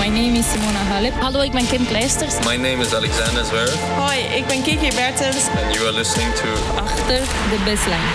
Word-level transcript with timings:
My 0.00 0.08
name 0.08 0.34
is 0.38 0.46
Simona 0.46 0.82
Halep. 0.88 1.12
Hallo, 1.20 1.40
ik 1.40 1.52
ben 1.52 1.66
Kim 1.66 1.86
Kleisters. 1.86 2.34
My 2.44 2.56
name 2.56 2.80
is 2.82 2.94
Alexander 2.94 3.44
Zverev. 3.44 3.74
Hoi, 3.96 4.18
ik 4.18 4.46
ben 4.46 4.62
Kiki 4.62 4.94
Bertens. 4.94 5.36
And 5.64 5.74
you 5.74 5.86
are 5.86 5.92
listening 5.92 6.34
to 6.34 6.48
Achter 6.76 7.20
de 7.50 7.58
baseline. 7.64 8.08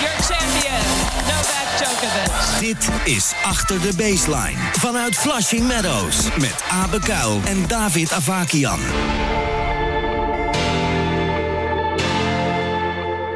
Your 0.00 0.16
champion, 0.28 0.82
Novak 1.26 1.68
Djokovic. 1.78 2.60
Dit 2.60 2.88
is 3.04 3.32
Achter 3.44 3.80
de 3.80 3.92
Baseline. 3.96 4.58
Vanuit 4.78 5.16
Flushing 5.16 5.66
Meadows. 5.66 6.16
Met 6.38 6.62
Abe 6.70 7.00
Kuil 7.00 7.40
en 7.44 7.64
David 7.66 8.12
Avakian. 8.12 8.80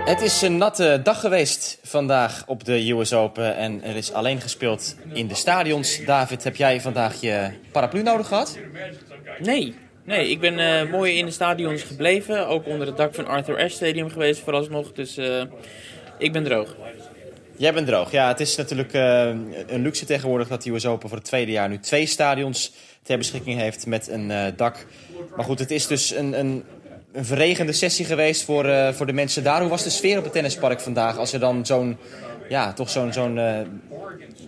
Het 0.06 0.20
is 0.20 0.42
een 0.42 0.56
natte 0.56 1.00
dag 1.02 1.20
geweest 1.20 1.78
vandaag 1.82 2.44
op 2.46 2.64
de 2.64 2.90
US 2.90 3.12
Open. 3.12 3.56
En 3.56 3.82
er 3.82 3.96
is 3.96 4.12
alleen 4.12 4.40
gespeeld 4.40 4.96
in 5.12 5.26
de 5.26 5.34
stadions. 5.34 6.04
David, 6.04 6.44
heb 6.44 6.56
jij 6.56 6.80
vandaag 6.80 7.20
je 7.20 7.50
paraplu 7.72 8.02
nodig 8.02 8.26
gehad? 8.26 8.58
Nee, 9.38 9.74
nee 10.04 10.30
ik 10.30 10.40
ben 10.40 10.58
eh, 10.58 10.90
mooi 10.90 11.18
in 11.18 11.24
de 11.24 11.30
stadions 11.30 11.82
gebleven. 11.82 12.48
Ook 12.48 12.66
onder 12.66 12.86
het 12.86 12.96
dak 12.96 13.14
van 13.14 13.26
Arthur 13.26 13.56
Ashe 13.56 13.76
Stadium 13.76 14.10
geweest 14.10 14.40
vooralsnog. 14.40 14.92
Dus 14.92 15.16
eh, 15.16 15.42
ik 16.18 16.32
ben 16.32 16.44
droog. 16.44 16.76
Jij 17.56 17.72
bent 17.72 17.86
droog. 17.86 18.10
Ja, 18.10 18.28
het 18.28 18.40
is 18.40 18.56
natuurlijk 18.56 18.92
eh, 18.92 19.26
een 19.66 19.82
luxe 19.82 20.04
tegenwoordig 20.04 20.48
dat 20.48 20.62
de 20.62 20.70
US 20.70 20.86
Open 20.86 21.08
voor 21.08 21.18
het 21.18 21.26
tweede 21.26 21.52
jaar 21.52 21.68
nu 21.68 21.78
twee 21.78 22.06
stadions 22.06 22.72
ter 23.02 23.18
beschikking 23.18 23.60
heeft 23.60 23.86
met 23.86 24.08
een 24.08 24.54
dak. 24.56 24.86
Maar 25.36 25.44
goed, 25.44 25.58
het 25.58 25.70
is 25.70 25.86
dus 25.86 26.14
een, 26.14 26.38
een, 26.38 26.64
een 27.16 27.24
verregende 27.24 27.72
sessie 27.72 28.04
geweest 28.04 28.44
voor, 28.44 28.64
eh, 28.64 28.92
voor 28.92 29.06
de 29.06 29.12
mensen 29.12 29.42
daar. 29.44 29.60
Hoe 29.60 29.70
was 29.70 29.82
de 29.82 29.90
sfeer 29.90 30.18
op 30.18 30.24
het 30.24 30.32
tennispark 30.32 30.80
vandaag 30.80 31.18
als 31.18 31.32
er 31.32 31.40
dan 31.40 31.66
zo'n, 31.66 31.96
ja, 32.48 32.72
toch 32.72 32.90
zo'n, 32.90 33.12
zo'n 33.12 33.38
eh, 33.38 33.60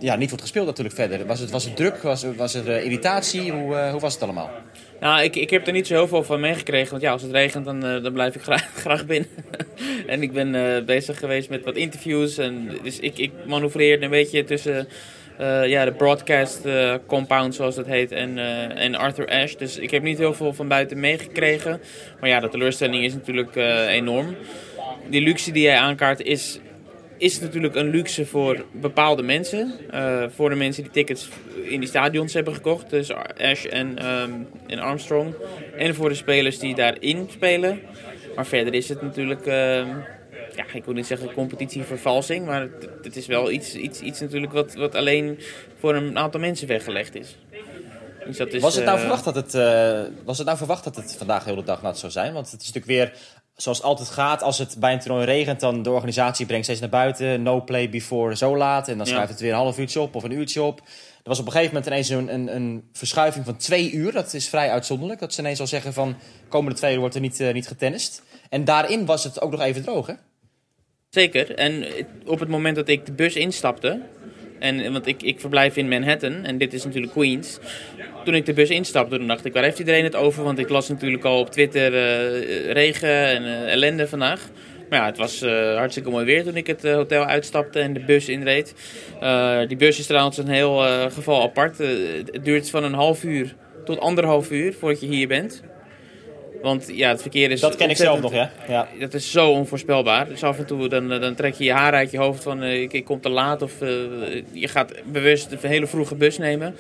ja, 0.00 0.16
niet 0.16 0.28
wordt 0.28 0.42
gespeeld 0.42 0.66
natuurlijk 0.66 0.94
verder? 0.94 1.26
Was 1.26 1.40
het, 1.40 1.50
was 1.50 1.64
het 1.64 1.76
druk? 1.76 2.02
Was, 2.02 2.24
was 2.36 2.54
er 2.54 2.70
eh, 2.70 2.84
irritatie? 2.84 3.52
Hoe, 3.52 3.88
hoe 3.90 4.00
was 4.00 4.14
het 4.14 4.22
allemaal? 4.22 4.50
Nou, 5.00 5.22
ik, 5.22 5.36
ik 5.36 5.50
heb 5.50 5.66
er 5.66 5.72
niet 5.72 5.86
zo 5.86 5.94
heel 5.94 6.08
veel 6.08 6.22
van 6.22 6.40
meegekregen. 6.40 6.90
Want 6.90 7.02
ja, 7.02 7.12
als 7.12 7.22
het 7.22 7.30
regent, 7.30 7.64
dan, 7.64 7.80
dan 7.80 8.12
blijf 8.12 8.34
ik 8.34 8.42
graag, 8.74 9.06
binnen. 9.06 9.30
en 10.06 10.22
ik 10.22 10.32
ben 10.32 10.84
bezig 10.84 11.18
geweest 11.18 11.48
met 11.48 11.64
wat 11.64 11.76
interviews. 11.76 12.38
En 12.38 12.70
dus 12.82 12.98
ik, 12.98 13.18
ik 13.18 13.32
manoeuvreerde 13.46 14.04
een 14.04 14.10
beetje 14.10 14.44
tussen 14.44 14.88
ja, 15.44 15.84
de 15.84 15.92
broadcast 15.92 16.64
eh, 16.64 16.94
compound, 17.06 17.54
zoals 17.54 17.74
dat 17.74 17.86
heet, 17.86 18.12
en, 18.12 18.38
eh, 18.38 18.84
en 18.84 18.94
Arthur 18.94 19.28
Ashe. 19.28 19.56
Dus 19.56 19.76
ik 19.76 19.90
heb 19.90 20.02
niet 20.02 20.18
heel 20.18 20.34
veel 20.34 20.52
van 20.52 20.68
buiten 20.68 21.00
meegekregen. 21.00 21.80
Maar 22.20 22.28
ja, 22.28 22.40
de 22.40 22.48
teleurstelling 22.48 23.04
is 23.04 23.14
natuurlijk 23.14 23.56
eh, 23.56 23.86
enorm. 23.86 24.36
Die 25.08 25.20
luxe 25.20 25.52
die 25.52 25.62
jij 25.62 25.76
aankaart 25.76 26.20
is 26.22 26.60
is 27.18 27.40
natuurlijk 27.40 27.74
een 27.74 27.90
luxe 27.90 28.26
voor 28.26 28.64
bepaalde 28.72 29.22
mensen. 29.22 29.72
Eh, 29.90 30.24
voor 30.34 30.50
de 30.50 30.56
mensen 30.56 30.82
die 30.82 30.92
tickets 30.92 31.28
in 31.62 31.80
die 31.80 31.88
stadions 31.88 32.34
hebben 32.34 32.54
gekocht. 32.54 32.90
Dus 32.90 33.12
Ash 33.40 33.64
en, 33.64 33.98
ehm, 33.98 34.30
en 34.66 34.78
Armstrong. 34.78 35.34
En 35.76 35.94
voor 35.94 36.08
de 36.08 36.14
spelers 36.14 36.58
die 36.58 36.74
daarin 36.74 37.26
spelen. 37.30 37.80
Maar 38.34 38.46
verder 38.46 38.74
is 38.74 38.88
het 38.88 39.02
natuurlijk... 39.02 39.46
ehm, 39.46 39.88
ja, 40.58 40.64
ik 40.72 40.84
wil 40.84 40.94
niet 40.94 41.06
zeggen 41.06 41.32
competitievervalsing. 41.32 42.46
Maar 42.46 42.60
het, 42.60 42.88
het 43.02 43.16
is 43.16 43.26
wel 43.26 43.50
iets, 43.50 43.74
iets, 43.74 44.00
iets 44.00 44.20
natuurlijk 44.20 44.52
wat, 44.52 44.74
wat 44.74 44.94
alleen 44.94 45.38
voor 45.78 45.94
een 45.94 46.18
aantal 46.18 46.40
mensen 46.40 46.68
weggelegd 46.68 47.14
is. 47.14 47.36
Dus 48.26 48.36
dat 48.36 48.52
is, 48.52 48.62
Was 48.62 48.74
het 48.74 48.84
nou 48.84 48.96
eh, 48.96 49.02
verwacht 49.02 49.24
dat 49.24 49.34
het, 49.34 49.54
eh, 49.54 50.00
was 50.24 50.36
het 50.38 50.46
nou 50.46 50.58
verwacht 50.58 50.84
dat 50.84 50.96
het 50.96 51.14
vandaag 51.18 51.44
de 51.44 51.50
hele 51.50 51.64
dag 51.64 51.82
nat 51.82 51.98
zou 51.98 52.12
zijn? 52.12 52.32
Want 52.32 52.50
het 52.50 52.60
is 52.60 52.72
natuurlijk 52.72 52.86
weer 53.12 53.12
zoals 53.56 53.78
het 53.78 53.86
altijd 53.86 54.08
gaat. 54.08 54.42
Als 54.42 54.58
het 54.58 54.76
bij 54.78 54.92
een 54.92 54.98
toernooi 55.00 55.24
regent, 55.24 55.60
dan 55.60 55.82
de 55.82 55.90
organisatie 55.90 56.46
brengt 56.46 56.64
steeds 56.64 56.80
naar 56.80 56.88
buiten. 56.88 57.42
No 57.42 57.64
play 57.64 57.90
before 57.90 58.36
zo 58.36 58.56
laat. 58.56 58.88
En 58.88 58.98
dan 58.98 59.06
Ja. 59.06 59.12
schuift 59.12 59.30
het 59.30 59.40
weer 59.40 59.50
een 59.50 59.56
half 59.56 59.78
uurtje 59.78 60.00
op 60.00 60.14
of 60.14 60.22
een 60.22 60.30
uurtje 60.32 60.62
op. 60.62 60.80
Er 61.22 61.34
was 61.34 61.38
op 61.38 61.46
een 61.46 61.52
gegeven 61.52 61.74
moment 61.74 61.90
ineens 61.92 62.08
een, 62.08 62.34
een, 62.34 62.54
een 62.56 62.88
verschuiving 62.92 63.44
van 63.44 63.56
twee 63.56 63.90
uur. 63.92 64.12
Dat 64.12 64.34
is 64.34 64.48
vrij 64.48 64.70
uitzonderlijk. 64.70 65.20
Dat 65.20 65.34
ze 65.34 65.40
ineens 65.40 65.60
al 65.60 65.66
zeggen 65.66 65.92
van 65.92 66.16
komende 66.48 66.78
twee 66.78 66.92
uur 66.94 67.00
wordt 67.00 67.14
er 67.14 67.20
niet, 67.20 67.40
eh, 67.40 67.52
niet 67.52 67.66
getennist. 67.68 68.22
En 68.48 68.64
daarin 68.64 69.06
was 69.06 69.24
het 69.24 69.40
ook 69.40 69.50
nog 69.50 69.60
even 69.60 69.82
droog, 69.82 70.06
hè? 70.06 70.14
Zeker. 71.10 71.54
En 71.54 71.84
op 72.26 72.40
het 72.40 72.48
moment 72.48 72.76
dat 72.76 72.88
ik 72.88 73.06
de 73.06 73.12
bus 73.12 73.36
instapte. 73.36 74.00
En, 74.58 74.92
want 74.92 75.06
ik, 75.06 75.22
ik 75.22 75.40
verblijf 75.40 75.76
in 75.76 75.88
Manhattan 75.88 76.44
en 76.44 76.58
dit 76.58 76.72
is 76.72 76.84
natuurlijk 76.84 77.12
Queens. 77.12 77.58
Toen 78.24 78.34
ik 78.34 78.46
de 78.46 78.52
bus 78.52 78.70
instapte, 78.70 79.26
dacht 79.26 79.44
ik, 79.44 79.52
waar 79.52 79.62
heeft 79.62 79.78
iedereen 79.78 80.04
het 80.04 80.16
over? 80.16 80.44
Want 80.44 80.58
ik 80.58 80.68
las 80.68 80.88
natuurlijk 80.88 81.24
al 81.24 81.38
op 81.38 81.50
Twitter 81.50 81.94
eh, 81.94 82.72
regen 82.72 83.24
en 83.24 83.44
eh, 83.44 83.72
ellende 83.72 84.08
vandaag. 84.08 84.48
Maar 84.88 84.98
ja, 84.98 85.06
het 85.06 85.16
was 85.16 85.42
eh, 85.42 85.76
hartstikke 85.76 86.10
mooi 86.10 86.24
weer 86.24 86.44
toen 86.44 86.56
ik 86.56 86.66
het 86.66 86.82
hotel 86.82 87.24
uitstapte 87.24 87.80
en 87.80 87.92
de 87.92 88.00
bus 88.00 88.28
inreed. 88.28 88.74
Die 89.68 89.76
bus 89.76 89.98
is 89.98 90.06
trouwens 90.06 90.38
een 90.38 90.48
heel 90.48 90.76
geval 91.10 91.42
apart. 91.42 91.78
Het 91.78 92.44
duurt 92.44 92.70
van 92.70 92.84
een 92.84 92.94
half 92.94 93.24
uur 93.24 93.54
tot 93.84 94.00
anderhalf 94.00 94.50
uur 94.50 94.74
voordat 94.74 95.00
je 95.00 95.06
hier 95.06 95.28
bent. 95.28 95.62
Want 96.62 96.90
ja, 96.92 97.08
het 97.08 97.20
verkeer 97.20 97.50
is 97.50 97.60
Dat 97.60 97.76
ken 97.76 97.90
ik 97.90 97.96
zelf 97.96 98.20
nog, 98.20 98.32
ja. 98.32 98.50
ja. 98.68 98.88
dat 98.98 99.14
is 99.14 99.30
zo 99.30 99.50
onvoorspelbaar. 99.50 100.28
Dus 100.28 100.42
af 100.42 100.58
en 100.58 100.66
toe 100.66 100.88
dan, 100.88 101.08
dan 101.08 101.34
trek 101.34 101.54
je 101.54 101.64
je 101.64 101.72
haar 101.72 101.92
uit 101.92 102.10
je 102.10 102.18
hoofd 102.18 102.42
van 102.42 102.62
eh, 102.62 102.82
ik, 102.82 102.92
ik 102.92 103.04
kom 103.04 103.20
te 103.20 103.28
laat. 103.28 103.62
Of 103.62 103.80
eh, 103.80 103.88
je 104.52 104.68
gaat 104.68 104.92
bewust 105.04 105.52
een 105.52 105.70
hele 105.70 105.86
vroege 105.86 106.14
bus 106.14 106.38
nemen. 106.38 106.74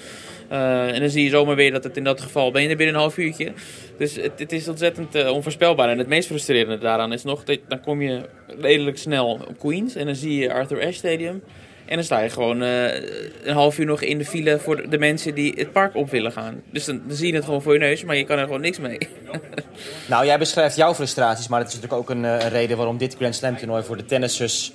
Eh, 0.48 0.94
en 0.94 1.00
dan 1.00 1.10
zie 1.10 1.24
je 1.24 1.30
zomaar 1.30 1.56
weer 1.56 1.72
dat 1.72 1.84
het 1.84 1.96
in 1.96 2.04
dat 2.04 2.20
geval 2.20 2.50
ben 2.50 2.62
je 2.62 2.68
er 2.68 2.76
binnen 2.76 2.94
een 2.94 3.00
half 3.00 3.18
uurtje. 3.18 3.52
Dus 3.98 4.16
het, 4.16 4.32
het 4.36 4.52
is 4.52 4.68
ontzettend 4.68 5.14
eh, 5.14 5.30
onvoorspelbaar. 5.30 5.88
En 5.88 5.98
het 5.98 6.06
meest 6.06 6.26
frustrerende 6.26 6.78
daaraan 6.78 7.12
is 7.12 7.22
nog 7.22 7.44
dat 7.44 7.58
dan 7.68 7.80
kom 7.80 8.02
je 8.02 8.20
redelijk 8.60 8.98
snel 8.98 9.26
op 9.48 9.58
Queens. 9.58 9.94
En 9.94 10.06
dan 10.06 10.14
zie 10.14 10.36
je 10.36 10.52
Arthur 10.52 10.78
Ashe 10.78 10.92
Stadium. 10.92 11.42
En 11.88 11.94
dan 11.94 12.04
sta 12.04 12.18
je 12.18 12.30
gewoon 12.30 12.62
eh, 12.62 12.94
een 13.42 13.54
half 13.54 13.78
uur 13.78 13.86
nog 13.86 14.02
in 14.02 14.18
de 14.18 14.24
file 14.24 14.58
voor 14.58 14.90
de 14.90 14.98
mensen 14.98 15.34
die 15.34 15.52
het 15.56 15.72
park 15.72 15.94
op 15.94 16.10
willen 16.10 16.32
gaan. 16.32 16.62
Dus 16.70 16.84
dan, 16.84 17.02
dan 17.06 17.16
zie 17.16 17.26
je 17.26 17.34
het 17.34 17.44
gewoon 17.44 17.62
voor 17.62 17.72
je 17.72 17.78
neus, 17.78 18.04
maar 18.04 18.16
je 18.16 18.24
kan 18.24 18.38
er 18.38 18.44
gewoon 18.44 18.60
niks 18.60 18.78
mee. 18.78 18.98
Nou, 20.08 20.26
jij 20.26 20.38
beschrijft 20.38 20.76
jouw 20.76 20.94
frustraties, 20.94 21.48
maar 21.48 21.58
het 21.58 21.68
is 21.68 21.74
natuurlijk 21.74 22.00
ook 22.02 22.10
een, 22.10 22.24
eh, 22.24 22.32
een 22.32 22.48
reden 22.48 22.76
waarom 22.76 22.98
dit 22.98 23.14
Grand 23.14 23.34
Slam 23.34 23.56
toernooi 23.56 23.82
voor 23.82 23.96
de 23.96 24.04
tennissers 24.04 24.72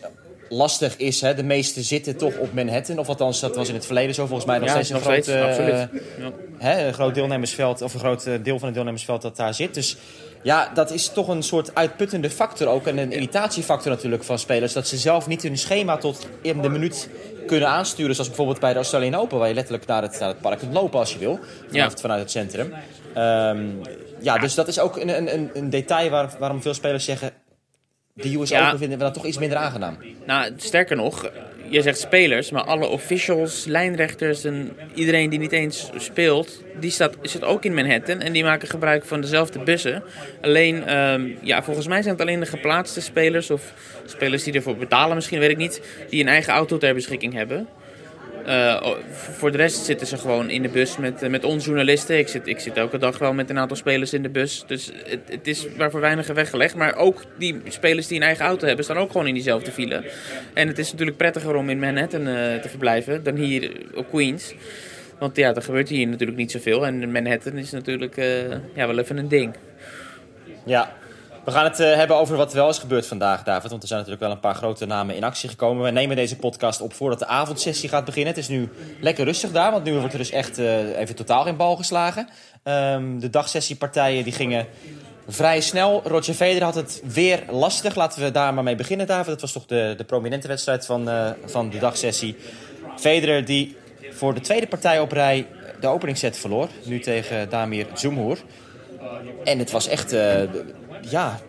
lastig 0.50 0.98
is. 0.98 1.22
Hè? 1.22 1.34
De 1.34 1.44
meesten 1.44 1.84
zitten 1.84 2.18
toch 2.18 2.38
op 2.38 2.54
Manhattan, 2.54 2.98
of 2.98 3.08
althans 3.08 3.40
dat 3.40 3.56
was 3.56 3.68
in 3.68 3.74
het 3.74 3.86
verleden 3.86 4.16
zo 4.16 4.26
volgens 4.26 4.48
mij 4.48 4.58
nog 4.58 4.68
Ja, 4.68 4.74
steeds 4.74 4.90
een 4.90 4.96
nog 4.96 5.04
groot, 5.04 5.24
steeds, 5.24 5.38
eh, 5.38 5.46
absoluut. 5.46 6.04
Ja. 6.20 6.32
hè, 6.58 6.88
een 6.88 6.94
groot 6.94 7.16
deelnemersveld, 7.16 7.82
of 7.82 7.94
een 7.94 8.00
groot 8.00 8.24
deel 8.24 8.58
van 8.58 8.66
het 8.66 8.74
deelnemersveld 8.74 9.22
dat 9.22 9.36
daar 9.36 9.54
zit. 9.54 9.74
Dus 9.74 9.98
ja, 10.44 10.72
dat 10.74 10.92
is 10.92 11.10
toch 11.10 11.28
een 11.28 11.44
soort 11.44 11.76
uitputtende 11.76 12.30
factor 12.30 12.68
ook. 12.68 12.88
En 12.88 12.98
een 12.98 13.12
irritatiefactor 13.12 13.92
natuurlijk 13.92 14.24
van 14.24 14.40
spelers. 14.40 14.74
Dat 14.74 14.88
ze 14.88 14.98
zelf 14.98 15.28
niet 15.28 15.42
hun 15.42 15.58
schema 15.58 15.98
tot 15.98 16.28
in 16.42 16.62
de 16.62 16.70
minuut 16.70 17.10
kunnen 17.48 17.68
aansturen. 17.70 18.14
Zoals 18.14 18.30
bijvoorbeeld 18.30 18.60
bij 18.60 18.70
de 18.72 18.76
Australian 18.76 19.16
Open. 19.22 19.38
Waar 19.40 19.48
je 19.48 19.54
letterlijk 19.54 19.86
naar 19.86 20.02
het, 20.02 20.20
naar 20.20 20.30
het 20.30 20.42
park 20.42 20.60
kunt 20.60 20.74
lopen 20.74 21.00
als 21.00 21.14
je 21.14 21.20
wil. 21.20 21.40
Vanaf, 21.68 21.72
Ja. 21.72 21.90
Vanuit 22.02 22.20
het 22.22 22.32
centrum. 22.32 22.74
Ehm, 23.14 23.66
ja, 24.20 24.38
dus 24.38 24.54
dat 24.56 24.68
is 24.68 24.80
ook 24.80 24.98
een, 24.98 25.18
een- 25.18 25.34
een, 25.34 25.50
een 25.54 25.70
detail 25.70 26.10
waar, 26.10 26.36
waarom 26.40 26.62
veel 26.62 26.74
spelers 26.74 27.06
zeggen... 27.06 27.32
De 28.16 28.36
US 28.38 28.50
Ja. 28.50 28.66
Open 28.66 28.80
vinden 28.80 28.98
we 28.98 29.04
dat 29.04 29.14
toch 29.14 29.26
iets 29.26 29.38
minder 29.38 29.58
aangenaam. 29.58 29.98
Nou, 30.26 30.52
sterker 30.56 30.96
nog, 30.96 31.32
je 31.70 31.82
zegt 31.82 32.00
spelers, 32.00 32.52
maar 32.52 32.64
alle 32.64 32.88
officials, 32.88 33.66
lijnrechters 33.66 34.44
en 34.44 34.72
iedereen 34.94 35.30
die 35.30 35.40
niet 35.40 35.52
eens 35.52 35.90
speelt, 35.98 36.62
die 36.80 36.92
staat, 36.92 37.16
zit 37.22 37.44
ook 37.44 37.66
in 37.66 37.74
Manhattan 37.74 38.20
en 38.20 38.34
die 38.34 38.44
maken 38.44 38.68
gebruik 38.68 39.06
van 39.06 39.22
dezelfde 39.22 39.60
bussen. 39.60 40.04
Alleen, 40.42 40.84
ehm, 40.84 41.30
ja, 41.42 41.64
volgens 41.64 41.88
mij 41.88 42.02
zijn 42.02 42.14
het 42.14 42.22
alleen 42.24 42.40
de 42.40 42.46
geplaatste 42.46 43.02
spelers 43.02 43.52
of 43.52 43.74
spelers 44.06 44.44
die 44.44 44.54
ervoor 44.54 44.76
betalen 44.76 45.16
misschien, 45.16 45.40
weet 45.40 45.50
ik 45.52 45.58
niet, 45.58 45.82
die 46.10 46.22
een 46.22 46.28
eigen 46.28 46.54
auto 46.54 46.78
ter 46.78 46.94
beschikking 46.94 47.34
hebben. 47.34 47.68
Eh, 48.46 48.82
oh, 48.84 48.98
voor 49.10 49.52
de 49.52 49.58
rest 49.58 49.86
zitten 49.86 50.08
ze 50.08 50.18
gewoon 50.18 50.50
in 50.50 50.62
de 50.62 50.70
bus 50.70 50.98
met, 50.98 51.22
eh, 51.22 51.30
met 51.30 51.44
ons 51.44 51.66
journalisten. 51.66 52.18
Ik 52.18 52.28
zit, 52.28 52.48
ik 52.48 52.60
zit 52.60 52.78
elke 52.78 52.98
dag 52.98 53.18
wel 53.18 53.34
met 53.34 53.50
een 53.50 53.58
aantal 53.58 53.78
spelers 53.78 54.14
in 54.14 54.22
de 54.22 54.30
bus. 54.30 54.64
Dus 54.68 54.92
het, 55.06 55.20
het 55.30 55.48
is 55.48 55.68
maar 55.78 55.92
voor 55.92 56.00
weinigen 56.00 56.36
weggelegd. 56.36 56.76
Maar 56.76 56.96
ook 56.96 57.24
die 57.38 57.62
spelers 57.68 58.08
die 58.08 58.18
een 58.18 58.24
eigen 58.24 58.46
auto 58.46 58.68
hebben, 58.68 58.86
staan 58.86 58.98
ook 58.98 59.12
gewoon 59.12 59.28
in 59.28 59.34
diezelfde 59.34 59.72
file. 59.72 60.04
En 60.54 60.68
het 60.68 60.78
is 60.78 60.92
natuurlijk 60.92 61.18
prettiger 61.18 61.56
om 61.56 61.70
in 61.70 61.80
Manhattan 61.80 62.28
eh, 62.28 62.56
te 62.56 62.70
verblijven 62.70 63.24
dan 63.24 63.36
hier 63.36 63.72
op 63.94 64.10
Queens. 64.10 64.54
Want 65.20 65.36
ja, 65.36 65.54
er 65.54 65.62
gebeurt 65.62 65.90
hier 65.90 66.08
natuurlijk 66.08 66.38
niet 66.38 66.52
zoveel. 66.52 66.86
En 66.86 67.12
Manhattan 67.12 67.58
is 67.58 67.72
natuurlijk 67.72 68.16
ja, 68.76 68.88
wel 68.88 69.00
even 69.00 69.18
een 69.18 69.28
ding. 69.28 69.56
Ja, 70.66 70.96
we 71.44 71.52
gaan 71.52 71.64
het 71.64 71.80
eh, 71.80 71.96
hebben 71.96 72.18
over 72.18 72.38
wat 72.38 72.54
wel 72.54 72.70
is 72.70 72.78
gebeurd 72.78 73.08
vandaag, 73.08 73.44
David. 73.44 73.70
Want 73.70 73.82
er 73.82 73.88
zijn 73.88 74.00
natuurlijk 74.00 74.28
wel 74.28 74.36
een 74.36 74.42
paar 74.42 74.56
grote 74.56 74.86
namen 74.86 75.16
in 75.16 75.24
actie 75.24 75.50
gekomen. 75.50 75.84
We 75.84 75.90
nemen 75.90 76.16
deze 76.16 76.36
podcast 76.36 76.82
op 76.82 76.94
voordat 76.94 77.20
de 77.20 77.26
avondsessie 77.26 77.90
gaat 77.90 78.06
beginnen. 78.06 78.34
Het 78.34 78.42
is 78.42 78.48
nu 78.48 78.70
lekker 79.00 79.26
rustig 79.26 79.52
daar, 79.52 79.72
want 79.72 79.84
nu 79.84 79.94
wordt 79.94 80.14
er 80.14 80.20
dus 80.20 80.32
echt 80.32 80.58
eh, 80.58 81.00
even 81.00 81.16
totaal 81.16 81.48
in 81.48 81.56
bal 81.56 81.76
geslagen. 81.76 82.30
Ehm, 82.64 83.20
de 83.20 83.30
dagsessiepartijen 83.30 84.24
die 84.24 84.34
gingen 84.34 84.68
vrij 85.28 85.62
snel. 85.62 86.02
Roger 86.06 86.34
Federer 86.34 86.64
had 86.64 86.76
het 86.76 87.02
weer 87.06 87.44
lastig. 87.50 87.96
Laten 87.96 88.22
we 88.22 88.32
daar 88.32 88.54
maar 88.54 88.64
mee 88.64 88.76
beginnen, 88.76 89.08
David. 89.08 89.28
Dat 89.28 89.42
was 89.42 89.52
toch 89.52 89.66
de, 89.66 89.94
de 89.98 90.04
prominente 90.04 90.48
wedstrijd 90.48 90.86
van, 90.86 91.10
eh, 91.10 91.30
van 91.46 91.70
de 91.70 91.78
dagsessie. 91.78 92.36
Federer 92.98 93.46
die 93.46 93.78
voor 94.12 94.34
de 94.34 94.42
tweede 94.42 94.68
partij 94.68 95.00
op 95.00 95.12
rij 95.12 95.48
de 95.80 95.88
openingsset 95.88 96.38
verloor. 96.38 96.68
Nu 96.84 97.00
tegen 97.00 97.50
Damir 97.50 97.88
Zumhoer. 97.94 98.38
En 99.44 99.60
het 99.60 99.72
was 99.72 99.88
echt, 99.88 100.16
ja, 101.10 101.40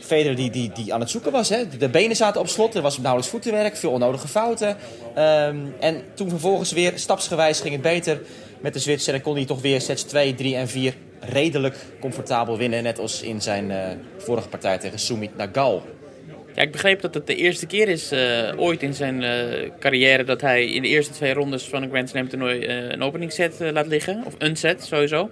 Federer 0.00 0.36
die, 0.36 0.50
die, 0.50 0.70
die 0.74 0.94
aan 0.94 1.00
het 1.00 1.10
zoeken 1.10 1.32
was. 1.32 1.48
Hè. 1.48 1.68
De 1.78 1.88
benen 1.88 2.16
zaten 2.16 2.40
op 2.40 2.48
slot, 2.48 2.74
er 2.74 2.82
was 2.82 2.98
nauwelijks 2.98 3.30
voetenwerk, 3.30 3.76
veel 3.76 3.90
onnodige 3.90 4.28
fouten. 4.28 4.76
Ehm, 5.14 5.56
en 5.80 6.02
toen 6.14 6.28
vervolgens 6.28 6.72
weer 6.72 6.92
stapsgewijs 6.94 7.60
ging 7.60 7.72
het 7.72 7.82
beter 7.82 8.20
met 8.60 8.72
de 8.72 8.78
Zwitser. 8.78 9.14
En 9.14 9.20
kon 9.20 9.34
hij 9.34 9.44
toch 9.44 9.60
weer 9.60 9.80
sets 9.80 10.02
2, 10.02 10.34
3 10.34 10.56
en 10.56 10.68
4 10.68 10.94
redelijk 11.20 11.76
comfortabel 12.00 12.56
winnen. 12.56 12.82
Net 12.82 12.98
als 12.98 13.22
in 13.22 13.40
zijn 13.40 13.70
eh, 13.70 13.88
vorige 14.18 14.48
partij 14.48 14.78
tegen 14.78 14.98
Sumit 14.98 15.36
Nagal. 15.36 15.82
Ja, 16.54 16.62
ik 16.62 16.72
begreep 16.72 17.00
dat 17.00 17.14
het 17.14 17.26
de 17.26 17.36
eerste 17.36 17.66
keer 17.66 17.88
is 17.88 18.12
eh, 18.12 18.52
ooit 18.56 18.82
in 18.82 18.94
zijn 18.94 19.22
eh, 19.22 19.70
carrière 19.78 20.24
dat 20.24 20.40
hij 20.40 20.66
in 20.66 20.82
de 20.82 20.88
eerste 20.88 21.12
twee 21.12 21.34
rondes 21.34 21.68
van 21.68 21.82
een 21.82 21.90
Grand 21.90 22.08
Slam 22.08 22.28
toernooi 22.28 22.66
een 22.66 23.02
opening 23.02 23.32
set 23.32 23.54
laat 23.72 23.86
liggen. 23.86 24.22
Of 24.26 24.34
een 24.38 24.56
set 24.56 24.84
sowieso. 24.84 25.30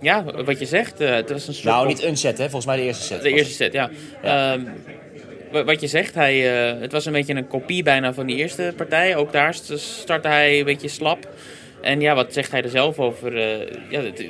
Ja, 0.00 0.24
wat 0.44 0.58
je 0.58 0.66
zegt, 0.66 1.00
eh, 1.00 1.10
het 1.14 1.30
was 1.30 1.48
een 1.48 1.54
soort 1.54 1.66
Nou, 1.74 1.86
niet 1.86 2.02
een 2.02 2.16
set, 2.16 2.38
hè? 2.38 2.44
volgens 2.44 2.66
mij 2.66 2.76
de 2.76 2.82
eerste 2.82 3.02
set. 3.04 3.22
de 3.22 3.30
eerste 3.32 3.52
set, 3.54 3.72
ja. 3.72 3.90
Ehm, 4.22 4.60
wa- 5.52 5.64
wat 5.64 5.80
je 5.80 5.86
zegt, 5.86 6.14
hij, 6.14 6.68
eh, 6.72 6.80
het 6.80 6.92
was 6.92 7.06
een 7.06 7.12
beetje 7.12 7.34
een 7.34 7.46
kopie 7.48 7.82
bijna 7.82 8.14
van 8.14 8.26
die 8.26 8.36
eerste 8.36 8.72
partij. 8.76 9.16
Ook 9.16 9.32
daar 9.32 9.54
st- 9.54 9.78
startte 9.78 10.28
hij 10.28 10.58
een 10.58 10.64
beetje 10.64 10.88
slap. 10.88 11.28
En 11.80 12.00
ja, 12.00 12.14
wat 12.14 12.32
zegt 12.32 12.50
hij 12.50 12.62
er 12.62 12.68
zelf 12.68 12.98
over? 12.98 13.36
eh, 13.36 13.66
ja, 13.90 14.00
het- 14.02 14.24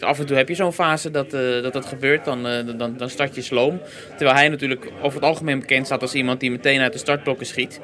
af 0.00 0.18
en 0.18 0.26
toe 0.26 0.36
heb 0.36 0.48
je 0.48 0.54
zo'n 0.54 0.72
fase 0.72 1.10
dat, 1.10 1.30
dat 1.62 1.72
dat 1.72 1.86
gebeurt. 1.86 2.24
Dan, 2.24 2.42
dan, 2.78 2.94
dan 2.96 3.10
start 3.10 3.34
je 3.34 3.42
sloom. 3.42 3.80
Terwijl 4.16 4.36
hij 4.36 4.48
natuurlijk 4.48 4.90
over 5.02 5.18
het 5.20 5.28
algemeen 5.28 5.60
bekend 5.60 5.86
staat 5.86 6.02
als 6.02 6.14
iemand 6.14 6.40
die 6.40 6.50
meteen 6.50 6.80
uit 6.80 6.92
de 6.92 6.98
startblokken 6.98 7.46
schiet. 7.46 7.80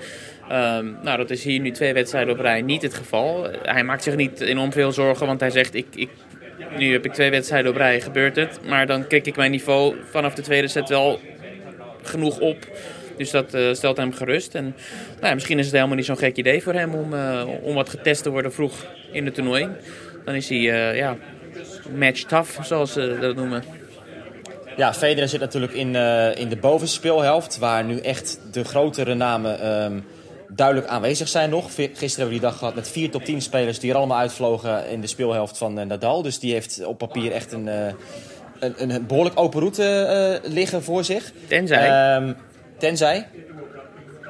Ehm, 0.48 0.86
nou, 1.02 1.16
dat 1.16 1.30
is 1.30 1.44
hier 1.44 1.60
nu 1.60 1.70
twee 1.70 1.92
wedstrijden 1.92 2.32
op 2.32 2.40
rij 2.40 2.62
niet 2.62 2.82
het 2.82 2.94
geval. 2.94 3.46
Hij 3.62 3.84
maakt 3.84 4.02
zich 4.02 4.16
niet 4.16 4.40
enorm 4.40 4.72
veel 4.72 4.92
zorgen, 4.92 5.26
want 5.26 5.40
hij 5.40 5.50
zegt: 5.50 5.74
ik, 5.74 5.86
ik, 5.94 6.08
Nu 6.78 6.92
heb 6.92 7.04
ik 7.04 7.12
twee 7.12 7.30
wedstrijden 7.30 7.70
op 7.70 7.76
rij, 7.76 8.00
gebeurt 8.00 8.36
het. 8.36 8.58
Maar 8.64 8.86
dan 8.86 9.06
krik 9.06 9.26
ik 9.26 9.36
mijn 9.36 9.50
niveau 9.50 9.96
vanaf 10.10 10.34
de 10.34 10.42
tweede 10.42 10.68
set 10.68 10.88
wel 10.88 11.20
genoeg 12.02 12.38
op. 12.38 12.66
Dus 13.16 13.30
dat 13.30 13.54
eh, 13.54 13.72
stelt 13.72 13.96
hem 13.96 14.12
gerust. 14.12 14.54
En 14.54 14.64
nou 15.14 15.26
ja, 15.26 15.34
misschien 15.34 15.58
is 15.58 15.64
het 15.64 15.74
helemaal 15.74 15.96
niet 15.96 16.04
zo'n 16.04 16.18
gek 16.18 16.36
idee 16.36 16.62
voor 16.62 16.72
hem 16.72 16.94
om, 16.94 17.14
eh, 17.14 17.46
om 17.62 17.74
wat 17.74 17.88
getest 17.88 18.22
te 18.22 18.30
worden 18.30 18.52
vroeg 18.52 18.86
in 19.12 19.24
het 19.24 19.34
toernooi. 19.34 19.68
Dan 20.24 20.34
is 20.34 20.48
hij 20.48 20.58
eh, 20.58 20.96
ja, 20.96 21.16
match 21.94 22.22
tough, 22.22 22.62
zoals 22.62 22.92
ze 22.92 23.18
dat 23.20 23.36
noemen. 23.36 23.62
Ja, 24.76 24.94
Federer 24.94 25.28
zit 25.28 25.40
natuurlijk 25.40 25.72
in, 25.72 25.94
in 26.36 26.48
de 26.48 26.56
bovenste 26.60 26.96
speelhelft, 26.96 27.58
waar 27.58 27.84
nu 27.84 27.98
echt 27.98 28.40
de 28.52 28.64
grotere 28.64 29.14
namen 29.14 29.60
ehm, 29.60 29.98
duidelijk 30.56 30.86
aanwezig 30.86 31.28
zijn 31.28 31.50
nog. 31.50 31.74
Gisteren 31.74 32.08
hebben 32.08 32.26
we 32.26 32.30
die 32.30 32.40
dag 32.40 32.58
gehad 32.58 32.74
met 32.74 32.88
vier 32.88 33.10
top 33.10 33.24
10 33.24 33.42
spelers 33.42 33.78
die 33.78 33.90
er 33.90 33.96
allemaal 33.96 34.18
uitvlogen 34.18 34.88
in 34.88 35.00
de 35.00 35.06
speelhelft 35.06 35.58
van 35.58 35.78
eh, 35.78 35.86
Nadal. 35.86 36.22
Dus 36.22 36.38
die 36.38 36.52
heeft 36.52 36.84
op 36.84 36.98
papier 36.98 37.32
echt 37.32 37.52
een, 37.52 37.68
eh, 37.68 37.92
een, 38.58 38.90
een 38.94 39.06
behoorlijk 39.06 39.40
open 39.40 39.60
route 39.60 39.84
eh, 39.84 40.50
liggen 40.52 40.82
voor 40.82 41.04
zich. 41.04 41.32
Tenzij, 41.46 41.88
Ehm, 41.88 42.32
tenzij. 42.78 43.26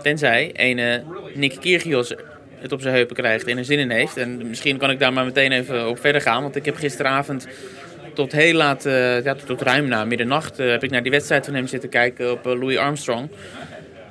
tenzij 0.02 0.50
een 0.54 1.04
Nick 1.34 1.60
Kyrgios 1.60 2.14
het 2.58 2.72
op 2.72 2.80
zijn 2.80 2.94
heupen 2.94 3.16
krijgt 3.16 3.46
en 3.46 3.58
er 3.58 3.64
zin 3.64 3.78
in 3.78 3.90
heeft. 3.90 4.16
En 4.16 4.48
misschien 4.48 4.76
kan 4.78 4.90
ik 4.90 4.98
daar 4.98 5.12
maar 5.12 5.24
meteen 5.24 5.52
even 5.52 5.88
op 5.88 5.98
verder 5.98 6.20
gaan. 6.20 6.42
Want 6.42 6.56
ik 6.56 6.64
heb 6.64 6.76
gisteravond 6.76 7.46
tot 8.14 8.32
heel 8.32 8.54
laat, 8.54 8.82
ja, 9.24 9.34
tot 9.46 9.62
ruim 9.62 9.88
na 9.88 10.04
middernacht, 10.04 10.56
heb 10.56 10.84
ik 10.84 10.90
naar 10.90 11.02
die 11.02 11.10
wedstrijd 11.10 11.44
van 11.44 11.54
hem 11.54 11.66
zitten 11.66 11.88
kijken 11.88 12.32
op 12.32 12.44
Louis 12.44 12.76
Armstrong. 12.76 13.28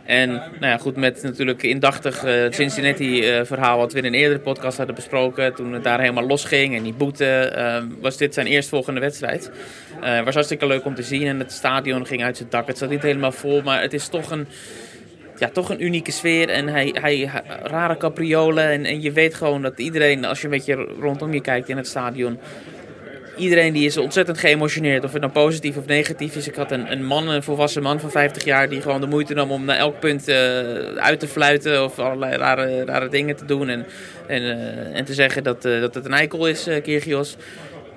En 0.06 0.30
nou 0.30 0.46
ja, 0.60 0.78
goed, 0.78 0.96
met 0.96 1.24
natuurlijk 1.24 1.64
indachtig 1.64 2.24
eh, 2.24 2.42
het 2.42 2.56
Cincinnati-verhaal 2.56 3.78
wat 3.78 3.94
we 3.94 4.00
in 4.00 4.06
een 4.06 4.14
eerdere 4.14 4.40
podcast 4.40 4.78
hadden 4.78 4.96
besproken. 4.96 5.56
Toen 5.56 5.74
het 5.74 5.84
daar 5.84 6.00
helemaal 6.00 6.26
losging 6.28 6.76
en 6.76 6.84
die 6.84 6.94
boete, 6.94 7.26
eh, 7.26 7.84
was 8.02 8.18
dit 8.18 8.34
zijn 8.34 8.48
eerstvolgende 8.48 9.00
wedstrijd. 9.00 9.52
Eh 10.02 10.24
was 10.24 10.34
hartstikke 10.34 10.68
leuk 10.68 10.86
om 10.86 10.96
te 10.96 11.04
zien 11.04 11.28
en 11.28 11.40
het 11.40 11.52
stadion 11.52 12.06
ging 12.06 12.24
uit 12.24 12.38
zijn 12.38 12.50
dak. 12.50 12.68
Het 12.68 12.78
zat 12.78 12.90
niet 12.90 13.02
helemaal 13.02 13.32
vol, 13.32 13.62
maar 13.62 13.82
het 13.82 13.94
is 13.94 14.08
toch 14.08 14.32
een, 14.32 14.48
ja, 15.38 15.50
toch 15.50 15.70
een 15.70 15.84
unieke 15.84 16.12
sfeer. 16.12 16.50
En 16.50 16.68
hij, 16.68 16.96
hij- 17.02 17.30
rare 17.64 17.98
capriolen. 17.98 18.70
En, 18.70 18.86
en 18.86 19.02
je 19.02 19.12
weet 19.12 19.34
gewoon 19.34 19.62
dat 19.62 19.80
iedereen, 19.80 20.26
als 20.26 20.40
je 20.40 20.46
een 20.46 20.52
beetje 20.52 20.88
rondom 21.00 21.34
je 21.34 21.42
kijkt 21.42 21.70
in 21.70 21.78
het 21.78 21.88
stadion. 21.88 22.40
Iedereen 23.38 23.74
die 23.74 23.86
is 23.86 23.98
ontzettend 23.98 24.38
geëmotioneerd. 24.38 25.04
Of 25.04 25.12
het 25.12 25.22
nou 25.22 25.34
positief 25.34 25.78
of 25.78 25.86
negatief 25.86 26.36
is. 26.36 26.48
Ik 26.48 26.56
had 26.56 26.72
een, 26.72 26.92
een 26.92 27.06
man, 27.06 27.30
een 27.30 27.44
volwassen 27.44 27.82
man 27.82 28.00
van 28.00 28.12
50 28.12 28.44
jaar. 28.44 28.70
die 28.70 28.82
gewoon 28.82 29.02
de 29.02 29.08
moeite 29.08 29.34
nam 29.34 29.52
om 29.52 29.66
naar 29.66 29.78
elk 29.78 30.00
punt 30.00 30.28
eh, 30.28 30.36
uit 30.96 31.20
te 31.20 31.28
fluiten. 31.28 31.84
of 31.84 32.00
allerlei 32.00 32.36
rare, 32.36 32.86
rare 32.86 33.08
dingen 33.08 33.36
te 33.36 33.46
doen. 33.46 33.70
En, 33.70 33.86
en, 34.28 34.42
eh, 34.42 34.98
en 34.98 35.06
te 35.06 35.14
zeggen 35.14 35.44
dat, 35.44 35.66
eh, 35.66 35.80
dat 35.80 35.96
het 35.96 36.06
een 36.06 36.14
eikel 36.14 36.48
is, 36.48 36.68
eh 36.68 36.84
Kyrgios. 36.84 37.36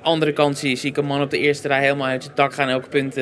Andere 0.03 0.33
kant 0.33 0.59
zie, 0.59 0.79
ik 0.83 0.97
een 0.97 1.05
man 1.05 1.23
op 1.23 1.31
de 1.31 1.39
eerste 1.39 1.69
rij 1.69 1.81
helemaal 1.81 2.07
uit 2.07 2.23
zijn 2.23 2.35
dak 2.35 2.55
gaan. 2.55 2.69
Elk 2.69 2.89
punt 2.89 3.17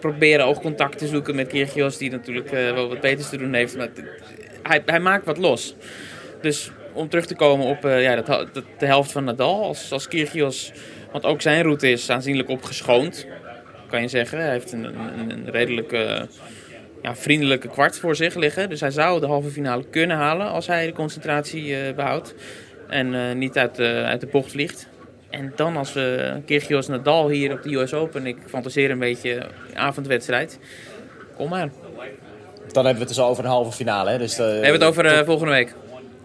proberen 0.00 0.46
oogcontact 0.46 0.98
te 0.98 1.06
zoeken 1.06 1.34
met 1.34 1.46
Kyrgios. 1.46 1.96
Die 1.96 2.10
natuurlijk 2.10 2.50
wel 2.50 2.88
wat 2.88 3.00
beters 3.00 3.28
te 3.28 3.36
doen 3.36 3.54
heeft. 3.54 3.76
Maar 3.76 3.88
hij, 4.62 4.82
hij 4.86 5.00
maakt 5.00 5.24
wat 5.24 5.38
los. 5.38 5.74
Dus 6.40 6.70
om 6.92 7.08
terug 7.08 7.26
te 7.26 7.34
komen 7.34 7.66
op 7.66 7.82
ja, 7.82 8.16
dat, 8.16 8.26
dat, 8.26 8.64
de 8.78 8.86
helft 8.86 9.12
van 9.12 9.24
Nadal. 9.24 9.62
Als, 9.62 9.92
als 9.92 10.08
Kyrgios, 10.08 10.72
want 11.12 11.24
ook 11.24 11.40
zijn 11.40 11.62
route 11.62 11.90
is 11.90 12.10
aanzienlijk 12.10 12.48
opgeschoond. 12.48 13.26
Kan 13.88 14.00
je 14.00 14.08
zeggen. 14.08 14.38
Hij 14.38 14.50
heeft 14.50 14.72
een, 14.72 14.84
een, 14.84 15.30
een 15.30 15.50
redelijk 15.50 15.92
ja, 17.02 17.16
vriendelijke 17.16 17.68
kwart 17.68 17.98
voor 17.98 18.16
zich 18.16 18.34
liggen. 18.34 18.68
Dus 18.68 18.80
hij 18.80 18.90
zou 18.90 19.20
de 19.20 19.26
halve 19.26 19.50
finale 19.50 19.84
kunnen 19.90 20.16
halen 20.16 20.50
als 20.50 20.66
hij 20.66 20.86
de 20.86 20.92
concentratie 20.92 21.76
eh, 21.76 21.94
behoudt. 21.94 22.34
En 22.88 23.14
eh, 23.14 23.34
niet 23.34 23.58
uit, 23.58 23.74
de 23.74 24.02
uit 24.06 24.20
de 24.20 24.26
bocht 24.26 24.50
vliegt. 24.50 24.88
En 25.30 25.52
dan 25.56 25.76
als 25.76 25.92
we 25.92 26.36
Kyrgios 26.46 26.88
Nadal 26.88 27.28
hier 27.28 27.52
op 27.52 27.62
de 27.62 27.74
US 27.74 27.94
Open. 27.94 28.26
Ik 28.26 28.36
fantaseer 28.46 28.90
een 28.90 28.98
beetje 28.98 29.46
avondwedstrijd. 29.74 30.58
Kom 31.36 31.48
maar. 31.48 31.68
Dan 32.72 32.84
hebben 32.84 33.02
we 33.02 33.08
het 33.08 33.16
dus 33.16 33.20
over 33.24 33.44
een 33.44 33.50
halve 33.50 33.72
finale. 33.72 34.10
Hè? 34.10 34.18
Dus, 34.18 34.38
eh, 34.38 34.46
We 34.46 34.52
hebben 34.52 34.72
het 34.72 34.84
over 34.84 35.24
volgende 35.24 35.52
week. 35.52 35.74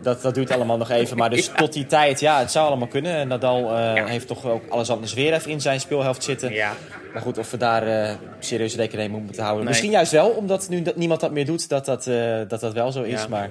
Dat, 0.03 0.21
dat 0.21 0.35
duurt 0.35 0.51
allemaal 0.51 0.77
nog 0.77 0.89
even. 0.89 1.17
Maar 1.17 1.29
dus 1.29 1.51
tot 1.55 1.73
die 1.73 1.85
tijd, 1.85 2.19
ja, 2.19 2.39
het 2.39 2.51
zou 2.51 2.67
allemaal 2.67 2.88
kunnen. 2.88 3.15
En 3.15 3.27
Nadal 3.27 3.77
eh, 3.77 4.05
heeft 4.05 4.27
toch 4.27 4.45
ook 4.45 4.63
alles 4.69 4.89
anders 4.89 5.13
weer 5.13 5.33
even 5.33 5.51
in 5.51 5.61
zijn 5.61 5.79
speelhelft 5.79 6.23
zitten. 6.23 6.53
Ja. 6.53 6.73
Maar 7.13 7.21
goed, 7.21 7.38
of 7.38 7.51
we 7.51 7.57
daar 7.57 7.88
eh 7.88 8.15
serieus 8.39 8.75
rekening 8.75 9.11
mee 9.11 9.21
moeten 9.21 9.44
houden. 9.44 9.63
Nee. 9.63 9.73
Misschien 9.73 9.91
juist 9.91 10.11
wel, 10.11 10.29
omdat 10.29 10.69
nu 10.69 10.81
dat 10.81 10.95
niemand 10.95 11.19
dat 11.19 11.31
meer 11.31 11.45
doet, 11.45 11.69
dat 11.69 11.85
dat, 11.85 12.07
eh, 12.07 12.15
dat, 12.47 12.59
dat 12.59 12.73
wel 12.73 12.91
zo 12.91 13.01
is. 13.01 13.27
Maar 13.27 13.50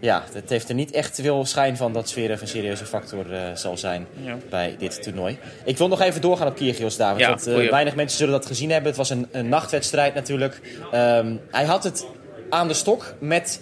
ja, 0.00 0.24
het 0.32 0.50
heeft 0.50 0.68
er 0.68 0.74
niet 0.74 0.90
echt 0.90 1.20
veel 1.22 1.44
schijn 1.44 1.76
van 1.76 1.92
dat 1.92 2.08
sfeer 2.08 2.30
een 2.30 2.48
serieuze 2.48 2.86
factor 2.86 3.26
zal 3.54 3.76
zijn 3.76 4.06
bij 4.48 4.76
dit 4.78 5.02
toernooi. 5.02 5.38
Ik 5.64 5.78
wil 5.78 5.88
nog 5.88 6.00
even 6.00 6.20
doorgaan 6.20 6.46
op 6.46 6.56
Kyrgios, 6.56 6.96
David. 6.96 7.20
Ja, 7.20 7.28
want 7.28 7.44
weinig 7.70 7.94
mensen 7.94 8.18
zullen 8.18 8.32
dat 8.32 8.46
gezien 8.46 8.70
hebben. 8.70 8.88
Het 8.88 8.98
was 8.98 9.10
een, 9.10 9.28
een 9.30 9.48
nachtwedstrijd 9.48 10.14
natuurlijk. 10.14 10.60
Ehm, 10.92 11.36
hij 11.50 11.64
had 11.64 11.84
het 11.84 12.06
aan 12.50 12.68
de 12.68 12.74
stok 12.74 13.14
met 13.18 13.60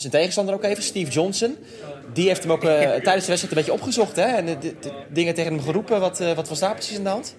zijn 0.00 0.12
tegenstander 0.12 0.54
ook 0.54 0.64
even, 0.64 0.82
Steve 0.82 1.10
Johnson. 1.10 1.56
Die 2.12 2.26
heeft 2.26 2.42
hem 2.42 2.52
ook 2.52 2.64
eh, 2.64 2.78
tijdens 2.78 3.04
de 3.04 3.10
wedstrijd 3.10 3.42
een 3.42 3.54
beetje 3.54 3.72
opgezocht. 3.72 4.16
Hè? 4.16 4.22
En 4.22 4.46
de, 4.46 4.74
dingen 5.12 5.34
tegen 5.34 5.52
hem 5.52 5.62
geroepen. 5.62 6.00
Wat, 6.00 6.20
eh, 6.20 6.32
wat 6.32 6.48
was 6.48 6.58
daar 6.58 6.74
precies 6.74 6.96
aan 6.96 7.02
de 7.02 7.08
hand? 7.08 7.34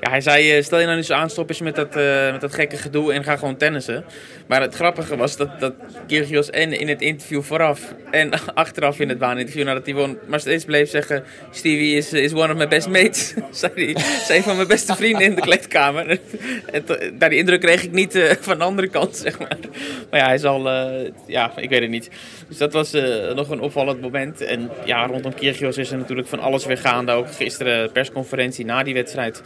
Hij 0.00 0.20
zei, 0.20 0.56
eh, 0.56 0.62
stel 0.62 0.78
je 0.78 0.84
nou 0.84 0.96
niet 0.96 1.06
zo 1.06 1.14
aanstoppen 1.14 1.64
met 1.64 1.74
dat, 1.74 1.96
eh, 1.96 2.30
met 2.32 2.40
dat 2.40 2.54
gekke 2.54 2.76
gedoe 2.76 3.12
en 3.12 3.24
ga 3.24 3.36
gewoon 3.36 3.56
tennissen. 3.56 4.04
Maar 4.46 4.60
het 4.60 4.74
grappige 4.74 5.16
was 5.16 5.36
dat, 5.36 5.60
dat 5.60 5.74
Kyrgios 6.06 6.50
en 6.50 6.72
in 6.72 6.88
het 6.88 7.00
interview 7.00 7.42
vooraf 7.42 7.94
en 8.10 8.30
achteraf 8.54 9.00
in 9.00 9.08
het 9.08 9.18
baaninterview 9.18 9.64
nadat 9.64 9.86
hij 9.86 9.94
won, 9.94 10.18
maar 10.26 10.40
steeds 10.40 10.64
bleef 10.64 10.90
zeggen, 10.90 11.24
Stevie 11.50 11.96
is, 11.96 12.12
is 12.12 12.32
one 12.32 12.52
of 12.52 12.58
my 12.58 12.68
best 12.68 12.88
mates. 12.88 13.34
zei 13.50 13.72
hij, 13.74 13.84
is 13.84 14.28
een 14.28 14.42
van 14.42 14.56
mijn 14.56 14.68
beste 14.68 14.94
vrienden 14.94 15.22
in 15.22 15.34
de 15.34 15.40
kleedkamer. 15.40 16.18
daar 17.18 17.30
die 17.30 17.38
indruk 17.38 17.60
kreeg 17.60 17.82
ik 17.82 17.92
niet 17.92 18.14
eh, 18.14 18.30
van 18.40 18.58
de 18.58 18.64
andere 18.64 18.88
kant, 18.88 19.16
zeg 19.16 19.38
maar. 19.38 19.56
Maar 20.10 20.20
ja, 20.20 20.26
hij 20.26 20.38
zal, 20.38 20.68
eh, 20.68 21.10
ja, 21.26 21.52
ik 21.56 21.68
weet 21.68 21.80
het 21.80 21.90
niet. 21.90 22.10
Dus 22.48 22.58
dat 22.58 22.72
was 22.72 22.92
eh, 22.92 23.34
nog 23.34 23.50
een 23.50 23.60
opvallend 23.60 24.00
moment. 24.00 24.40
En 24.40 24.70
ja, 24.84 25.06
rondom 25.06 25.34
Kyrgios 25.34 25.76
is 25.76 25.90
er 25.90 25.98
natuurlijk 25.98 26.28
van 26.28 26.40
alles 26.40 26.66
weer 26.66 26.78
gaande. 26.78 27.12
Ook 27.12 27.32
gisteren 27.32 27.92
persconferentie 27.92 28.64
na 28.64 28.82
die 28.82 28.94
wedstrijd. 28.94 29.42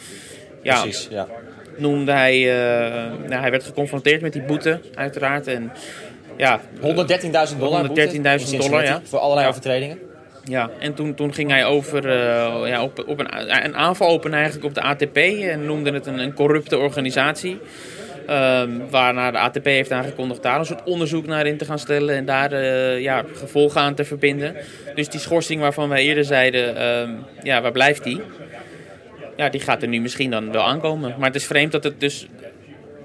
Ja, 0.63 0.81
Precies, 0.81 1.09
ja. 1.11 1.27
noemde 1.77 2.13
hij, 2.13 2.35
eh, 2.51 3.11
nou, 3.29 3.41
hij 3.41 3.51
werd 3.51 3.65
geconfronteerd 3.65 4.21
met 4.21 4.33
die 4.33 4.43
boete, 4.43 4.81
uiteraard. 4.95 5.47
En 5.47 5.73
ja, 6.37 6.61
113.000 6.81 7.59
dollar. 7.59 7.81
113.000 7.81 7.87
boete 7.87 8.01
in 8.03 8.39
Cincinnati 8.39 8.69
dollar, 8.69 8.85
ja. 8.85 9.01
Voor 9.05 9.19
allerlei 9.19 9.45
Ja. 9.47 9.51
overtredingen. 9.51 9.99
ja. 10.45 10.71
en 10.79 10.95
toen, 10.95 11.15
toen 11.15 11.35
ging 11.35 11.51
hij 11.51 11.65
over 11.65 12.09
eh, 12.09 12.69
ja, 12.69 12.83
op, 12.83 13.05
op 13.07 13.19
een, 13.19 13.65
een 13.65 13.77
aanval 13.77 14.09
open 14.09 14.35
eigenlijk 14.35 14.65
op 14.65 14.75
de 14.75 14.81
ATP 14.81 15.17
en 15.17 15.67
noemde 15.67 15.93
het 15.93 16.07
een, 16.07 16.19
een 16.19 16.35
corrupte 16.35 16.79
organisatie. 16.79 17.61
Ehm, 18.27 18.71
waarna 18.91 19.31
de 19.31 19.39
ATP 19.39 19.65
heeft 19.65 19.93
aangekondigd 19.93 20.43
daar 20.43 20.59
een 20.59 20.67
soort 20.67 20.83
onderzoek 20.85 21.27
naar 21.27 21.47
in 21.47 21.57
te 21.57 21.65
gaan 21.65 21.79
stellen 21.79 22.17
en 22.17 22.25
daar 22.25 22.53
eh, 22.53 23.01
ja, 23.01 23.25
gevolgen 23.35 23.81
aan 23.81 23.95
te 23.95 24.05
verbinden. 24.05 24.57
Dus 24.95 25.09
die 25.09 25.21
schorsing 25.21 25.61
waarvan 25.61 25.89
wij 25.89 26.03
eerder 26.03 26.25
zeiden, 26.25 26.77
ehm, 26.77 27.11
ja, 27.43 27.61
waar 27.63 27.73
blijft 27.73 28.05
die? 28.05 28.21
Ja, 29.43 29.49
die 29.49 29.61
gaat 29.61 29.83
er 29.83 29.89
nu 29.89 30.01
misschien 30.01 30.31
dan 30.31 30.53
wel 30.53 30.63
aankomen. 30.63 31.15
Maar 31.19 31.27
het 31.27 31.37
is 31.37 31.47
vreemd 31.47 31.73
dat 31.73 31.85
het 31.85 32.01
dus 32.01 32.27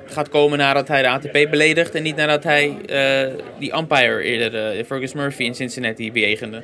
gaat 0.05 0.29
komen 0.29 0.57
nadat 0.57 0.87
hij 0.87 1.01
de 1.01 1.07
ATP 1.07 1.31
beledigt 1.31 1.95
en 1.95 2.03
niet 2.03 2.15
nadat 2.15 2.43
hij 2.43 2.77
eh, 2.85 3.33
die 3.59 3.75
umpire 3.77 4.21
eerder, 4.21 4.77
eh, 4.77 4.85
Fergus 4.85 5.13
Murphy 5.13 5.43
in 5.43 5.55
Cincinnati, 5.55 6.11
bejegende. 6.11 6.63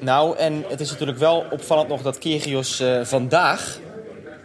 Nou, 0.00 0.38
en 0.38 0.64
het 0.68 0.80
is 0.80 0.90
natuurlijk 0.90 1.18
wel 1.18 1.46
opvallend 1.50 1.88
nog 1.88 2.02
dat 2.02 2.18
Kyrgios 2.18 2.80
eh, 2.80 3.04
vandaag 3.04 3.78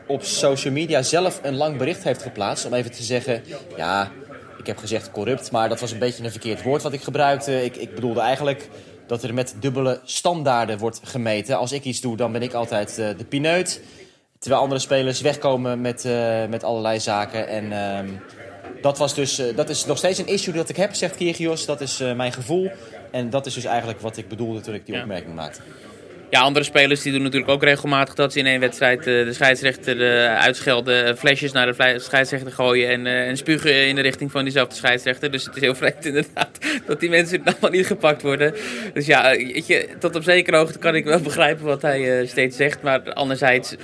op 0.08 0.24
social 0.24 0.74
media 0.74 1.02
zelf 1.02 1.40
een 1.44 1.56
lang 1.56 1.78
bericht 1.78 2.04
heeft 2.04 2.22
geplaatst. 2.22 2.66
Om 2.66 2.74
even 2.74 2.92
te 2.92 3.04
zeggen, 3.04 3.44
ja, 3.78 4.12
ik 4.58 4.68
heb 4.68 4.78
gezegd 4.78 5.12
corrupt, 5.12 5.52
maar 5.52 5.70
dat 5.70 5.80
was 5.80 5.92
een 5.92 6.00
beetje 6.00 6.24
een 6.24 6.32
verkeerd 6.32 6.64
woord 6.64 6.82
wat 6.82 6.94
ik 6.94 7.02
gebruikte. 7.02 7.66
Ik, 7.66 7.76
ik 7.76 7.96
bedoelde 7.96 8.20
eigenlijk 8.20 8.70
dat 9.08 9.24
er 9.24 9.34
met 9.34 9.56
dubbele 9.60 10.00
standaarden 10.04 10.78
wordt 10.78 11.00
gemeten. 11.04 11.58
Als 11.58 11.72
ik 11.72 11.84
iets 11.84 12.02
doe, 12.02 12.18
dan 12.18 12.32
ben 12.32 12.42
ik 12.42 12.54
altijd 12.54 12.96
de 12.96 13.26
pineut. 13.30 13.82
Terwijl 14.42 14.62
andere 14.62 14.82
spelers 14.82 15.22
wegkomen 15.22 15.82
met, 15.82 16.06
eh, 16.06 16.46
met 16.50 16.64
allerlei 16.64 17.00
zaken. 17.00 17.48
En 17.48 17.72
ehm, 17.72 18.08
dat, 18.82 18.98
was 18.98 19.16
dus, 19.16 19.40
eh, 19.40 19.56
dat 19.56 19.70
is 19.70 19.86
nog 19.86 19.98
steeds 19.98 20.20
een 20.20 20.28
issue 20.28 20.54
dat 20.54 20.70
ik 20.70 20.76
heb, 20.76 20.94
zegt 20.94 21.16
Kyrgios. 21.16 21.66
Dat 21.66 21.82
is 21.82 22.00
eh, 22.00 22.14
mijn 22.14 22.32
gevoel. 22.32 22.72
En 23.12 23.30
dat 23.30 23.46
is 23.46 23.54
dus 23.54 23.66
eigenlijk 23.66 24.00
wat 24.00 24.18
ik 24.18 24.28
bedoelde 24.28 24.62
toen 24.62 24.74
ik 24.74 24.86
die 24.86 24.96
Ja. 24.96 25.02
opmerking 25.02 25.36
maakte. 25.36 25.62
Ja, 26.30 26.40
andere 26.42 26.66
spelers 26.66 27.02
die 27.02 27.12
doen 27.12 27.22
natuurlijk 27.22 27.52
ook 27.52 27.64
regelmatig 27.64 28.16
dat 28.16 28.34
ze 28.34 28.40
in 28.40 28.46
één 28.46 28.60
wedstrijd 28.60 29.04
de 29.04 29.34
scheidsrechter 29.34 30.28
uitschelden, 30.28 31.18
flesjes 31.18 31.52
naar 31.52 31.66
de 31.78 32.00
scheidsrechter 32.00 32.52
gooien 32.52 32.90
en, 32.90 33.08
eh, 33.08 33.28
en 33.28 33.38
spugen 33.38 33.88
in 33.88 33.96
de 33.96 34.02
richting 34.02 34.32
van 34.32 34.44
diezelfde 34.44 34.76
scheidsrechter. 34.76 35.32
Dus 35.32 35.46
het 35.46 35.56
is 35.56 35.62
heel 35.62 35.76
vreemd 35.76 36.06
inderdaad 36.12 36.58
dat 36.86 37.00
die 37.00 37.10
mensen 37.10 37.44
allemaal 37.44 37.70
niet 37.72 37.86
gepakt 37.86 38.22
worden. 38.22 38.54
Dus 38.94 39.06
ja, 39.06 39.32
weet 39.32 39.68
je, 39.68 39.90
tot 40.00 40.16
op 40.16 40.24
zekere 40.24 40.58
hoogte 40.58 40.80
kan 40.80 40.96
ik 40.96 41.06
wel 41.06 41.20
begrijpen 41.32 41.66
wat 41.66 41.82
hij 41.82 42.26
steeds 42.26 42.58
zegt. 42.58 42.82
Maar 42.82 43.14
anderzijds, 43.14 43.76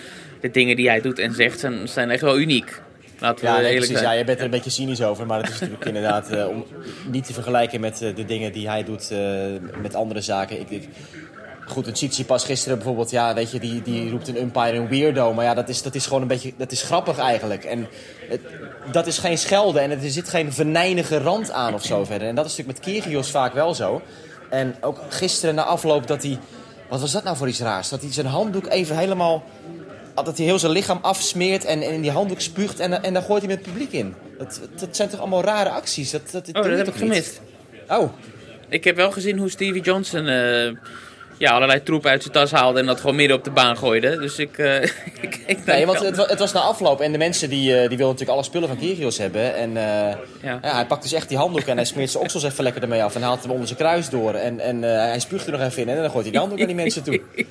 de 0.41 0.51
dingen 0.51 0.75
die 0.75 0.87
hij 0.87 1.01
doet 1.01 1.19
en 1.19 1.33
zegt 1.33 1.59
zijn, 1.59 1.87
zijn 1.87 2.09
echt 2.09 2.21
wel 2.21 2.39
uniek. 2.39 2.81
Laten 3.19 3.45
we 3.45 3.51
Ja, 3.51 3.57
eerlijk 3.57 3.75
precies. 3.75 3.95
Ja, 3.95 4.01
zijn. 4.01 4.17
je 4.17 4.23
bent 4.23 4.37
er 4.37 4.45
een 4.45 4.51
beetje 4.51 4.69
cynisch 4.69 5.01
over. 5.01 5.25
Maar 5.25 5.39
het 5.39 5.49
is 5.49 5.59
natuurlijk 5.59 5.85
inderdaad 5.95 6.29
eh, 6.29 6.47
om, 6.47 6.65
niet 7.11 7.25
te 7.25 7.33
vergelijken 7.33 7.79
met 7.79 8.01
eh, 8.01 8.15
de 8.15 8.25
dingen 8.25 8.51
die 8.51 8.69
hij 8.69 8.83
doet 8.83 9.11
eh, 9.11 9.19
met 9.81 9.95
andere 9.95 10.21
zaken. 10.21 10.59
Ik, 10.59 10.69
ik, 10.69 10.89
goed, 11.65 11.87
een 11.87 11.93
Tsitsipas 11.93 12.43
gisteren 12.43 12.77
bijvoorbeeld, 12.77 13.11
ja, 13.11 13.33
weet 13.33 13.51
je, 13.51 13.59
die, 13.59 13.81
die 13.81 14.09
roept 14.09 14.27
een 14.27 14.41
umpire 14.41 14.77
een 14.77 14.87
weirdo. 14.87 15.33
Maar 15.33 15.45
ja, 15.45 15.53
dat 15.53 15.69
is, 15.69 15.81
dat 15.81 15.95
is 15.95 16.05
gewoon 16.05 16.21
een 16.21 16.27
beetje, 16.27 16.53
dat 16.57 16.71
is 16.71 16.81
grappig 16.81 17.17
eigenlijk. 17.17 17.63
En 17.63 17.87
het, 18.29 18.41
dat 18.91 19.07
is 19.07 19.17
geen 19.17 19.37
schelden 19.37 19.81
en 19.81 19.91
er 19.91 20.09
zit 20.09 20.29
geen 20.29 20.53
venijnige 20.53 21.17
rand 21.17 21.51
aan 21.51 21.73
of 21.73 21.83
zo 21.83 22.05
verder. 22.05 22.27
En 22.27 22.35
dat 22.35 22.45
is 22.45 22.57
natuurlijk 22.57 22.85
met 22.85 22.93
Kyrgios 22.93 23.31
vaak 23.31 23.53
wel 23.53 23.73
zo. 23.73 24.01
En 24.49 24.75
ook 24.81 24.99
gisteren 25.09 25.55
na 25.55 25.63
afloop 25.63 26.07
dat 26.07 26.23
hij, 26.23 26.37
wat 26.89 27.01
was 27.01 27.11
dat 27.11 27.23
nou 27.23 27.37
voor 27.37 27.47
iets 27.47 27.59
raars? 27.59 27.89
Dat 27.89 28.01
hij 28.01 28.13
zijn 28.13 28.25
handdoek 28.25 28.67
even 28.67 28.97
helemaal 28.97 29.43
dat 30.25 30.37
hij 30.37 30.45
heel 30.45 30.59
zijn 30.59 30.71
lichaam 30.71 30.99
afsmeert 31.01 31.65
en, 31.65 31.81
en 31.81 31.93
in 31.93 32.01
die 32.01 32.11
handdoek 32.11 32.41
spuugt 32.41 32.79
en, 32.79 33.03
en 33.03 33.13
dan 33.13 33.23
gooit 33.23 33.41
hij 33.45 33.55
met 33.55 33.65
het 33.65 33.73
publiek 33.73 33.91
in. 33.91 34.13
Dat, 34.37 34.61
dat 34.79 34.95
zijn 34.95 35.09
toch 35.09 35.19
allemaal 35.19 35.43
rare 35.43 35.69
acties? 35.69 36.11
Dat, 36.11 36.31
dat, 36.31 36.47
Oh, 36.47 36.53
dat 36.53 36.65
heb 36.65 36.87
ik 36.87 36.93
niet? 36.93 36.95
gemist. 36.97 37.41
Oh, 37.87 38.09
Ik 38.69 38.83
heb 38.83 38.95
wel 38.95 39.11
gezien 39.11 39.37
hoe 39.37 39.49
Stevie 39.49 39.81
Johnson 39.81 40.27
eh, 40.27 40.71
ja, 41.37 41.51
allerlei 41.51 41.83
troep 41.83 42.05
uit 42.05 42.21
zijn 42.21 42.33
tas 42.33 42.51
haalde 42.51 42.79
en 42.79 42.85
dat 42.85 42.99
gewoon 42.99 43.15
midden 43.15 43.37
op 43.37 43.43
de 43.43 43.51
baan 43.51 43.77
gooide. 43.77 44.17
Dus 44.17 44.39
ik, 44.39 44.57
eh 44.57 44.83
ik 45.45 45.65
naar 45.65 45.75
nee, 45.75 45.85
want 45.85 45.99
het, 45.99 46.17
het 46.17 46.39
was 46.39 46.53
na 46.53 46.59
afloop 46.59 47.01
en 47.01 47.11
de 47.11 47.17
mensen 47.17 47.49
die, 47.49 47.71
eh, 47.71 47.77
die 47.77 47.97
wilden 47.97 48.05
natuurlijk 48.05 48.31
alle 48.31 48.43
spullen 48.43 48.67
van 48.67 48.77
Kyrgios 48.77 49.17
hebben. 49.17 49.55
En 49.55 49.77
eh, 49.77 49.83
Ja. 50.41 50.59
ja. 50.61 50.75
hij 50.75 50.85
pakt 50.85 51.01
dus 51.01 51.13
echt 51.13 51.29
die 51.29 51.37
handdoek 51.37 51.65
en 51.65 51.75
hij 51.75 51.85
smeert 51.85 52.11
zijn 52.11 52.23
oksels 52.23 52.43
even 52.43 52.63
lekker 52.63 52.81
ermee 52.81 53.03
af 53.03 53.15
en 53.15 53.21
haalt 53.21 53.41
hem 53.41 53.51
onder 53.51 53.67
zijn 53.67 53.79
kruis 53.79 54.09
door. 54.09 54.33
En, 54.33 54.59
en 54.59 54.81
hij 54.81 55.19
spuugt 55.19 55.45
er 55.45 55.51
nog 55.51 55.61
even 55.61 55.81
in 55.81 55.89
en 55.89 56.01
dan 56.01 56.09
gooit 56.09 56.23
hij 56.23 56.31
die 56.31 56.39
handdoek 56.39 56.59
aan 56.59 56.67
die 56.67 56.75
mensen 56.75 57.03
toe. 57.03 57.21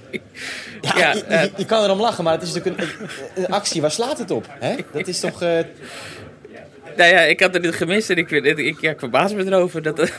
Ja, 0.81 0.99
Ja, 0.99 1.13
je, 1.13 1.25
je, 1.29 1.51
je 1.57 1.65
kan 1.65 1.85
erom 1.85 2.01
lachen, 2.01 2.25
maar 2.25 2.33
het 2.33 2.43
is 2.43 2.55
natuurlijk 2.55 2.99
een, 3.35 3.47
actie. 3.47 3.81
Waar 3.81 3.91
slaat 3.91 4.19
het 4.19 4.31
op? 4.31 4.47
Hè? 4.61 4.75
Dat 4.93 5.07
is 5.07 5.21
toch... 5.21 5.41
Nou 6.97 7.11
ja, 7.11 7.21
ik 7.21 7.41
had 7.41 7.55
het 7.55 7.75
gemist 7.75 8.11
en 8.11 8.17
ik, 8.17 8.31
ik, 8.31 8.59
ik, 8.59 8.81
ja, 8.81 8.91
ik 8.91 8.99
verbaas 8.99 9.33
me 9.33 9.45
erover. 9.45 9.83
Dat, 9.83 10.11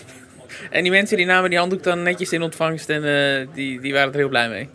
en 0.69 0.83
die 0.83 0.91
mensen 0.91 1.17
die 1.17 1.25
namen 1.25 1.49
die 1.49 1.59
handdoek 1.59 1.83
dan 1.83 2.03
netjes 2.03 2.31
in 2.31 2.41
ontvangst 2.41 2.89
en 2.89 3.03
eh, 3.03 3.47
die, 3.53 3.81
die 3.81 3.93
waren 3.93 4.11
er 4.11 4.17
heel 4.17 4.29
blij 4.29 4.49
mee. 4.49 4.69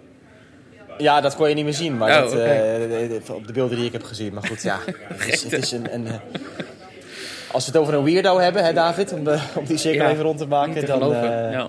Ja, 0.99 1.21
dat 1.21 1.37
kon 1.37 1.49
je 1.49 1.55
niet 1.55 1.65
meer 1.65 1.75
zien, 1.75 1.97
maar 1.97 2.25
Oh, 2.25 2.31
dat, 2.31 2.39
eh, 2.39 3.35
op 3.35 3.47
de 3.47 3.53
beelden 3.53 3.77
die 3.77 3.87
ik 3.87 3.93
heb 3.93 4.03
gezien. 4.03 4.35
Maar 4.35 4.47
goed, 4.47 4.63
ja, 4.63 4.79
het 5.15 5.29
is, 5.29 5.43
het 5.43 5.53
is 5.53 5.73
een... 5.73 5.95
een 5.95 6.07
eh, 6.07 6.15
als 7.53 7.65
we 7.67 7.71
het 7.73 7.81
over 7.81 7.95
een 7.95 8.05
weirdo 8.05 8.39
hebben, 8.39 8.65
hè 8.65 8.73
David, 8.73 9.13
om, 9.13 9.25
de, 9.25 9.39
om 9.55 9.65
die 9.65 9.77
cirkel 9.77 10.05
Ja, 10.05 10.11
even 10.11 10.25
rond 10.25 10.39
te 10.39 10.47
maken, 10.47 10.75
te 10.75 10.87
dan, 10.87 11.11
ja. 11.11 11.69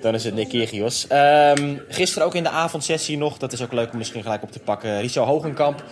dan 0.00 0.14
is 0.14 0.24
het 0.24 0.34
Nick 0.34 0.48
Kyrgios. 0.48 1.06
Ehm, 1.08 1.74
gisteren 1.88 2.26
ook 2.26 2.34
in 2.34 2.42
de 2.42 2.48
avondsessie 2.48 3.18
nog, 3.18 3.38
dat 3.38 3.52
is 3.52 3.62
ook 3.62 3.72
leuk 3.72 3.92
om 3.92 3.98
misschien 3.98 4.22
gelijk 4.22 4.42
op 4.42 4.52
te 4.52 4.58
pakken, 4.58 5.00
Richard 5.00 5.26
Hogenkamp, 5.26 5.84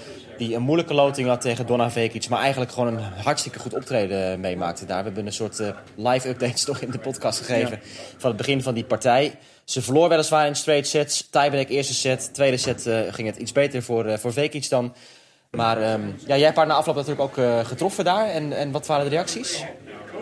die 0.47 0.55
een 0.55 0.63
moeilijke 0.63 0.95
loting 0.95 1.29
had 1.29 1.41
tegen 1.41 1.67
Donna 1.67 1.91
Vekic, 1.91 2.29
maar 2.29 2.41
eigenlijk 2.41 2.73
gewoon 2.73 2.97
een 2.97 3.03
hartstikke 3.03 3.59
goed 3.59 3.75
optreden 3.75 4.41
meemaakte 4.41 4.87
daar. 4.87 4.99
We 4.99 5.05
hebben 5.05 5.27
een 5.27 5.33
soort 5.33 5.61
eh, 5.61 5.69
live 5.95 6.29
updates 6.29 6.65
nog 6.71 6.81
in 6.81 6.91
de 6.91 6.99
podcast 6.99 7.39
gegeven 7.39 7.81
van 8.17 8.29
het 8.29 8.37
begin 8.37 8.63
van 8.63 8.75
die 8.75 8.85
partij. 8.85 9.35
Ze 9.65 9.83
verloor 9.83 10.09
weliswaar 10.09 10.47
in 10.47 10.55
straight 10.55 10.89
sets. 10.89 11.29
Tiebreak 11.31 11.69
eerste 11.69 11.95
set. 11.95 12.35
Tweede 12.35 12.57
set 12.57 12.87
eh, 12.87 13.01
ging 13.11 13.29
het 13.29 13.37
iets 13.37 13.53
beter 13.53 13.83
voor, 13.83 14.07
eh 14.07 14.19
voor 14.19 14.33
Vekic 14.33 14.69
dan. 14.69 14.95
Maar 15.51 15.83
ehm, 15.83 16.07
ja, 16.27 16.37
jij 16.37 16.45
hebt 16.45 16.57
haar 16.57 16.67
na 16.67 16.75
afloop 16.75 16.97
natuurlijk 16.97 17.39
ook 17.39 17.67
getroffen 17.67 18.05
daar. 18.05 18.29
En, 18.29 18.53
en 18.53 18.71
wat 18.71 18.87
waren 18.87 19.05
de 19.05 19.11
reacties? 19.11 19.65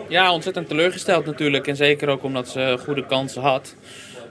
ja, 0.09 0.33
ontzettend 0.33 0.67
teleurgesteld 0.67 1.25
natuurlijk. 1.25 1.67
En 1.67 1.75
zeker 1.75 2.09
ook 2.09 2.23
omdat 2.23 2.49
ze 2.49 2.77
goede 2.83 3.05
kansen 3.05 3.41
had. 3.41 3.75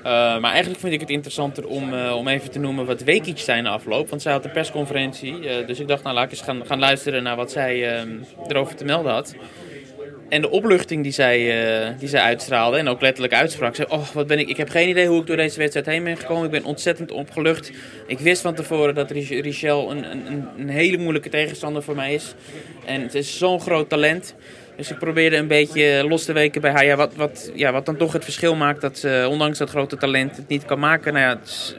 Eh, 0.02 0.38
maar 0.38 0.50
eigenlijk 0.50 0.80
vind 0.80 0.92
ik 0.92 1.00
het 1.00 1.10
interessanter 1.10 1.66
om, 1.66 1.94
eh, 1.94 2.16
om 2.16 2.28
even 2.28 2.50
te 2.50 2.58
noemen 2.58 2.86
wat 2.86 3.02
Vekic 3.04 3.38
zei 3.38 3.62
na 3.62 3.70
afloop. 3.70 4.08
Want 4.08 4.22
zij 4.22 4.32
had 4.32 4.44
een 4.44 4.50
persconferentie. 4.50 5.48
eh, 5.48 5.66
dus 5.66 5.80
ik 5.80 5.88
dacht, 5.88 6.02
nou 6.02 6.14
laat 6.14 6.24
ik 6.24 6.30
eens 6.30 6.40
gaan, 6.40 6.66
gaan 6.66 6.78
luisteren 6.78 7.22
naar 7.22 7.36
wat 7.36 7.50
zij 7.52 7.96
eh, 7.96 8.02
erover 8.48 8.76
te 8.76 8.84
melden 8.84 9.12
had. 9.12 9.34
En 10.28 10.40
de 10.40 10.50
opluchting 10.50 11.02
die 11.02 11.12
zij, 11.12 11.94
die 11.98 12.08
zij 12.08 12.20
uitstraalde 12.20 12.76
en 12.78 12.88
ook 12.88 13.00
letterlijk 13.00 13.34
uitsprak. 13.34 13.74
Zei, 13.74 13.88
oh, 13.90 14.08
wat 14.08 14.26
ben 14.26 14.38
ik, 14.38 14.48
ik 14.48 14.56
heb 14.56 14.68
geen 14.68 14.88
idee 14.88 15.06
hoe 15.06 15.20
ik 15.20 15.26
door 15.26 15.36
deze 15.36 15.58
wedstrijd 15.58 15.86
heen 15.86 16.04
ben 16.04 16.16
gekomen. 16.16 16.44
Ik 16.44 16.50
ben 16.50 16.64
ontzettend 16.64 17.10
opgelucht. 17.12 17.72
Ik 18.06 18.18
wist 18.18 18.42
van 18.42 18.54
tevoren 18.54 18.94
dat 18.94 19.10
Rich- 19.10 19.40
Richel 19.40 19.90
een, 19.90 20.10
een, 20.10 20.48
een 20.58 20.68
hele 20.68 20.96
moeilijke 20.96 21.28
tegenstander 21.28 21.82
voor 21.82 21.94
mij 21.94 22.14
is. 22.14 22.34
En 22.84 23.02
het 23.02 23.14
is 23.14 23.38
zo'n 23.38 23.60
groot 23.60 23.88
talent. 23.88 24.34
Dus 24.80 24.90
ik 24.90 24.98
probeerde 24.98 25.36
een 25.36 25.46
beetje 25.46 26.04
los 26.08 26.24
te 26.24 26.32
weken 26.32 26.60
bij 26.60 26.70
haar. 26.70 26.84
Ja, 26.84 26.96
wat, 26.96 27.14
wat, 27.14 27.50
ja, 27.54 27.72
wat 27.72 27.86
dan 27.86 27.96
toch 27.96 28.12
het 28.12 28.24
verschil 28.24 28.56
maakt 28.56 28.80
dat 28.80 28.98
ze, 28.98 29.26
ondanks 29.30 29.58
dat 29.58 29.70
grote 29.70 29.96
talent, 29.96 30.36
het 30.36 30.48
niet 30.48 30.64
kan 30.64 30.78
maken. 30.78 31.12
Nou 31.12 31.24
ja, 31.24 31.38
het 31.38 31.76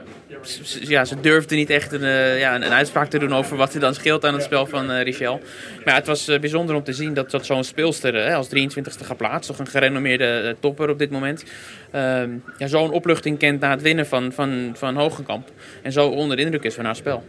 ja, 0.81 1.05
ze 1.05 1.19
durfde 1.19 1.55
niet 1.55 1.69
echt 1.69 1.91
een, 1.91 2.03
eh, 2.03 2.39
ja, 2.39 2.55
een, 2.55 2.63
uitspraak 2.63 3.09
te 3.09 3.19
doen 3.19 3.33
over 3.33 3.57
wat 3.57 3.73
er 3.73 3.79
dan 3.79 3.93
scheelt 3.93 4.25
aan 4.25 4.33
het 4.33 4.43
spel 4.43 4.65
van 4.65 4.91
eh, 4.91 5.03
Richel. 5.03 5.41
Maar 5.85 5.95
het 5.95 6.07
was 6.07 6.27
eh, 6.27 6.39
bijzonder 6.39 6.75
om 6.75 6.83
te 6.83 6.93
zien 6.93 7.13
dat, 7.13 7.31
dat 7.31 7.45
zo'n 7.45 7.63
speelster 7.63 8.15
eh, 8.15 8.35
als 8.35 8.47
23ste 8.47 9.05
geplaatst, 9.05 9.49
toch 9.49 9.59
een 9.59 9.67
gerenommeerde 9.67 10.55
topper 10.59 10.89
op 10.89 10.99
dit 10.99 11.11
moment, 11.11 11.43
ehm, 11.91 12.29
ja, 12.57 12.67
zo'n 12.67 12.91
opluchting 12.91 13.37
kent 13.37 13.59
na 13.59 13.69
het 13.69 13.81
winnen 13.81 14.07
van, 14.07 14.31
van, 14.31 14.71
van 14.73 14.95
Hogenkamp. 14.95 15.49
En 15.81 15.91
zo 15.91 16.07
onder 16.07 16.37
de 16.37 16.43
indruk 16.43 16.63
is 16.63 16.73
van 16.73 16.85
haar 16.85 16.95
spel. 16.95 17.23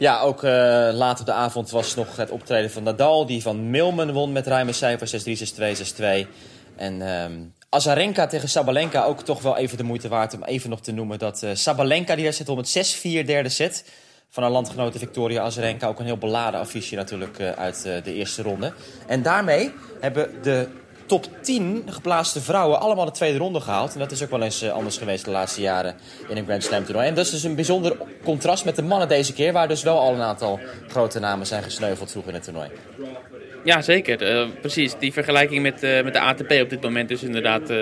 Ja, 0.00 0.20
ook 0.20 0.42
eh, 0.42 0.50
later 0.92 1.24
de 1.24 1.32
avond 1.32 1.70
was 1.70 1.94
nog 1.94 2.16
het 2.16 2.30
optreden 2.30 2.70
van 2.70 2.82
Nadal. 2.82 3.26
Die 3.26 3.42
van 3.42 3.70
Milman 3.70 4.12
won 4.12 4.32
met 4.32 4.46
ruime 4.46 4.72
cijfers 4.72 5.12
6-3, 5.12 5.30
6-2, 5.30 5.76
6-2. 5.76 6.26
En 6.76 7.02
ehm 7.02 7.32
Azarenka 7.68 8.26
tegen 8.26 8.48
Sabalenka 8.48 9.04
ook 9.04 9.22
toch 9.22 9.42
wel 9.42 9.56
even 9.56 9.76
de 9.76 9.82
moeite 9.82 10.08
waard 10.08 10.34
om 10.34 10.44
even 10.44 10.70
nog 10.70 10.80
te 10.80 10.92
noemen. 10.92 11.18
Dat 11.18 11.42
eh, 11.42 11.50
Sabalenka 11.54 12.14
die 12.14 12.24
daar 12.24 12.32
zit 12.32 12.48
om 12.48 12.58
het 12.58 12.98
6-4 13.22 13.24
derde 13.24 13.48
set. 13.48 13.84
Van 14.28 14.42
haar 14.42 14.52
landgenote 14.52 14.98
Victoria 14.98 15.42
Azarenka. 15.42 15.86
Ook 15.86 15.98
een 15.98 16.04
heel 16.04 16.18
beladen 16.18 16.60
affiche 16.60 16.96
natuurlijk 16.96 17.38
eh, 17.38 17.50
uit 17.50 17.82
de 17.82 18.14
eerste 18.14 18.42
ronde. 18.42 18.72
En 19.06 19.22
daarmee 19.22 19.72
hebben 20.00 20.42
de 20.42 20.68
top 21.10 21.28
10 21.40 21.82
geplaatste 21.86 22.40
vrouwen 22.40 22.80
allemaal 22.80 23.04
de 23.04 23.10
tweede 23.10 23.38
ronde 23.38 23.60
gehaald. 23.60 23.92
En 23.92 23.98
dat 23.98 24.10
is 24.10 24.22
ook 24.22 24.30
wel 24.30 24.42
eens 24.42 24.62
eh, 24.62 24.72
anders 24.72 24.98
geweest 24.98 25.24
de 25.24 25.30
laatste 25.30 25.60
jaren 25.60 25.94
in 26.28 26.36
een 26.36 26.44
Grand 26.44 26.64
Slam 26.64 26.84
toernooi. 26.84 27.06
En 27.06 27.14
dat 27.14 27.24
is 27.24 27.30
dus 27.30 27.42
een 27.42 27.54
bijzonder 27.54 27.96
contrast 28.24 28.64
met 28.64 28.76
de 28.76 28.82
mannen 28.82 29.08
deze 29.08 29.32
keer. 29.32 29.52
Waar 29.52 29.68
dus 29.68 29.82
wel 29.82 29.98
al 29.98 30.14
een 30.14 30.20
aantal 30.20 30.60
grote 30.88 31.18
namen 31.18 31.46
zijn 31.46 31.62
gesneuveld 31.62 32.10
vroeg 32.10 32.26
in 32.26 32.34
het 32.34 32.42
toernooi. 32.42 32.68
Ja, 33.64 33.82
zeker. 33.82 34.22
Eh, 34.22 34.46
precies. 34.60 34.94
Die 34.98 35.12
vergelijking 35.12 35.62
met, 35.62 35.82
eh, 35.82 36.02
met 36.02 36.12
de 36.12 36.20
ATP 36.20 36.50
op 36.50 36.70
dit 36.70 36.82
moment 36.82 37.10
is 37.10 37.22
inderdaad 37.22 37.72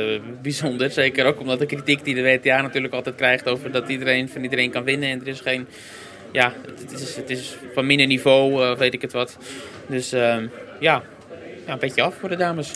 bijzonder. 0.42 0.90
Zeker 0.90 1.26
ook 1.26 1.40
omdat 1.40 1.58
de 1.58 1.66
kritiek 1.66 2.04
die 2.04 2.14
de 2.14 2.23
WTA 2.23 2.62
natuurlijk 2.62 2.94
altijd 2.94 3.16
krijgt 3.16 3.49
over 3.49 3.73
dat 3.73 3.88
iedereen 3.88 4.28
van 4.28 4.42
iedereen 4.42 4.70
kan 4.70 4.85
winnen. 4.85 5.08
En 5.08 5.20
er 5.20 5.28
is 5.28 5.40
geen... 5.40 5.68
Ja, 6.32 6.52
het 6.80 7.00
is, 7.00 7.16
het 7.16 7.30
is 7.30 7.56
van 7.75 7.87
minder 7.87 8.06
niveau, 8.06 8.76
weet 8.76 8.94
ik 8.94 9.02
het 9.02 9.12
wat. 9.12 9.37
Dus 9.87 10.11
ja. 10.11 10.40
ja, 10.80 11.02
een 11.66 11.78
beetje 11.78 12.02
af 12.02 12.14
voor 12.14 12.28
de 12.28 12.37
dames. 12.37 12.73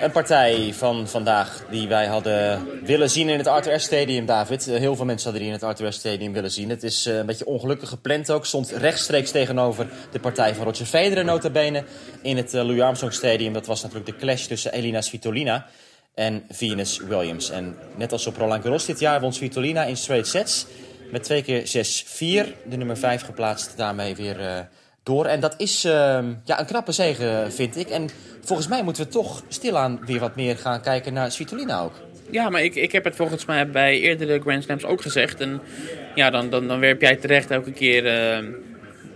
Een 0.00 0.10
partij 0.10 0.74
van 0.74 1.08
vandaag 1.08 1.64
die 1.70 1.88
wij 1.88 2.06
hadden 2.06 2.68
willen 2.84 3.10
zien 3.10 3.28
in 3.28 3.38
het 3.38 3.46
Arthur 3.46 3.72
Ashe 3.72 3.86
Stadium, 3.86 4.26
David. 4.26 4.68
Eh, 4.68 4.78
Heel 4.78 4.96
veel 4.96 5.04
mensen 5.04 5.30
hadden 5.30 5.42
die 5.42 5.52
in 5.52 5.58
het 5.58 5.68
Arthur 5.68 5.86
Ashe 5.86 5.98
Stadium 5.98 6.32
willen 6.32 6.50
zien. 6.50 6.70
Het 6.70 6.82
is 6.82 7.06
eh, 7.06 7.16
een 7.16 7.26
beetje 7.26 7.46
ongelukkig 7.46 7.88
gepland 7.88 8.30
ook. 8.30 8.46
Stond 8.46 8.70
rechtstreeks 8.70 9.30
tegenover 9.30 9.86
de 10.12 10.20
partij 10.20 10.54
van 10.54 10.64
Roger 10.64 10.86
Federer 10.86 11.24
nota 11.24 11.50
bene 11.50 11.84
in 12.22 12.36
het 12.36 12.54
eh, 12.54 12.64
Louis 12.64 12.80
Armstrong 12.80 13.14
Stadium. 13.14 13.52
Dat 13.52 13.66
was 13.66 13.82
natuurlijk 13.82 14.10
de 14.10 14.16
clash 14.16 14.46
tussen 14.46 14.72
Elina 14.72 15.00
Svitolina 15.00 15.66
en 16.14 16.44
Venus 16.50 16.98
Williams. 16.98 17.50
En 17.50 17.76
net 17.96 18.12
als 18.12 18.26
op 18.26 18.36
Roland 18.36 18.62
Garros 18.62 18.84
dit 18.84 19.00
jaar 19.00 19.20
won 19.20 19.32
Svitolina 19.32 19.84
in 19.84 19.96
straight 19.96 20.28
sets 20.28 20.66
met 21.10 21.22
twee 21.22 21.42
keer 21.42 21.66
6-4. 21.66 22.68
De 22.68 22.76
nummer 22.76 22.96
5 22.96 23.22
geplaatst 23.22 23.76
daarmee 23.76 24.16
weer 24.16 24.68
door. 25.06 25.26
En 25.26 25.40
dat 25.40 25.54
is 25.56 25.84
eh, 25.84 26.18
ja, 26.44 26.60
een 26.60 26.66
knappe 26.66 26.92
zege, 26.92 27.46
vind 27.48 27.76
ik. 27.76 27.88
En 27.88 28.08
volgens 28.44 28.68
mij 28.68 28.82
moeten 28.82 29.04
we 29.04 29.08
toch 29.10 29.42
stilaan 29.48 29.98
weer 30.06 30.20
wat 30.20 30.36
meer 30.36 30.56
gaan 30.56 30.80
kijken 30.80 31.12
naar 31.12 31.32
Svitolina 31.32 31.80
ook. 31.80 31.94
Ja, 32.30 32.50
maar 32.50 32.62
ik, 32.62 32.74
ik 32.74 32.92
heb 32.92 33.04
het 33.04 33.16
volgens 33.16 33.44
mij 33.44 33.70
bij 33.70 34.00
eerdere 34.00 34.40
Grand 34.40 34.64
Slams 34.64 34.84
ook 34.84 35.02
gezegd. 35.02 35.40
En 35.40 35.60
ja, 36.14 36.30
dan, 36.30 36.50
dan, 36.50 36.68
dan 36.68 36.80
werp 36.80 37.00
jij 37.00 37.16
terecht 37.16 37.50
elke 37.50 37.72
keer 37.72 38.06
eh, 38.06 38.44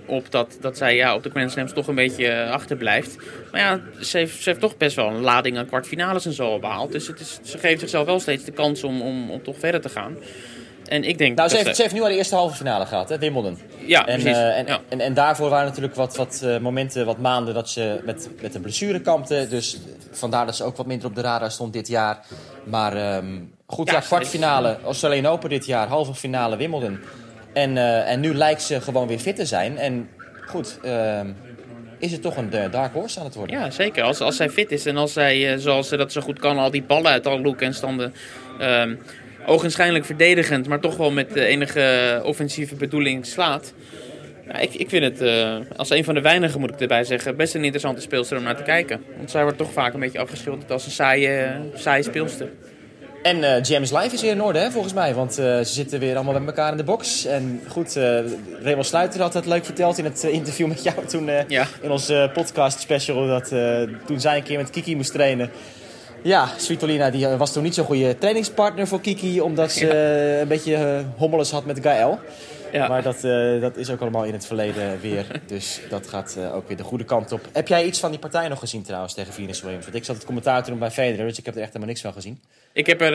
op 0.06 0.30
dat, 0.30 0.59
dat 0.61 0.76
zij 0.76 0.97
ja, 0.97 1.14
op 1.14 1.23
de 1.23 1.30
Grand 1.30 1.50
Slams 1.50 1.73
toch 1.73 1.87
een 1.87 1.94
beetje 1.94 2.28
eh, 2.28 2.50
achterblijft. 2.50 3.16
Maar 3.52 3.61
ja, 3.61 3.80
ze 4.00 4.18
heeft, 4.18 4.42
ze 4.42 4.49
heeft 4.49 4.61
toch 4.61 4.76
best 4.76 4.97
wel 4.97 5.09
een 5.09 5.20
lading 5.20 5.59
aan 5.59 5.66
kwartfinales 5.66 6.26
en 6.26 6.32
zo 6.32 6.59
behaald. 6.59 6.92
Dus 6.92 7.06
het 7.06 7.20
is, 7.20 7.38
ze 7.42 7.59
geeft 7.59 7.80
zichzelf 7.80 8.06
wel 8.06 8.20
steeds 8.20 8.44
de 8.44 8.52
kans 8.52 8.85
om, 8.85 9.00
om, 9.00 9.30
om 9.30 9.42
toch 9.42 9.59
verder 9.59 9.80
te 9.80 9.88
gaan. 9.88 10.16
En 10.90 11.04
ik 11.04 11.18
denk 11.18 11.37
Nou, 11.37 11.49
ze 11.49 11.54
dat 11.54 11.64
heeft, 11.64 11.76
ze 11.76 11.82
heeft 11.82 11.94
nu 11.94 12.00
al 12.02 12.09
de 12.09 12.14
eerste 12.14 12.35
halve 12.35 12.56
finale 12.56 12.87
gehad, 12.87 13.09
hè, 13.09 13.18
Wimbledon. 13.18 13.59
Ja, 13.87 14.06
En, 14.06 14.20
precies. 14.20 14.38
eh, 14.38 14.59
en, 14.59 14.66
ja. 14.66 14.80
en, 14.88 15.00
en 15.00 15.14
daarvoor 15.14 15.49
waren 15.50 15.66
natuurlijk 15.66 15.94
wat, 15.94 16.16
wat 16.16 16.40
eh, 16.44 16.59
momenten, 16.59 17.06
wat 17.06 17.18
maanden 17.18 17.54
dat 17.54 17.70
ze 17.70 18.00
met, 18.04 18.28
met 18.40 18.54
een 18.54 18.61
blessure 18.61 19.00
kampte. 19.00 19.47
Dus 19.50 19.78
vandaar 20.11 20.47
dat 20.47 20.56
ze 20.56 20.64
ook 20.64 20.76
wat 20.76 20.87
minder 20.87 21.06
op 21.09 21.14
de 21.14 21.20
radar 21.20 21.50
stond 21.50 21.73
dit 21.73 21.88
jaar. 21.88 22.18
Maar 22.64 22.97
ehm, 22.97 23.38
goed, 23.66 23.88
Ja, 23.90 23.94
ja, 23.94 24.00
kwartfinale 24.00 24.78
Australian 24.85 25.26
Open 25.26 25.49
dit 25.49 25.66
jaar, 25.66 25.88
halve 25.88 26.14
finale 26.14 26.56
Wimbledon. 26.56 26.99
En, 27.52 27.76
eh, 27.76 28.11
en 28.11 28.20
nu 28.20 28.35
lijkt 28.35 28.62
ze 28.62 28.80
gewoon 28.80 29.06
weer 29.09 29.18
fit 29.18 29.37
te 29.37 29.47
zijn. 29.47 29.78
En 29.78 30.09
goed, 30.47 30.78
ehm, 30.82 31.26
is 31.99 32.12
het 32.12 32.23
toch 32.23 32.37
een 32.37 32.50
dark 32.70 32.92
horse 32.92 33.18
aan 33.18 33.25
het 33.25 33.35
worden. 33.35 33.59
Ja, 33.59 33.70
zeker. 33.70 34.02
Als, 34.02 34.20
als 34.20 34.37
zij 34.37 34.50
fit 34.50 34.73
is 34.73 34.87
en 34.87 34.97
als 34.97 35.12
zij, 35.12 35.59
zoals 35.59 35.88
ze 35.88 35.97
dat 35.97 36.12
zo 36.12 36.20
goed 36.20 36.38
kan, 36.38 36.59
al 36.59 36.70
die 36.70 36.82
ballen 36.82 37.11
uit 37.11 37.26
alle 37.26 37.42
hoeken 37.42 37.66
en 37.66 37.75
standen... 37.75 38.14
ehm 38.59 38.94
ogenschijnlijk 39.47 40.04
verdedigend, 40.04 40.68
maar 40.68 40.80
toch 40.80 40.97
wel 40.97 41.11
met 41.11 41.35
enige 41.35 42.20
offensieve 42.25 42.75
bedoeling 42.75 43.26
slaat. 43.26 43.73
Ja, 44.47 44.59
ik, 44.59 44.75
ik 44.75 44.88
vind 44.88 45.04
het, 45.04 45.20
eh, 45.20 45.56
als 45.76 45.90
een 45.90 46.04
van 46.04 46.14
de 46.14 46.20
weinigen 46.20 46.61
moet 46.61 46.70
ik 46.70 46.80
erbij 46.80 47.04
zeggen, 47.04 47.37
best 47.37 47.54
een 47.54 47.62
interessante 47.62 48.00
speelster 48.00 48.37
om 48.37 48.42
naar 48.42 48.56
te 48.56 48.62
kijken. 48.62 49.02
Want 49.16 49.30
zij 49.30 49.42
wordt 49.42 49.59
toch 49.59 49.73
vaak 49.73 49.94
een 49.94 50.00
beetje 50.00 50.18
afgeschilderd 50.18 50.70
als 50.70 50.85
een 50.87 50.90
saaie, 50.90 51.50
saaie 51.75 52.02
speelster. 52.02 52.49
En 53.23 53.44
eh, 53.54 53.62
James 53.62 53.92
Live 53.92 54.14
is 54.14 54.20
weer 54.23 54.30
in 54.30 54.42
orde, 54.42 54.59
hè, 54.59 54.70
volgens 54.70 54.94
mij. 54.94 55.14
Want 55.14 55.38
eh, 55.38 55.44
ze 55.44 55.64
zitten 55.64 56.00
weer 56.00 56.14
allemaal 56.14 56.35
bij 56.35 56.47
elkaar 56.47 56.70
in 56.70 56.76
de 56.76 56.85
box. 56.85 57.25
En 57.25 57.61
goed, 57.68 57.97
eh 57.97 58.18
Raymond 58.62 58.87
Sluiter 58.87 59.20
had 59.20 59.35
het 59.35 59.47
leuk 59.47 59.64
verteld 59.64 59.99
in 59.99 60.04
het 60.04 60.23
interview 60.23 60.66
met 60.66 60.82
jou 60.82 61.06
toen 61.06 61.30
Ja. 61.49 61.66
in 61.80 61.90
onze 61.90 62.30
podcast 62.32 62.80
special. 62.80 63.26
Dat 63.26 63.52
toen 64.06 64.20
zij 64.20 64.37
een 64.37 64.42
keer 64.42 64.59
met 64.59 64.70
Kiki 64.70 64.97
moest 64.97 65.12
trainen. 65.12 65.50
Ja, 66.23 66.49
Svitolina 66.57 67.11
die 67.11 67.27
eh, 67.27 67.39
was 67.39 67.53
toen 67.53 67.62
niet 67.62 67.75
zo'n 67.75 67.85
goede 67.85 68.19
trainingspartner 68.19 68.87
voor 68.87 69.00
Kiki. 69.00 69.41
Omdat 69.41 69.73
ze 69.73 69.89
eh, 69.89 70.39
een 70.39 70.49
beetje 70.49 70.73
uh, 70.73 71.00
hommeles 71.17 71.50
had 71.50 71.65
met 71.65 71.81
Gaël. 71.83 72.19
Ja. 72.73 72.89
Maar 72.89 73.03
dat, 73.03 73.21
dat 73.61 73.77
is 73.77 73.91
ook 73.91 74.00
allemaal 74.00 74.25
in 74.25 74.33
het 74.33 74.47
verleden 74.47 75.00
weer. 75.00 75.27
Dus 75.47 75.81
dat 75.89 76.07
gaat 76.07 76.37
ook 76.55 76.69
weer 76.69 76.77
de 76.77 76.83
goede 76.83 77.05
kant 77.05 77.33
op. 77.33 77.41
Heb 77.53 77.69
jij 77.69 77.85
iets 77.85 78.00
van 78.00 78.11
die 78.11 78.19
partij 78.19 78.49
nog 78.49 78.59
gezien 78.59 78.83
trouwens 78.83 79.15
tegen 79.15 79.33
Venus 79.33 79.62
Williams? 79.62 79.85
Want 79.85 79.97
ik 79.97 80.05
zat 80.05 80.17
het 80.17 80.25
commentaar 80.25 80.62
te 80.65 80.71
doen 80.71 80.79
bij 80.79 80.91
Federer, 80.91 81.27
dus 81.27 81.39
ik 81.39 81.45
heb 81.45 81.55
er 81.55 81.61
echt 81.61 81.69
helemaal 81.69 81.89
niks 81.89 82.00
van 82.00 82.12
gezien. 82.12 82.41
Ik 82.73 82.87
heb, 82.87 83.00
er, 83.00 83.11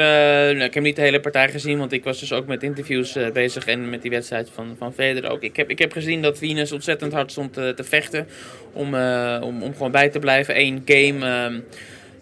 nou, 0.56 0.64
ik 0.64 0.74
heb 0.74 0.84
niet 0.84 0.96
de 0.96 1.02
hele 1.02 1.20
partij 1.20 1.50
gezien, 1.50 1.78
want 1.78 1.92
ik 1.92 2.04
was 2.04 2.20
dus 2.20 2.34
ook 2.34 2.46
met 2.46 2.64
interviews 2.64 3.18
bezig 3.34 3.66
en 3.66 3.90
met 3.90 4.02
die 4.02 4.12
wedstrijd 4.12 4.50
van, 4.54 4.76
van 4.78 4.94
Federer 4.94 5.32
ook. 5.32 5.42
Ik 5.42 5.56
heb, 5.56 5.70
ik 5.70 5.80
heb 5.80 5.92
gezien 5.92 6.22
dat 6.22 6.38
Venus 6.38 6.72
ontzettend 6.72 7.14
hard 7.14 7.32
stond 7.32 7.54
te 7.54 7.84
vechten 7.84 8.28
om, 8.74 8.96
om, 9.42 9.64
om 9.64 9.74
gewoon 9.74 9.92
bij 9.92 10.10
te 10.10 10.20
blijven. 10.20 10.60
Eén 10.60 10.82
game, 10.86 11.64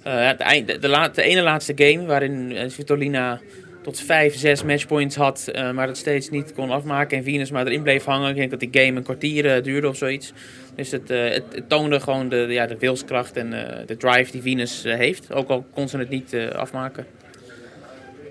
eh, 0.04 0.66
de, 0.66 0.80
de, 1.14 1.22
ene 1.22 1.42
laatste 1.42 1.74
game 1.76 2.06
waarin 2.06 2.56
eh, 2.56 2.70
Svitolina 2.70 3.40
tot 3.82 4.00
vijf, 4.00 4.36
zes 4.36 4.64
matchpoints 4.64 5.16
had, 5.16 5.48
eh, 5.48 5.72
maar 5.72 5.88
het 5.88 5.98
steeds 5.98 6.30
niet 6.30 6.54
kon 6.54 6.72
afmaken 6.72 7.18
en 7.18 7.24
Venus 7.24 7.52
maar 7.52 7.66
erin 7.66 7.84
bleef 7.84 8.04
hangen. 8.04 8.30
Ik 8.30 8.36
denk 8.36 8.52
dat 8.52 8.60
die 8.60 8.70
game 8.72 8.98
een 8.98 9.04
kwartier 9.04 9.64
duurde 9.64 9.88
of 9.88 9.98
zoiets. 9.98 10.34
Dus 10.76 10.92
het, 10.92 11.10
het, 11.10 11.70
toonde 11.70 12.00
gewoon 12.00 12.30
de, 12.30 12.46
ja, 12.50 12.66
de 12.66 12.78
wilskracht 12.78 13.38
en 13.38 13.50
de 13.86 13.98
drive 13.98 14.32
die 14.32 14.42
Venus 14.42 14.84
heeft, 14.84 15.34
ook 15.34 15.50
al 15.50 15.66
kon 15.74 15.88
ze 15.88 15.98
het 15.98 16.10
niet 16.10 16.36
afmaken. 16.56 17.06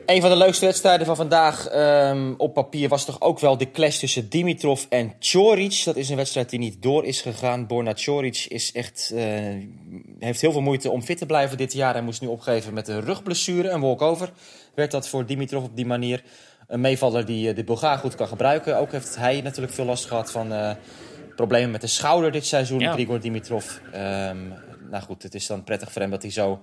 Een 0.06 0.20
van 0.20 0.30
de 0.30 0.36
leukste 0.36 0.64
wedstrijden 0.64 1.06
van 1.06 1.16
vandaag 1.16 1.66
ehm, 1.68 2.34
op 2.36 2.54
papier 2.54 2.88
was 2.88 3.04
toch 3.04 3.20
ook 3.20 3.40
wel 3.40 3.56
de 3.56 3.70
clash 3.70 3.98
tussen 3.98 4.28
Dimitrov 4.28 4.84
en 4.88 5.12
Choric. 5.18 5.82
Dat 5.84 5.96
is 5.96 6.08
een 6.08 6.16
wedstrijd 6.16 6.50
die 6.50 6.58
niet 6.58 6.82
door 6.82 7.04
is 7.04 7.20
gegaan. 7.20 7.66
Borna 7.66 7.92
Choric 7.94 8.46
is 8.48 8.72
echt, 8.72 9.14
heeft 10.24 10.40
heel 10.40 10.52
veel 10.52 10.60
moeite 10.60 10.90
om 10.90 11.02
fit 11.02 11.18
te 11.18 11.26
blijven 11.26 11.56
dit 11.56 11.72
jaar. 11.72 11.92
Hij 11.92 12.02
moest 12.02 12.20
nu 12.20 12.26
opgeven 12.26 12.74
met 12.74 12.88
een 12.88 13.00
rugblessure, 13.00 13.68
een 13.68 13.80
walkover. 13.80 14.30
Werd 14.74 14.90
dat 14.90 15.08
voor 15.08 15.26
Dimitrov 15.26 15.64
op 15.64 15.76
die 15.76 15.86
manier 15.86 16.22
een 16.66 16.80
meevaller 16.80 17.26
die 17.26 17.48
eh, 17.48 17.56
de 17.56 17.64
Bulgaar 17.64 17.98
goed 17.98 18.14
kan 18.14 18.28
gebruiken. 18.28 18.78
Ook 18.78 18.92
heeft 18.92 19.16
hij 19.16 19.40
natuurlijk 19.40 19.74
veel 19.74 19.84
last 19.84 20.04
gehad 20.04 20.30
van 20.30 20.52
eh, 20.52 20.70
problemen 21.36 21.70
met 21.70 21.80
de 21.80 21.86
schouder 21.86 22.32
dit 22.32 22.46
seizoen, 22.46 22.78
Ja. 22.78 22.92
Grigor 22.92 23.20
Dimitrov. 23.20 23.78
Ehm, 23.92 24.48
nou 24.90 25.02
goed, 25.02 25.22
het 25.22 25.34
is 25.34 25.46
dan 25.46 25.64
prettig 25.64 25.92
voor 25.92 26.02
hem 26.02 26.10
dat 26.10 26.22
hij 26.22 26.30
zo 26.30 26.60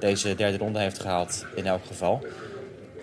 deze 0.00 0.34
derde 0.34 0.58
ronde 0.58 0.78
heeft 0.78 0.98
gehaald 0.98 1.46
in 1.54 1.66
elk 1.66 1.84
geval. 1.86 2.26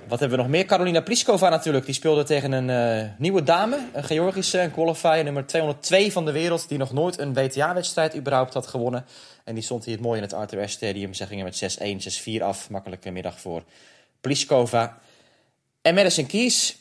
Wat 0.08 0.20
hebben 0.20 0.38
we 0.38 0.44
nog 0.44 0.52
meer? 0.52 0.66
Carolina 0.66 1.02
Pliskova 1.02 1.50
natuurlijk. 1.50 1.86
Die 1.86 1.94
speelde 1.94 2.24
tegen 2.24 2.52
een 2.52 2.70
eh, 2.70 3.10
nieuwe 3.18 3.44
dame. 3.44 3.80
Een 3.94 4.04
Georgische, 4.04 4.60
een 4.60 4.72
qualifier, 4.72 5.24
nummer 5.24 5.46
202 5.46 6.12
van 6.12 6.26
de 6.26 6.32
wereld. 6.32 6.70
Die 6.70 6.78
nog 6.78 6.94
nooit 6.94 7.20
een 7.20 7.34
WTA-wedstrijd 7.34 8.16
überhaupt 8.16 8.54
had 8.54 8.68
gewonnen. 8.68 9.06
En 9.44 9.54
die 9.54 9.64
stond 9.64 9.86
hier 9.86 9.94
het 9.94 10.04
mooi 10.04 10.18
in 10.18 10.24
het 10.24 10.34
Arthur 10.34 10.70
Stadium. 10.70 11.14
Ze 11.14 11.26
gingen 11.26 11.44
met 11.44 11.80
6-1, 11.80 12.40
6-4 12.40 12.44
af. 12.44 12.70
Makkelijke 12.70 13.12
middag 13.12 13.40
voor 13.40 13.64
Pliskova. 14.22 14.98
En 15.82 15.96
Madison 15.96 16.26
Keys. 16.26 16.78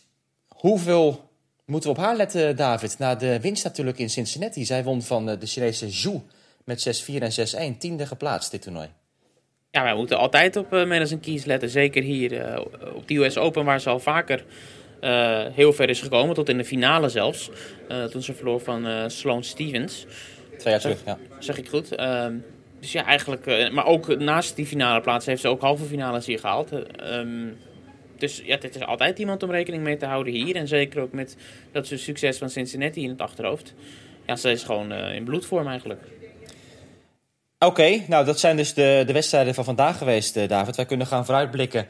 Hoeveel 0.48 1.30
moeten 1.64 1.90
we 1.90 1.96
op 1.96 2.04
haar 2.04 2.16
letten, 2.16 2.56
David? 2.56 2.98
Na 2.98 3.14
de 3.14 3.40
winst 3.40 3.64
natuurlijk 3.64 3.98
in 3.98 4.10
Cincinnati. 4.10 4.64
Zij 4.64 4.84
won 4.84 5.02
van 5.02 5.28
eh, 5.28 5.40
de 5.40 5.46
Chinese 5.46 5.90
Zhu 5.90 6.20
met 6.64 7.04
6-4 7.04 7.14
en 7.14 7.74
6-1. 7.74 7.78
Tiende 7.78 8.06
geplaatst 8.06 8.50
dit 8.50 8.62
toernooi. 8.62 8.88
Ja, 9.74 9.82
wij 9.82 9.94
moeten 9.94 10.18
altijd 10.18 10.56
op 10.56 10.72
uh, 10.72 10.86
Madison 10.86 11.20
Keys 11.20 11.44
letten. 11.44 11.68
Zeker 11.68 12.02
hier 12.02 12.40
eh, 12.40 12.60
op 12.94 13.08
de 13.08 13.14
US 13.14 13.38
Open, 13.38 13.64
waar 13.64 13.80
ze 13.80 13.88
al 13.88 13.98
vaker 13.98 14.44
eh, 15.00 15.46
heel 15.52 15.72
ver 15.72 15.88
is 15.88 16.00
gekomen. 16.00 16.34
Tot 16.34 16.48
in 16.48 16.56
de 16.56 16.64
finale 16.64 17.08
zelfs. 17.08 17.50
Toen 18.10 18.22
ze 18.22 18.34
verloor 18.34 18.60
van 18.60 19.10
Sloane 19.10 19.42
Stevens. 19.42 20.06
Twee 20.58 20.72
jaar 20.72 20.82
terug, 20.82 21.04
ja. 21.04 21.18
Zeg 21.38 21.58
ik 21.58 21.68
goed. 21.68 21.94
Ehm, 21.94 22.34
dus 22.80 22.92
ja, 22.92 23.04
eigenlijk... 23.04 23.72
maar 23.72 23.86
ook 23.86 24.18
naast 24.18 24.56
die 24.56 24.66
finale 24.66 25.00
plaats 25.00 25.26
heeft 25.26 25.40
ze 25.40 25.48
ook 25.48 25.60
halve 25.60 25.84
finales 25.84 26.26
hier 26.26 26.38
gehaald. 26.38 26.70
Ehm, 26.96 27.46
dus 28.16 28.42
ja, 28.44 28.58
het 28.60 28.74
is 28.76 28.82
altijd 28.82 29.18
iemand 29.18 29.42
om 29.42 29.50
rekening 29.50 29.82
mee 29.82 29.96
te 29.96 30.06
houden 30.06 30.32
hier. 30.32 30.56
En 30.56 30.68
zeker 30.68 31.00
ook 31.00 31.12
met 31.12 31.36
dat 31.72 31.86
ze 31.86 31.98
succes 31.98 32.38
van 32.38 32.50
Cincinnati 32.50 33.02
in 33.02 33.10
het 33.10 33.20
achterhoofd. 33.20 33.74
Ja, 34.26 34.36
ze 34.36 34.50
is 34.50 34.62
gewoon 34.62 34.92
in 34.92 35.24
bloedvorm 35.24 35.66
eigenlijk. 35.68 36.00
Oké, 37.64 38.02
nou 38.06 38.24
dat 38.24 38.40
zijn 38.40 38.56
dus 38.56 38.74
de, 38.74 39.02
de 39.06 39.12
wedstrijden 39.12 39.54
van 39.54 39.64
vandaag 39.64 39.98
geweest, 39.98 40.36
eh, 40.36 40.48
David. 40.48 40.76
Wij 40.76 40.84
kunnen 40.84 41.06
gaan 41.06 41.24
vooruitblikken 41.24 41.86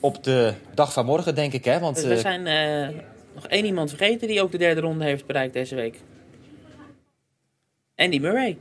op 0.00 0.24
de 0.24 0.54
dag 0.74 0.92
van 0.92 1.04
morgen, 1.04 1.34
denk 1.34 1.52
ik. 1.52 1.64
Hè? 1.64 1.78
Want, 1.78 1.96
Dus 1.96 2.04
we 2.04 2.14
eh, 2.14 2.20
zijn 2.20 2.46
eh, 2.46 3.00
nog 3.34 3.46
één 3.46 3.64
iemand 3.64 3.88
vergeten 3.88 4.28
die 4.28 4.42
ook 4.42 4.52
de 4.52 4.58
derde 4.58 4.80
ronde 4.80 5.04
heeft 5.04 5.26
bereikt 5.26 5.52
deze 5.52 5.74
week. 5.74 6.00
Andy 7.96 8.18
Murray. 8.18 8.56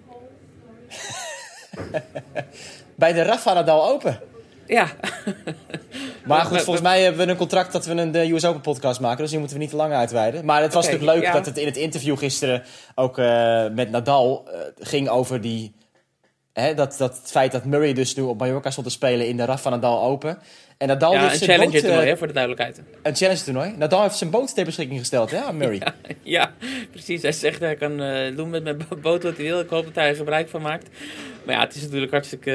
bij 2.96 3.14
de 3.14 3.22
Rafa 3.22 3.54
Nadal 3.54 3.90
Open. 3.90 4.20
Ja. 4.68 4.88
Maar 6.26 6.46
goed, 6.46 6.62
volgens 6.62 6.86
mij 6.86 7.02
hebben 7.02 7.26
we 7.26 7.32
een 7.32 7.38
contract 7.38 7.72
dat 7.72 7.86
we 7.86 7.94
een 7.94 8.12
de 8.12 8.32
US 8.32 8.46
Open 8.46 8.62
podcast 8.62 9.00
maken. 9.00 9.18
Dus 9.18 9.30
die 9.30 9.40
moeten 9.40 9.58
we 9.58 9.64
niet 9.64 9.72
te 9.72 9.78
lang 9.78 9.94
uitweiden. 9.94 10.46
Maar 10.46 10.62
het 10.62 10.74
was 10.74 10.86
natuurlijk 10.86 11.14
leuk 11.14 11.24
ja. 11.24 11.32
dat 11.32 11.46
het 11.46 11.58
in 11.58 11.66
het 11.66 11.78
interview 11.78 12.18
gisteren 12.18 12.64
ook 12.96 13.18
met 13.72 13.90
Nadal 13.90 14.50
ging 14.80 15.10
over 15.10 15.42
die... 15.42 15.74
Hè, 16.54 16.74
dat, 16.74 16.96
dat 16.98 17.18
het 17.18 17.32
feit 17.32 17.52
dat 17.52 17.66
Murray 17.66 17.94
dus 17.94 18.16
nu 18.16 18.24
op 18.24 18.40
Mallorca 18.40 18.70
stond 18.72 18.88
te 18.88 18.94
spelen 18.94 19.28
in 19.28 19.38
de 19.38 19.46
Rafa 19.46 19.70
Nadal 19.70 20.04
Open. 20.04 20.38
En 20.78 20.88
Nadal 20.88 21.14
ja, 21.14 21.20
heeft 21.20 21.32
een 21.32 21.38
zijn 21.38 21.50
challenger 21.50 21.74
boot, 21.74 21.82
eh, 21.84 21.88
toernooi, 21.88 22.10
hè, 22.10 22.18
voor 22.18 22.28
de 22.28 22.34
duidelijkheid. 22.34 22.82
Een 23.02 23.16
challenge 23.16 23.44
toernooi. 23.44 23.74
Nadal 23.78 24.02
heeft 24.02 24.16
zijn 24.16 24.30
boot 24.30 24.56
ter 24.56 24.66
beschikking 24.66 25.00
gesteld, 25.00 25.32
hè, 25.32 25.38
aan 25.38 25.58
Murray. 25.58 25.82
Ja, 25.84 25.92
ja, 26.24 26.54
precies. 26.92 27.22
Hij 27.22 27.32
zegt 27.32 27.60
hij 27.60 27.76
kan 27.76 28.02
eh, 28.02 28.36
doen 28.36 28.50
met 28.50 28.64
mijn 28.64 28.78
bo- 28.78 28.96
boot 28.96 29.24
wat 29.24 29.36
hij 29.36 29.46
wil. 29.46 29.60
Ik 29.60 29.70
hoop 29.70 29.86
dat 29.86 29.96
hij 29.96 30.10
er 30.10 30.16
gebruik 30.16 30.50
van 30.50 30.62
maakt. 30.62 30.90
Maar 31.46 31.56
ja, 31.56 31.62
het 31.62 31.76
is 31.76 31.82
natuurlijk 31.82 32.12
hartstikke 32.12 32.52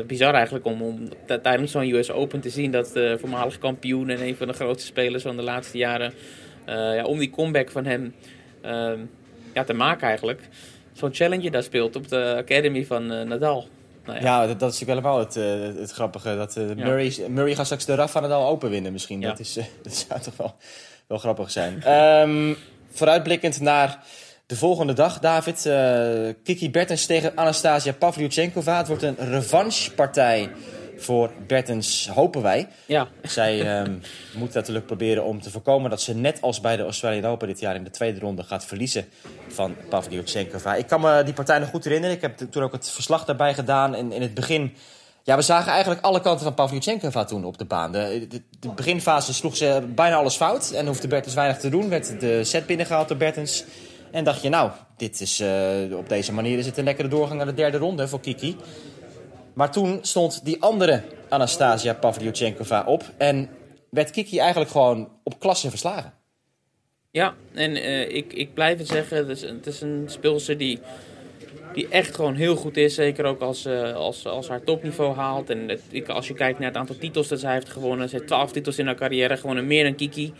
eh, 0.00 0.06
bizar 0.06 0.34
eigenlijk 0.34 0.64
om, 0.64 0.82
om 0.82 1.08
tijdens 1.42 1.72
zo'n 1.72 1.94
US 1.94 2.10
Open 2.10 2.40
te 2.40 2.50
zien 2.50 2.70
dat 2.70 2.90
de 2.92 3.16
voormalig 3.20 3.58
kampioen 3.58 4.08
en 4.08 4.20
een 4.20 4.36
van 4.36 4.46
de 4.46 4.52
grootste 4.52 4.86
spelers 4.86 5.22
van 5.22 5.36
de 5.36 5.42
laatste 5.42 5.78
jaren, 5.78 6.12
ja, 6.66 7.04
om 7.04 7.18
die 7.18 7.30
comeback 7.30 7.70
van 7.70 7.84
hem 7.84 8.14
ehm, 8.62 8.98
ja, 9.54 9.64
te 9.64 9.72
maken 9.74 10.08
eigenlijk, 10.08 10.40
zo'n 10.98 11.14
challenger 11.14 11.50
daar 11.50 11.62
speelt 11.62 11.96
op 11.96 12.08
de 12.08 12.34
academy 12.36 12.86
van 12.86 13.12
eh, 13.12 13.26
Nadal. 13.26 13.68
Nou 14.04 14.18
ja, 14.18 14.24
Ja, 14.24 14.46
dat, 14.46 14.60
dat 14.60 14.72
is 14.72 14.80
natuurlijk 14.80 15.06
helemaal 15.06 15.18
het, 15.24 15.36
eh, 15.36 15.80
het 15.80 15.90
grappige. 15.90 16.36
Dat, 16.36 16.56
eh, 16.56 16.64
Murray, 16.64 17.28
Murray 17.28 17.54
gaat 17.54 17.64
straks 17.64 17.84
de 17.84 17.94
Rafa 17.94 18.20
Nadal 18.20 18.48
Open 18.48 18.70
winnen 18.70 18.92
misschien. 18.92 19.20
Ja. 19.20 19.28
Dat, 19.28 19.38
is, 19.38 19.52
dat 19.82 19.94
zou 19.94 20.20
toch 20.20 20.36
wel, 20.36 20.54
wel 21.06 21.18
grappig 21.18 21.50
zijn. 21.50 21.82
Ehm, 21.82 22.54
vooruitblikkend 22.90 23.60
naar 23.60 24.04
de 24.46 24.56
volgende 24.56 24.92
dag, 24.92 25.18
David. 25.18 25.70
Kiki 26.42 26.70
Bertens 26.70 27.06
tegen 27.06 27.32
Anastasia 27.34 27.92
Pavlyuchenkova. 27.92 28.76
Het 28.76 28.88
wordt 28.88 29.02
een 29.02 29.16
revanchepartij 29.16 30.50
voor 30.98 31.30
Bertens, 31.46 32.08
hopen 32.08 32.42
wij. 32.42 32.68
ja. 32.86 33.08
Zij 33.22 33.78
ehm, 33.78 33.94
moet 34.40 34.54
natuurlijk 34.54 34.86
proberen 34.86 35.24
om 35.24 35.40
te 35.40 35.50
voorkomen 35.50 35.90
dat 35.90 36.02
ze 36.02 36.14
net 36.14 36.40
als 36.40 36.60
bij 36.60 36.76
de 36.76 36.82
Australian 36.82 37.24
Open 37.24 37.48
dit 37.48 37.60
jaar 37.60 37.74
in 37.74 37.84
de 37.84 37.90
tweede 37.90 38.20
ronde 38.20 38.42
gaat 38.42 38.64
verliezen 38.64 39.04
van 39.48 39.76
Pavlyuchenkova. 39.88 40.74
Ik 40.74 40.86
kan 40.86 41.00
me 41.00 41.22
die 41.24 41.34
partij 41.34 41.58
nog 41.58 41.68
goed 41.68 41.84
herinneren. 41.84 42.16
Ik 42.16 42.22
heb 42.22 42.38
toen 42.50 42.62
ook 42.62 42.72
het 42.72 42.90
verslag 42.90 43.24
daarbij 43.24 43.54
gedaan. 43.54 43.94
En 43.94 44.12
in 44.12 44.22
het 44.22 44.34
begin 44.34 44.74
Ja, 45.22 45.36
we 45.36 45.42
zagen 45.42 45.72
eigenlijk 45.72 46.00
alle 46.00 46.20
kanten 46.20 46.44
van 46.44 46.54
Pavlyuchenkova 46.54 47.24
toen 47.24 47.44
op 47.44 47.58
de 47.58 47.64
baan. 47.64 47.92
De, 47.92 48.26
de, 48.28 48.42
de 48.60 48.68
beginfase 48.68 49.34
sloeg 49.34 49.56
ze 49.56 49.82
bijna 49.94 50.16
alles 50.16 50.36
fout 50.36 50.70
en 50.70 50.86
hoefde 50.86 51.08
Bertens 51.08 51.34
weinig 51.34 51.58
te 51.58 51.68
doen. 51.68 51.88
Werd 51.88 52.20
de 52.20 52.44
set 52.44 52.66
binnengehaald 52.66 53.08
door 53.08 53.16
Bertens. 53.16 53.64
En 54.10 54.24
dacht 54.24 54.42
je, 54.42 54.48
nou, 54.48 54.70
dit 54.96 55.20
is, 55.20 55.40
eh, 55.40 55.96
op 55.96 56.08
deze 56.08 56.32
manier 56.32 56.58
is 56.58 56.66
het 56.66 56.78
een 56.78 56.84
lekkere 56.84 57.08
doorgang 57.08 57.36
naar 57.36 57.46
de 57.46 57.54
derde 57.54 57.78
ronde 57.78 58.08
voor 58.08 58.20
Kiki. 58.20 58.56
Maar 59.58 59.70
toen 59.70 59.98
stond 60.02 60.44
die 60.44 60.62
andere 60.62 61.02
Anastasia 61.28 61.94
Pavlyuchenkova 61.94 62.84
op. 62.86 63.02
En 63.16 63.48
werd 63.90 64.10
Kiki 64.10 64.38
eigenlijk 64.38 64.70
gewoon 64.70 65.08
op 65.22 65.38
klasse 65.38 65.70
verslagen. 65.70 66.12
Ja, 67.10 67.34
en 67.54 67.76
eh, 67.76 68.14
ik, 68.14 68.32
ik 68.32 68.54
blijf 68.54 68.78
het 68.78 68.88
zeggen, 68.88 69.16
het 69.16 69.28
is, 69.28 69.42
het 69.42 69.66
is 69.66 69.80
een 69.80 70.04
speelster 70.06 70.58
die, 70.58 70.78
die 71.72 71.88
echt 71.88 72.14
gewoon 72.14 72.34
heel 72.34 72.56
goed 72.56 72.76
is. 72.76 72.94
Zeker 72.94 73.24
ook 73.24 73.40
als, 73.40 73.64
eh, 73.64 73.94
als, 73.94 74.26
als 74.26 74.48
haar 74.48 74.64
topniveau 74.64 75.14
haalt. 75.14 75.50
En 75.50 75.80
ik, 75.90 76.08
als 76.08 76.28
je 76.28 76.34
kijkt 76.34 76.58
naar 76.58 76.68
het 76.68 76.76
aantal 76.76 76.98
titels 76.98 77.28
dat 77.28 77.40
zij 77.40 77.52
heeft 77.52 77.68
gewonnen. 77.68 78.08
Ze 78.08 78.16
heeft 78.16 78.28
12 78.28 78.52
titels 78.52 78.78
in 78.78 78.86
haar 78.86 78.94
carrière 78.94 79.36
gewonnen, 79.36 79.66
meer 79.66 79.84
dan 79.84 79.94
Kiki 79.94 80.32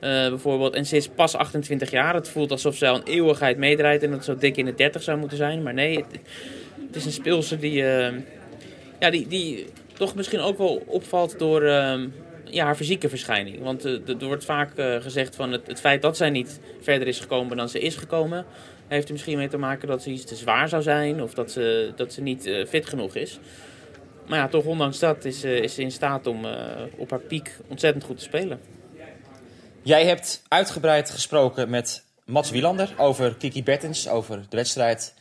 eh, 0.00 0.28
bijvoorbeeld. 0.28 0.74
En 0.74 0.86
ze 0.86 0.96
is 0.96 1.08
pas 1.08 1.36
28 1.36 1.90
jaar. 1.90 2.14
Het 2.14 2.28
voelt 2.28 2.50
alsof 2.50 2.76
ze 2.76 2.88
al 2.88 2.96
een 2.96 3.06
eeuwigheid 3.06 3.56
meedraait 3.56 4.02
en 4.02 4.10
dat 4.10 4.24
zo 4.24 4.36
dik 4.36 4.56
in 4.56 4.64
de 4.64 4.74
30 4.74 5.02
zou 5.02 5.18
moeten 5.18 5.36
zijn. 5.36 5.62
Maar 5.62 5.74
nee, 5.74 5.96
het, 5.96 6.96
is 6.96 7.04
een 7.04 7.12
speelster 7.12 7.60
die, 7.60 7.84
ja, 8.98 9.10
die, 9.10 9.26
die 9.26 9.66
toch 9.92 10.14
misschien 10.14 10.40
ook 10.40 10.58
wel 10.58 10.82
opvalt 10.86 11.38
door 11.38 11.62
ehm, 11.62 12.08
ja, 12.44 12.64
haar 12.64 12.76
fysieke 12.76 13.08
verschijning. 13.08 13.62
Want 13.62 13.84
eh, 13.84 14.08
er 14.08 14.26
wordt 14.26 14.44
vaak 14.44 14.78
eh, 14.78 15.00
gezegd 15.00 15.36
van 15.36 15.52
het, 15.52 15.66
het 15.66 15.80
feit 15.80 16.02
dat 16.02 16.16
zij 16.16 16.30
niet 16.30 16.60
verder 16.80 17.08
is 17.08 17.20
gekomen 17.20 17.56
dan 17.56 17.68
ze 17.68 17.80
is 17.80 17.96
gekomen... 17.96 18.44
heeft 18.88 19.06
er 19.06 19.12
misschien 19.12 19.38
mee 19.38 19.48
te 19.48 19.56
maken 19.56 19.88
dat 19.88 20.02
ze 20.02 20.10
iets 20.10 20.24
te 20.24 20.34
zwaar 20.34 20.68
zou 20.68 20.82
zijn... 20.82 21.22
of 21.22 21.34
dat 21.34 21.50
ze, 21.50 21.92
dat 21.96 22.12
ze 22.12 22.20
niet 22.20 22.46
eh, 22.46 22.66
fit 22.66 22.86
genoeg 22.86 23.14
is. 23.14 23.38
Maar 24.26 24.38
ja, 24.38 24.48
toch 24.48 24.64
ondanks 24.64 24.98
dat 24.98 25.24
is, 25.24 25.44
is 25.44 25.74
ze 25.74 25.82
in 25.82 25.90
staat 25.90 26.26
om 26.26 26.46
op 26.96 27.10
haar 27.10 27.20
piek 27.20 27.56
ontzettend 27.68 28.04
goed 28.04 28.16
te 28.16 28.22
spelen. 28.22 28.60
Jij 29.82 30.06
hebt 30.06 30.42
uitgebreid 30.48 31.10
gesproken 31.10 31.70
met 31.70 32.04
Mats 32.24 32.50
Wielander 32.50 32.94
over 32.96 33.34
Kiki 33.34 33.62
Bertens, 33.62 34.08
over 34.08 34.36
de 34.48 34.56
wedstrijd 34.56 35.14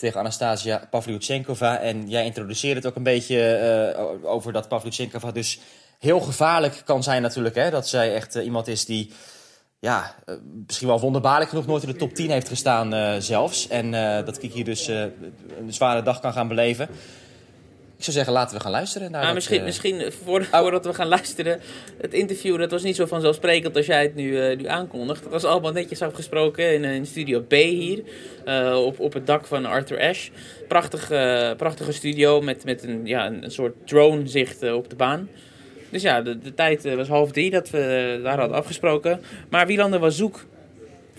tegen 0.00 0.20
Anastasia 0.20 0.86
Pavlyuchenkova. 0.90 1.78
En 1.78 2.08
jij 2.08 2.24
introduceerde 2.24 2.76
het 2.76 2.86
ook 2.86 2.96
een 2.96 3.02
beetje 3.02 3.54
eh, 3.54 4.30
over 4.30 4.52
dat 4.52 4.68
Pavlyuchenkova 4.68 5.30
dus 5.30 5.60
heel 5.98 6.20
gevaarlijk 6.20 6.82
kan 6.84 7.02
zijn 7.02 7.22
natuurlijk. 7.22 7.54
Hè? 7.54 7.70
Dat 7.70 7.88
zij 7.88 8.14
echt 8.14 8.36
eh, 8.36 8.44
iemand 8.44 8.68
is 8.68 8.84
die 8.84 9.12
ja, 9.78 10.14
eh, 10.26 10.34
misschien 10.66 10.88
wel 10.88 11.00
wonderbaarlijk 11.00 11.50
genoeg 11.50 11.66
nooit 11.66 11.82
in 11.82 11.88
de 11.88 11.96
top 11.96 12.14
10 12.14 12.30
heeft 12.30 12.48
gestaan 12.48 13.22
zelfs. 13.22 13.68
En 13.68 13.90
dat 14.24 14.38
Kiki 14.38 14.64
dus 14.64 14.86
een 14.86 15.22
zware 15.68 16.02
dag 16.02 16.20
kan 16.20 16.32
gaan 16.32 16.48
beleven. 16.48 16.88
Ik 18.00 18.06
zou 18.06 18.16
zeggen, 18.16 18.34
laten 18.34 18.56
we 18.56 18.62
gaan 18.62 18.70
luisteren 18.70 19.10
naar 19.10 19.24
dat, 19.24 19.34
misschien, 19.34 19.58
eh, 19.58 19.64
misschien 19.64 20.12
voor, 20.24 20.44
voordat 20.44 20.84
we 20.84 20.94
gaan 20.94 21.06
luisteren, 21.06 21.60
het 22.00 22.14
interview 22.14 22.58
dat 22.58 22.70
was 22.70 22.82
niet 22.82 22.96
zo 22.96 23.06
vanzelfsprekend 23.06 23.76
als 23.76 23.86
jij 23.86 24.02
het 24.02 24.14
nu, 24.14 24.40
eh, 24.40 24.56
nu 24.56 24.66
aankondigt. 24.66 25.22
Het 25.22 25.32
was 25.32 25.44
allemaal 25.44 25.72
netjes 25.72 26.02
afgesproken 26.02 26.74
in, 26.74 26.84
in 26.84 27.06
studio 27.06 27.40
B 27.40 27.52
hier, 27.52 28.02
eh, 28.44 28.84
op, 28.84 29.00
op 29.00 29.12
het 29.12 29.26
dak 29.26 29.46
van 29.46 29.66
Arthur 29.66 30.00
Ashe. 30.00 30.30
Prachtig, 30.68 31.10
eh, 31.10 31.50
prachtige 31.56 31.92
studio 31.92 32.40
met, 32.40 32.64
met 32.64 32.82
een, 32.82 33.06
ja, 33.06 33.26
een, 33.26 33.50
soort 33.50 33.74
drone 33.84 34.28
zicht 34.28 34.62
eh, 34.62 34.74
op 34.74 34.90
de 34.90 34.96
baan. 34.96 35.28
Dus 35.90 36.02
ja, 36.02 36.22
de, 36.22 36.38
de 36.38 36.54
tijd 36.54 36.84
eh, 36.84 36.94
was 36.94 37.08
half 37.08 37.32
drie 37.32 37.50
dat 37.50 37.70
we 37.70 38.14
eh, 38.18 38.24
daar 38.24 38.38
hadden 38.38 38.56
afgesproken. 38.56 39.20
Maar 39.48 39.66
Wielander 39.66 40.00
was 40.00 40.16
zoek 40.16 40.44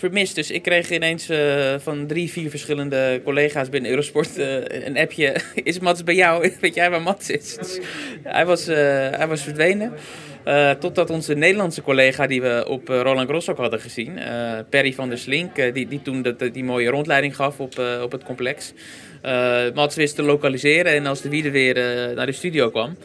vermist. 0.01 0.35
Dus 0.35 0.51
ik 0.51 0.61
kreeg 0.61 0.91
ineens 0.91 1.29
eh, 1.29 1.75
van 1.77 2.07
drie, 2.07 2.31
vier 2.31 2.49
verschillende 2.49 3.21
collega's 3.23 3.69
binnen 3.69 3.89
Eurosport 3.89 4.37
eh, 4.37 4.85
een 4.85 4.97
appje. 4.97 5.35
Is 5.69 5.79
Mats 5.79 6.03
bij 6.03 6.15
jou? 6.15 6.51
Weet 6.61 6.75
jij 6.75 6.89
waar 6.89 7.01
Mats 7.01 7.29
is? 7.29 7.57
Hij, 8.23 8.45
was, 8.45 8.67
eh, 8.67 8.77
hij 9.09 9.27
was 9.27 9.41
verdwenen. 9.41 9.93
Totdat 10.79 11.09
onze 11.09 11.33
Nederlandse 11.33 11.81
collega 11.81 12.27
die 12.27 12.41
we 12.41 12.65
op 12.67 12.87
Roland 12.87 13.25
Garros 13.25 13.49
ook 13.49 13.57
hadden 13.57 13.79
gezien, 13.79 14.19
Perry 14.69 14.93
van 14.93 15.09
der 15.09 15.17
Slink, 15.17 15.55
die, 15.73 15.87
die 15.87 16.01
toen 16.01 16.21
dat, 16.21 16.39
die 16.39 16.63
mooie 16.63 16.89
rondleiding 16.89 17.35
gaf 17.35 17.59
op, 17.59 17.79
op 18.03 18.11
het 18.11 18.23
complex. 18.23 18.73
Mats 19.73 19.95
wist 19.95 20.15
te 20.15 20.23
lokaliseren 20.23 20.91
en 20.93 21.05
als 21.05 21.21
de 21.21 21.29
wiede 21.29 21.51
weer 21.51 21.75
naar 22.15 22.25
de 22.25 22.31
studio 22.31 22.69
kwam. 22.69 22.95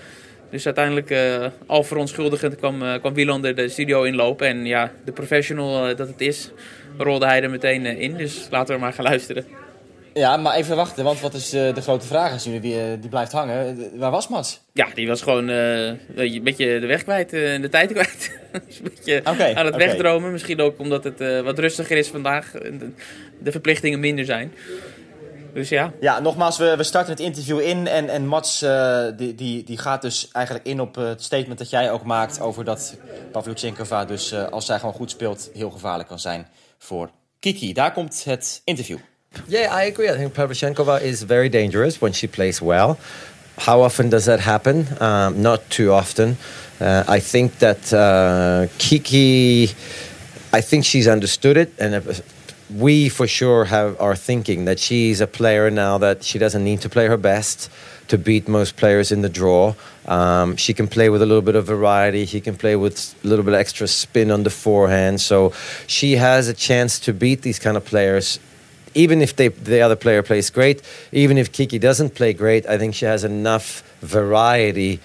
Dus 0.51 0.65
uiteindelijk, 0.65 1.15
al 1.67 1.83
verontschuldigend, 1.83 2.57
kwam, 2.57 2.83
eh, 2.83 2.95
kwam 3.01 3.15
Wielander 3.15 3.55
de 3.55 3.69
studio 3.69 4.03
inlopen. 4.03 4.47
En 4.47 4.67
ja, 4.67 4.93
de 5.05 5.13
professional 5.13 5.97
dat 5.97 6.09
het 6.09 6.21
is, 6.21 6.51
rolde 6.99 7.27
hij 7.27 7.43
er 7.43 7.51
meteen 7.51 7.87
eh, 7.87 8.01
in. 8.01 8.17
Dus 8.17 8.47
laten 8.51 8.75
we 8.75 8.81
maar 8.81 8.93
gaan 8.93 9.05
luisteren. 9.05 9.47
Ja, 10.15 10.37
maar 10.37 10.55
even 10.55 10.77
wachten, 10.77 11.05
want 11.05 11.21
wat 11.21 11.35
is 11.35 11.53
eh, 11.53 11.75
de 11.75 11.81
grote 11.81 12.07
vraag 12.07 12.35
is 12.35 12.45
nu, 12.45 12.61
die, 12.61 12.81
eh, 12.81 12.87
die 13.01 13.11
blijft 13.11 13.33
hangen. 13.33 13.91
Waar 13.99 14.11
was 14.11 14.29
Mats? 14.29 14.61
Ja, 14.73 14.87
die 14.95 15.09
was 15.09 15.23
gewoon 15.23 15.49
een 15.49 16.41
beetje 16.43 16.81
de 16.81 16.87
weg 16.87 17.03
kwijt 17.03 17.31
de 17.31 17.69
tijd 17.71 17.93
kwijt. 17.93 18.39
Dus 18.67 18.79
een 18.83 18.91
beetje 18.95 19.25
aan 19.55 19.67
het 19.67 19.77
wegdromen. 19.77 20.33
Misschien 20.33 20.61
ook 20.61 20.79
omdat 20.79 21.05
het 21.05 21.43
wat 21.43 21.59
rustiger 21.59 21.97
is 21.97 22.09
vandaag. 22.09 22.55
en 22.55 22.97
de, 23.39 23.51
verplichtingen 23.51 24.01
minder 24.01 24.25
zijn. 24.25 24.53
Dus 25.55 25.69
ja, 25.69 25.93
Ja, 26.01 26.21
nogmaals, 26.21 26.59
we, 26.59 26.77
we 26.77 26.83
starten 26.83 27.11
het 27.11 27.21
interview 27.21 27.61
in 27.61 27.87
en, 27.87 28.09
en 28.09 28.27
Mats 28.27 28.65
die, 29.17 29.35
die, 29.35 29.65
die 29.65 29.79
gaat 29.79 30.03
dus 30.03 30.29
eigenlijk 30.33 30.67
in 30.67 30.81
op 30.81 30.95
het 30.95 31.23
statement 31.23 31.59
dat 31.59 31.71
jij 31.71 31.91
ook 31.91 32.05
maakt 32.05 32.41
over 32.41 32.65
dat 32.65 32.97
Pavlyuchenkova 33.33 34.05
dus 34.05 34.35
als 34.35 34.67
zij 34.67 34.79
gewoon 34.79 34.95
goed 34.95 35.11
speelt 35.11 35.51
heel 35.55 35.71
gevaarlijk 35.71 36.09
kan 36.09 36.19
zijn 36.19 36.47
voor 36.79 37.11
Kiki. 37.41 37.73
Daar 37.73 37.93
komt 37.93 38.25
het 38.25 38.61
interview. 38.65 38.99
Yeah, 39.47 39.71
I 39.71 39.91
agree. 39.91 40.09
I 40.09 40.17
think 40.17 40.33
Pavlyuchenkova 40.33 41.01
is 41.01 41.23
very 41.23 41.49
dangerous 41.49 41.99
when 41.99 42.13
she 42.13 42.29
plays 42.29 42.61
well. 42.61 42.97
How 43.59 43.83
often 43.83 44.09
does 44.09 44.25
that 44.25 44.41
happen? 44.41 44.87
Um, 45.01 45.41
not 45.41 45.61
too 45.69 45.91
often. 45.91 46.37
Uh, 46.81 47.05
I 47.09 47.21
think 47.21 47.59
that 47.59 47.93
uh, 47.93 48.69
Kiki, 48.79 49.71
I 50.53 50.61
think 50.61 50.85
she's 50.85 51.09
understood 51.09 51.57
it, 51.57 51.73
and 51.79 51.95
uh, 51.95 52.01
we 52.69 53.09
for 53.09 53.27
sure 53.27 53.65
have 53.65 53.97
are 53.99 54.17
thinking 54.17 54.67
that 54.67 54.79
she's 54.79 55.21
a 55.21 55.27
player 55.27 55.71
now 55.71 55.99
that 55.99 56.23
she 56.25 56.39
doesn't 56.39 56.65
need 56.65 56.81
to 56.81 56.89
play 56.89 57.07
her 57.07 57.17
best 57.17 57.71
to 58.09 58.19
beat 58.19 58.49
most 58.49 58.77
players 58.77 59.13
in 59.13 59.23
the 59.23 59.29
draw. 59.29 59.75
Um, 60.07 60.57
she 60.57 60.73
can 60.75 60.87
play 60.87 61.09
with 61.09 61.23
a 61.23 61.27
little 61.27 61.43
bit 61.43 61.57
of 61.57 61.67
variety. 61.67 62.27
She 62.27 62.41
can 62.41 62.57
play 62.57 62.77
with 62.77 63.15
a 63.25 63.27
little 63.27 63.45
bit 63.45 63.55
of 63.55 63.61
extra 63.61 63.89
spin 63.89 64.31
on 64.31 64.45
the 64.45 64.51
forehand. 64.51 65.21
So 65.21 65.53
she 65.87 66.17
has 66.17 66.49
a 66.49 66.55
chance 66.55 67.01
to 67.01 67.13
beat 67.13 67.43
these 67.43 67.59
kind 67.59 67.77
of 67.77 67.85
players 67.85 68.39
even 68.97 69.21
if 69.21 69.37
they, 69.37 69.49
the 69.49 69.83
other 69.83 69.95
player 69.95 70.23
plays 70.23 70.49
great, 70.49 70.81
even 71.13 71.37
if 71.37 71.53
Kiki 71.53 71.79
doesn't 71.79 72.15
play 72.15 72.33
great, 72.33 72.67
I 72.67 72.79
think 72.79 72.95
she 72.95 73.05
has 73.05 73.25
enough 73.25 73.83
variety 74.01 75.01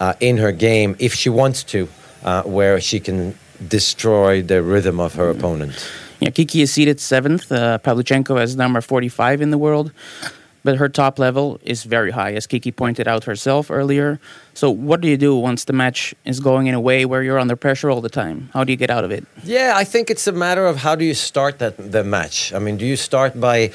uh, 0.00 0.14
in 0.20 0.36
her 0.38 0.52
game 0.52 0.96
if 0.98 1.14
she 1.14 1.30
wants 1.30 1.62
to, 1.64 1.88
uh, 2.24 2.42
where 2.42 2.80
she 2.80 2.98
can 2.98 3.38
destroy 3.68 4.42
the 4.42 4.62
rhythm 4.62 4.98
of 4.98 5.14
her 5.14 5.30
opponent. 5.30 5.72
Yeah, 6.20 6.30
Kiki 6.30 6.62
is 6.62 6.72
seated 6.72 6.98
seventh. 6.98 7.52
Uh, 7.52 7.78
Pavlyuchenko 7.78 8.42
is 8.42 8.56
number 8.56 8.80
45 8.80 9.40
in 9.40 9.50
the 9.50 9.58
world. 9.58 9.92
But 10.66 10.78
her 10.82 10.88
top 10.88 11.14
level 11.26 11.60
is 11.62 11.84
very 11.84 12.10
high, 12.10 12.32
as 12.38 12.44
Kiki 12.52 12.72
pointed 12.72 13.06
out 13.06 13.22
herself 13.30 13.70
earlier. 13.70 14.18
So, 14.52 14.66
what 14.88 15.00
do 15.00 15.06
you 15.06 15.16
do 15.16 15.32
once 15.36 15.60
the 15.70 15.72
match 15.72 16.00
is 16.24 16.40
going 16.40 16.66
in 16.66 16.74
a 16.74 16.80
way 16.80 17.04
where 17.10 17.22
you're 17.22 17.38
under 17.38 17.56
pressure 17.66 17.88
all 17.88 18.00
the 18.08 18.14
time? 18.22 18.50
How 18.52 18.64
do 18.64 18.72
you 18.72 18.76
get 18.84 18.90
out 18.90 19.04
of 19.04 19.12
it? 19.12 19.22
Yeah, 19.44 19.82
I 19.82 19.84
think 19.84 20.10
it's 20.10 20.26
a 20.26 20.32
matter 20.32 20.66
of 20.66 20.76
how 20.78 20.96
do 20.96 21.04
you 21.04 21.14
start 21.14 21.60
that 21.60 21.74
the 21.92 22.02
match. 22.02 22.52
I 22.52 22.58
mean, 22.58 22.76
do 22.78 22.84
you 22.84 22.96
start 22.96 23.38
by 23.48 23.70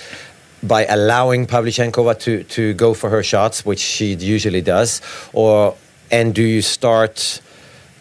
by 0.73 0.81
allowing 0.97 1.47
Pavlyuchenkova 1.47 2.13
to 2.25 2.43
to 2.55 2.73
go 2.73 2.93
for 2.93 3.09
her 3.09 3.23
shots, 3.23 3.65
which 3.65 3.79
she 3.79 4.07
usually 4.15 4.63
does, 4.75 5.01
or 5.31 5.75
and 6.11 6.35
do 6.35 6.43
you 6.43 6.61
start 6.61 7.41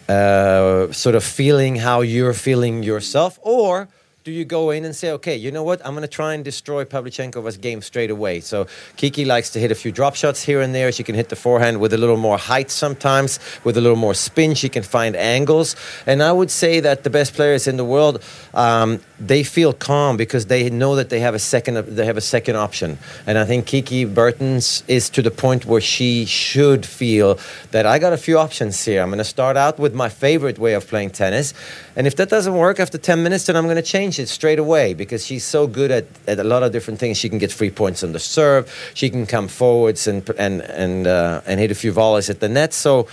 uh, 0.09 0.91
sort 0.91 1.15
of 1.15 1.23
feeling 1.23 1.77
how 1.77 2.01
you're 2.01 2.37
feeling 2.47 2.83
yourself, 2.83 3.39
or 3.41 3.87
do 4.23 4.31
you 4.31 4.45
go 4.45 4.69
in 4.69 4.85
and 4.85 4.95
say, 4.95 5.11
okay, 5.11 5.35
you 5.35 5.49
know 5.49 5.63
what, 5.63 5.83
I'm 5.83 5.93
going 5.93 6.03
to 6.03 6.07
try 6.07 6.35
and 6.35 6.45
destroy 6.45 6.85
Pavlyuchenkova's 6.85 7.57
game 7.57 7.81
straight 7.81 8.11
away? 8.11 8.39
So 8.39 8.67
Kiki 8.95 9.25
likes 9.25 9.49
to 9.51 9.59
hit 9.59 9.71
a 9.71 9.75
few 9.75 9.91
drop 9.91 10.13
shots 10.13 10.43
here 10.43 10.61
and 10.61 10.75
there. 10.75 10.91
She 10.91 11.03
can 11.03 11.15
hit 11.15 11.29
the 11.29 11.35
forehand 11.35 11.79
with 11.79 11.91
a 11.91 11.97
little 11.97 12.17
more 12.17 12.37
height 12.37 12.69
sometimes, 12.69 13.39
with 13.63 13.77
a 13.77 13.81
little 13.81 13.97
more 13.97 14.13
spin. 14.13 14.53
She 14.53 14.69
can 14.69 14.83
find 14.83 15.15
angles. 15.15 15.75
And 16.05 16.21
I 16.21 16.31
would 16.31 16.51
say 16.51 16.79
that 16.81 17.03
the 17.03 17.09
best 17.09 17.33
players 17.33 17.67
in 17.67 17.77
the 17.77 17.85
world, 17.85 18.23
um, 18.53 18.99
they 19.19 19.41
feel 19.41 19.73
calm 19.73 20.17
because 20.17 20.45
they 20.45 20.69
know 20.69 20.95
that 20.95 21.09
they 21.09 21.19
have 21.19 21.33
a 21.33 21.39
second, 21.39 21.75
they 21.87 22.05
have 22.05 22.17
a 22.17 22.21
second 22.21 22.57
option. 22.57 22.99
And 23.25 23.39
I 23.39 23.45
think 23.45 23.65
Kiki 23.65 24.05
Burton's 24.05 24.83
is 24.87 25.09
to 25.11 25.23
the 25.23 25.31
point 25.31 25.65
where 25.65 25.81
she 25.81 26.25
should 26.25 26.85
feel 26.85 27.39
that 27.71 27.87
I 27.87 27.97
got 27.97 28.13
a 28.13 28.17
few 28.17 28.37
options 28.37 28.85
here. 28.85 29.01
I'm 29.01 29.09
going 29.09 29.17
to 29.17 29.23
start 29.23 29.57
out 29.57 29.79
with 29.79 29.95
my 29.95 30.09
favorite 30.09 30.59
way 30.59 30.73
of 30.73 30.87
playing 30.87 31.09
tennis. 31.09 31.55
And 31.95 32.05
if 32.05 32.15
that 32.17 32.29
doesn't 32.29 32.53
work 32.53 32.79
after 32.79 32.99
10 32.99 33.23
minutes, 33.23 33.47
then 33.47 33.55
I'm 33.55 33.65
going 33.65 33.77
to 33.77 33.81
change 33.81 34.10
it 34.19 34.29
straight 34.29 34.59
away 34.59 34.93
because 34.93 35.25
she's 35.25 35.43
so 35.43 35.67
good 35.67 35.91
at, 35.91 36.05
at 36.27 36.39
a 36.39 36.43
lot 36.43 36.63
of 36.63 36.71
different 36.71 36.99
things. 36.99 37.17
She 37.17 37.29
can 37.29 37.37
get 37.37 37.51
free 37.51 37.71
points 37.71 38.03
on 38.03 38.11
the 38.11 38.19
serve. 38.19 38.71
She 38.93 39.09
can 39.09 39.25
come 39.25 39.47
forwards 39.47 40.07
and 40.07 40.27
and 40.37 40.61
and 40.61 41.07
uh, 41.07 41.41
and 41.45 41.59
hit 41.59 41.71
a 41.71 41.75
few 41.75 41.91
volleys 41.91 42.29
at 42.29 42.39
the 42.39 42.49
net. 42.49 42.73
So 42.73 43.07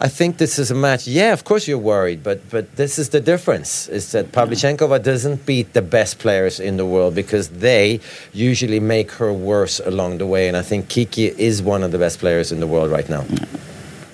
I 0.00 0.08
think 0.08 0.38
this 0.38 0.58
is 0.58 0.70
a 0.70 0.74
match. 0.74 1.06
Yeah, 1.06 1.32
of 1.32 1.44
course 1.44 1.68
you're 1.68 1.78
worried, 1.78 2.22
but 2.22 2.40
but 2.50 2.76
this 2.76 2.98
is 2.98 3.10
the 3.10 3.20
difference: 3.20 3.88
is 3.88 4.12
that 4.12 4.32
Pavlyuchenkova 4.32 5.02
doesn't 5.02 5.46
beat 5.46 5.72
the 5.72 5.82
best 5.82 6.18
players 6.18 6.58
in 6.58 6.76
the 6.76 6.84
world 6.84 7.14
because 7.14 7.48
they 7.48 8.00
usually 8.32 8.80
make 8.80 9.12
her 9.12 9.32
worse 9.32 9.80
along 9.80 10.18
the 10.18 10.26
way. 10.26 10.48
And 10.48 10.56
I 10.56 10.62
think 10.62 10.88
Kiki 10.88 11.26
is 11.26 11.62
one 11.62 11.82
of 11.82 11.92
the 11.92 11.98
best 11.98 12.18
players 12.18 12.50
in 12.50 12.60
the 12.60 12.66
world 12.66 12.90
right 12.90 13.08
now. 13.08 13.24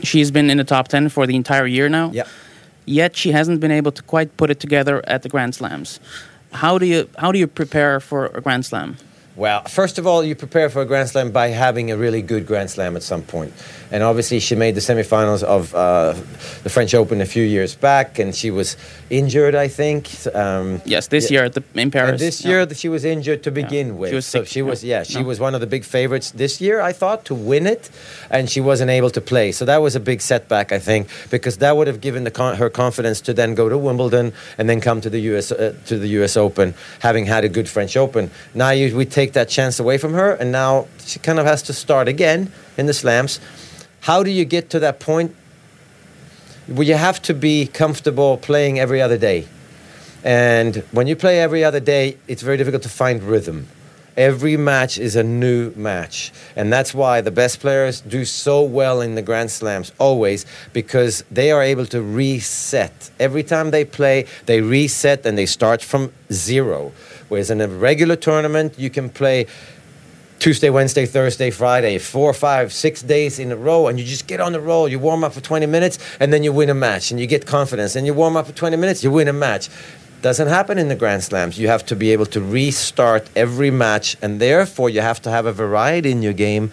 She's 0.02 0.30
been 0.30 0.50
in 0.50 0.58
the 0.58 0.64
top 0.64 0.88
10 0.88 1.08
for 1.10 1.26
the 1.26 1.36
entire 1.36 1.66
year 1.66 1.88
now. 1.88 2.10
Yeah. 2.12 2.24
Yet 2.86 3.16
she 3.16 3.32
hasn't 3.32 3.60
been 3.60 3.70
able 3.70 3.92
to 3.92 4.02
quite 4.02 4.36
put 4.36 4.50
it 4.50 4.60
together 4.60 5.02
at 5.06 5.22
the 5.22 5.28
Grand 5.28 5.54
Slams. 5.54 6.00
How 6.52 6.78
do 6.78 6.86
you 6.86 7.08
how 7.18 7.32
do 7.32 7.38
you 7.38 7.46
prepare 7.46 8.00
for 8.00 8.26
a 8.26 8.40
Grand 8.40 8.66
Slam? 8.66 8.96
Well, 9.36 9.62
first 9.64 9.98
of 9.98 10.06
all, 10.06 10.24
you 10.24 10.34
prepare 10.34 10.68
for 10.68 10.82
a 10.82 10.84
Grand 10.84 11.08
Slam 11.08 11.30
by 11.30 11.48
having 11.48 11.90
a 11.90 11.96
really 11.96 12.20
good 12.20 12.46
Grand 12.46 12.68
Slam 12.70 12.96
at 12.96 13.02
some 13.02 13.22
point. 13.22 13.52
And 13.92 14.02
obviously, 14.02 14.38
she 14.40 14.54
made 14.54 14.74
the 14.74 14.80
semifinals 14.80 15.42
of 15.42 15.74
uh, 15.74 16.12
the 16.62 16.68
French 16.70 16.94
Open 16.94 17.20
a 17.20 17.26
few 17.26 17.42
years 17.42 17.74
back, 17.74 18.18
and 18.18 18.34
she 18.34 18.50
was 18.50 18.76
injured, 19.08 19.54
I 19.54 19.68
think. 19.68 20.08
Um, 20.34 20.80
Yes, 20.84 21.08
this 21.08 21.30
yeah. 21.30 21.38
year 21.38 21.44
at 21.46 21.54
the, 21.54 21.64
in 21.74 21.90
Paris. 21.90 22.10
And 22.10 22.18
this 22.18 22.44
yeah. 22.44 22.50
year, 22.50 22.74
she 22.74 22.88
was 22.88 23.04
injured 23.04 23.42
to 23.44 23.50
begin 23.50 23.98
with. 23.98 24.10
She 24.10 24.16
was 24.16 24.26
so 24.26 24.40
sick, 24.40 24.48
she 24.48 24.62
was, 24.62 24.84
yeah. 24.84 24.98
yeah, 24.98 25.02
she 25.04 25.20
No. 25.20 25.24
was 25.26 25.40
one 25.40 25.54
of 25.54 25.60
the 25.60 25.66
big 25.66 25.84
favorites 25.84 26.30
this 26.32 26.60
year. 26.60 26.80
I 26.80 26.92
thought 26.92 27.24
to 27.26 27.34
win 27.34 27.66
it, 27.66 27.90
and 28.30 28.48
she 28.50 28.60
wasn't 28.60 28.90
able 28.90 29.10
to 29.10 29.20
play. 29.20 29.52
So 29.52 29.64
that 29.64 29.78
was 29.78 29.96
a 29.96 30.00
big 30.00 30.20
setback, 30.20 30.70
I 30.72 30.78
think, 30.78 31.08
because 31.30 31.58
that 31.58 31.76
would 31.76 31.86
have 31.86 32.00
given 32.00 32.24
the 32.24 32.30
con- 32.30 32.56
her 32.56 32.70
confidence 32.70 33.20
to 33.22 33.32
then 33.32 33.54
go 33.54 33.68
to 33.68 33.78
Wimbledon 33.78 34.32
and 34.58 34.68
then 34.68 34.80
come 34.80 35.00
to 35.00 35.10
the 35.10 35.20
U.S. 35.32 35.50
Uh, 35.52 35.74
to 35.86 35.98
the 35.98 36.08
U.S. 36.18 36.36
Open, 36.36 36.74
having 37.00 37.26
had 37.26 37.44
a 37.44 37.48
good 37.48 37.68
French 37.68 37.96
Open. 37.96 38.30
Now 38.54 38.70
you, 38.70 38.96
we 38.96 39.04
take 39.04 39.19
that 39.32 39.48
chance 39.48 39.78
away 39.78 39.98
from 39.98 40.14
her, 40.14 40.32
and 40.32 40.50
now 40.50 40.86
she 41.04 41.18
kind 41.18 41.38
of 41.38 41.46
has 41.46 41.62
to 41.62 41.72
start 41.72 42.08
again 42.08 42.52
in 42.76 42.86
the 42.86 42.94
slams. 42.94 43.40
How 44.00 44.22
do 44.22 44.30
you 44.30 44.44
get 44.44 44.70
to 44.70 44.78
that 44.80 45.00
point? 45.00 45.36
Well, 46.68 46.84
you 46.84 46.94
have 46.94 47.20
to 47.22 47.34
be 47.34 47.66
comfortable 47.66 48.36
playing 48.36 48.78
every 48.78 49.02
other 49.02 49.18
day. 49.18 49.46
And 50.24 50.76
when 50.92 51.06
you 51.06 51.16
play 51.16 51.40
every 51.40 51.64
other 51.64 51.80
day, 51.80 52.16
it's 52.28 52.42
very 52.42 52.56
difficult 52.56 52.82
to 52.84 52.88
find 52.88 53.22
rhythm. 53.22 53.68
Every 54.16 54.56
match 54.56 54.98
is 54.98 55.16
a 55.16 55.22
new 55.22 55.72
match. 55.76 56.32
And 56.56 56.72
that's 56.72 56.92
why 56.92 57.20
the 57.20 57.30
best 57.30 57.60
players 57.60 58.00
do 58.00 58.24
so 58.24 58.62
well 58.62 59.00
in 59.00 59.14
the 59.14 59.22
Grand 59.22 59.50
Slams, 59.50 59.92
always, 59.98 60.44
because 60.72 61.24
they 61.30 61.50
are 61.50 61.62
able 61.62 61.86
to 61.86 62.02
reset. 62.02 63.10
Every 63.18 63.42
time 63.42 63.70
they 63.70 63.84
play, 63.84 64.26
they 64.46 64.60
reset 64.60 65.24
and 65.24 65.38
they 65.38 65.46
start 65.46 65.80
from 65.80 66.12
zero. 66.32 66.92
Whereas 67.30 67.48
in 67.48 67.60
a 67.60 67.68
regular 67.68 68.16
tournament, 68.16 68.76
you 68.76 68.90
can 68.90 69.08
play 69.08 69.46
Tuesday, 70.40 70.68
Wednesday, 70.68 71.06
Thursday, 71.06 71.50
Friday, 71.50 71.96
four, 71.98 72.34
five, 72.34 72.72
six 72.72 73.02
days 73.02 73.38
in 73.38 73.52
a 73.52 73.56
row, 73.56 73.86
and 73.86 74.00
you 74.00 74.04
just 74.04 74.26
get 74.26 74.40
on 74.40 74.52
the 74.52 74.60
roll. 74.60 74.88
You 74.88 74.98
warm 74.98 75.22
up 75.22 75.32
for 75.32 75.40
20 75.40 75.66
minutes, 75.66 76.00
and 76.18 76.32
then 76.32 76.42
you 76.42 76.52
win 76.52 76.68
a 76.70 76.74
match, 76.74 77.12
and 77.12 77.20
you 77.20 77.28
get 77.28 77.46
confidence. 77.46 77.94
And 77.94 78.04
you 78.04 78.14
warm 78.14 78.36
up 78.36 78.46
for 78.46 78.52
20 78.52 78.76
minutes, 78.76 79.04
you 79.04 79.12
win 79.12 79.28
a 79.28 79.32
match. 79.32 79.68
Doesn't 80.22 80.48
happen 80.48 80.76
in 80.76 80.88
the 80.88 80.96
Grand 80.96 81.22
Slams. 81.22 81.56
You 81.56 81.68
have 81.68 81.86
to 81.86 81.94
be 81.94 82.10
able 82.10 82.26
to 82.26 82.40
restart 82.40 83.30
every 83.36 83.70
match, 83.70 84.16
and 84.20 84.40
therefore 84.40 84.90
you 84.90 85.00
have 85.00 85.22
to 85.22 85.30
have 85.30 85.46
a 85.46 85.52
variety 85.52 86.10
in 86.10 86.22
your 86.22 86.32
game. 86.32 86.72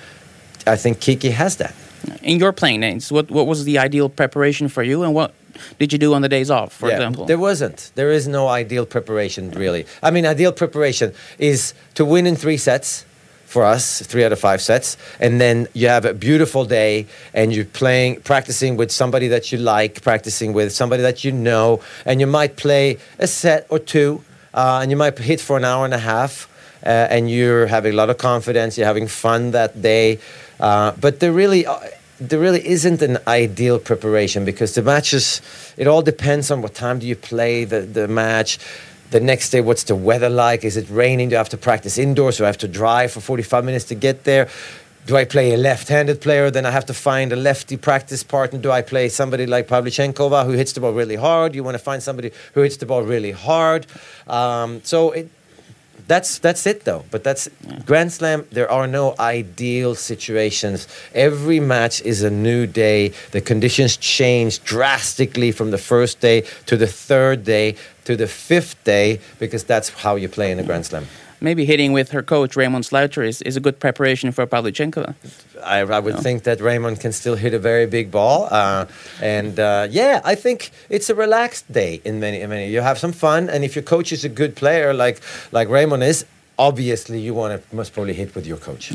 I 0.65 0.75
think 0.75 0.99
Kiki 0.99 1.29
has 1.29 1.57
that. 1.57 1.75
In 2.23 2.39
your 2.39 2.51
playing 2.51 2.81
days, 2.81 3.11
what 3.11 3.29
what 3.29 3.45
was 3.45 3.63
the 3.63 3.77
ideal 3.77 4.09
preparation 4.09 4.69
for 4.69 4.81
you, 4.81 5.03
and 5.03 5.13
what 5.13 5.33
did 5.79 5.91
you 5.93 5.99
do 5.99 6.13
on 6.13 6.21
the 6.21 6.29
days 6.29 6.49
off, 6.49 6.73
for 6.73 6.89
example? 6.91 7.25
There 7.25 7.37
wasn't. 7.37 7.91
There 7.95 8.11
is 8.11 8.27
no 8.27 8.47
ideal 8.47 8.85
preparation, 8.85 9.51
really. 9.51 9.85
I 10.01 10.11
mean, 10.11 10.25
ideal 10.25 10.51
preparation 10.51 11.13
is 11.39 11.73
to 11.95 12.05
win 12.05 12.25
in 12.27 12.35
three 12.35 12.57
sets 12.57 13.05
for 13.45 13.63
us, 13.63 14.01
three 14.01 14.25
out 14.25 14.33
of 14.33 14.39
five 14.39 14.61
sets, 14.61 14.97
and 15.19 15.39
then 15.39 15.67
you 15.73 15.87
have 15.87 16.03
a 16.03 16.13
beautiful 16.13 16.65
day 16.65 17.07
and 17.33 17.53
you're 17.53 17.65
playing, 17.65 18.19
practicing 18.21 18.75
with 18.75 18.91
somebody 18.91 19.29
that 19.29 19.51
you 19.51 19.57
like, 19.57 20.01
practicing 20.01 20.51
with 20.51 20.73
somebody 20.73 21.01
that 21.01 21.23
you 21.23 21.31
know, 21.31 21.79
and 22.05 22.19
you 22.19 22.27
might 22.27 22.57
play 22.57 22.97
a 23.19 23.27
set 23.27 23.65
or 23.69 23.79
two, 23.79 24.21
uh, 24.53 24.79
and 24.81 24.91
you 24.91 24.97
might 24.97 25.17
hit 25.17 25.39
for 25.39 25.55
an 25.55 25.63
hour 25.63 25.85
and 25.85 25.93
a 25.93 25.99
half. 25.99 26.49
Uh, 26.85 26.89
and 27.09 27.29
you're 27.29 27.65
having 27.65 27.91
a 27.91 27.95
lot 27.95 28.09
of 28.09 28.17
confidence, 28.17 28.77
you're 28.77 28.85
having 28.85 29.07
fun 29.07 29.51
that 29.51 29.81
day, 29.81 30.19
uh, 30.59 30.91
but 31.01 31.19
there 31.19 31.33
really, 31.33 31.65
uh, 31.65 31.79
there 32.19 32.39
really 32.39 32.65
isn't 32.67 33.01
an 33.01 33.19
ideal 33.27 33.79
preparation 33.79 34.43
because 34.45 34.73
the 34.75 34.81
matches, 34.81 35.41
it 35.77 35.87
all 35.87 36.01
depends 36.01 36.49
on 36.49 36.61
what 36.61 36.73
time 36.73 36.99
do 36.99 37.07
you 37.07 37.15
play 37.15 37.63
the, 37.63 37.81
the 37.81 38.07
match. 38.07 38.59
The 39.11 39.19
next 39.19 39.51
day, 39.51 39.61
what's 39.61 39.83
the 39.83 39.95
weather 39.95 40.29
like? 40.29 40.65
Is 40.65 40.75
it 40.77 40.89
raining? 40.89 41.29
Do 41.29 41.35
I 41.35 41.37
have 41.37 41.49
to 41.49 41.57
practice 41.57 41.97
indoors? 41.97 42.37
Do 42.37 42.43
I 42.43 42.47
have 42.47 42.57
to 42.59 42.67
drive 42.67 43.11
for 43.11 43.21
45 43.21 43.63
minutes 43.63 43.85
to 43.85 43.95
get 43.95 44.23
there? 44.23 44.49
Do 45.05 45.15
I 45.15 45.23
play 45.23 45.53
a 45.53 45.57
left-handed 45.57 46.19
player? 46.19 46.51
Then 46.51 46.65
I 46.65 46.71
have 46.71 46.85
to 46.87 46.93
find 46.93 47.31
a 47.31 47.37
lefty 47.37 47.77
practice 47.77 48.23
partner. 48.23 48.59
Do 48.59 48.71
I 48.71 48.81
play 48.81 49.07
somebody 49.07 49.45
like 49.45 49.67
Pavlyuchenkova 49.69 50.45
who 50.45 50.51
hits 50.51 50.73
the 50.73 50.81
ball 50.81 50.91
really 50.91 51.15
hard? 51.15 51.55
You 51.55 51.63
want 51.63 51.75
to 51.75 51.83
find 51.83 52.03
somebody 52.03 52.31
who 52.53 52.61
hits 52.61 52.75
the 52.75 52.85
ball 52.85 53.03
really 53.03 53.31
hard. 53.31 53.87
Um, 54.27 54.81
so 54.83 55.11
it, 55.11 55.29
that's 56.07 56.39
that's 56.39 56.65
it 56.65 56.85
though. 56.85 57.03
But 57.11 57.23
that's 57.23 57.49
Grand 57.85 58.11
Slam. 58.11 58.45
There 58.51 58.71
are 58.71 58.87
no 58.87 59.15
ideal 59.19 59.95
situations. 59.95 60.87
Every 61.13 61.59
match 61.59 62.01
is 62.01 62.23
a 62.23 62.29
new 62.29 62.65
day. 62.65 63.13
The 63.31 63.41
conditions 63.41 63.97
change 63.97 64.63
drastically 64.63 65.51
from 65.51 65.71
the 65.71 65.77
first 65.77 66.19
day 66.19 66.43
to 66.65 66.77
the 66.77 66.87
third 66.87 67.43
day 67.43 67.75
to 68.05 68.15
the 68.15 68.27
fifth 68.27 68.81
day 68.85 69.19
because 69.37 69.65
that's 69.65 69.89
how 69.89 70.15
you 70.15 70.29
play 70.29 70.51
in 70.51 70.59
a 70.59 70.63
Grand 70.63 70.85
Slam. 70.85 71.07
Maybe 71.39 71.65
hitting 71.65 71.93
with 71.93 72.11
her 72.11 72.23
coach 72.23 72.55
Raymond 72.55 72.83
Sluiter 72.83 73.25
is, 73.25 73.41
is 73.43 73.55
a 73.55 73.59
good 73.59 73.79
preparation 73.79 74.31
for 74.31 74.47
Pavlyuchenkova. 74.47 75.13
I, 75.63 75.79
I 75.79 75.99
would 75.99 76.19
think 76.19 76.43
that 76.43 76.59
Raymond 76.61 76.99
can 76.99 77.11
still 77.11 77.35
hit 77.35 77.53
a 77.53 77.59
very 77.59 77.85
big 77.85 78.09
ball, 78.11 78.47
uh, 78.49 78.85
and 79.21 79.59
uh, 79.59 79.87
yeah, 79.89 80.21
I 80.23 80.35
think 80.35 80.71
it's 80.89 81.09
a 81.09 81.15
relaxed 81.15 81.71
day 81.71 82.01
in 82.03 82.19
many. 82.19 82.41
In 82.41 82.49
many, 82.49 82.69
you 82.69 82.81
have 82.81 82.97
some 82.97 83.11
fun, 83.11 83.49
and 83.49 83.63
if 83.63 83.75
your 83.75 83.83
coach 83.83 84.11
is 84.11 84.23
a 84.25 84.29
good 84.29 84.55
player 84.55 84.93
like 84.93 85.21
like 85.51 85.69
Raymond 85.69 86.03
is, 86.03 86.25
obviously 86.57 87.19
you 87.19 87.33
want 87.33 87.61
to 87.61 87.75
must 87.75 87.93
probably 87.93 88.13
hit 88.13 88.33
with 88.35 88.45
your 88.47 88.57
coach. 88.57 88.93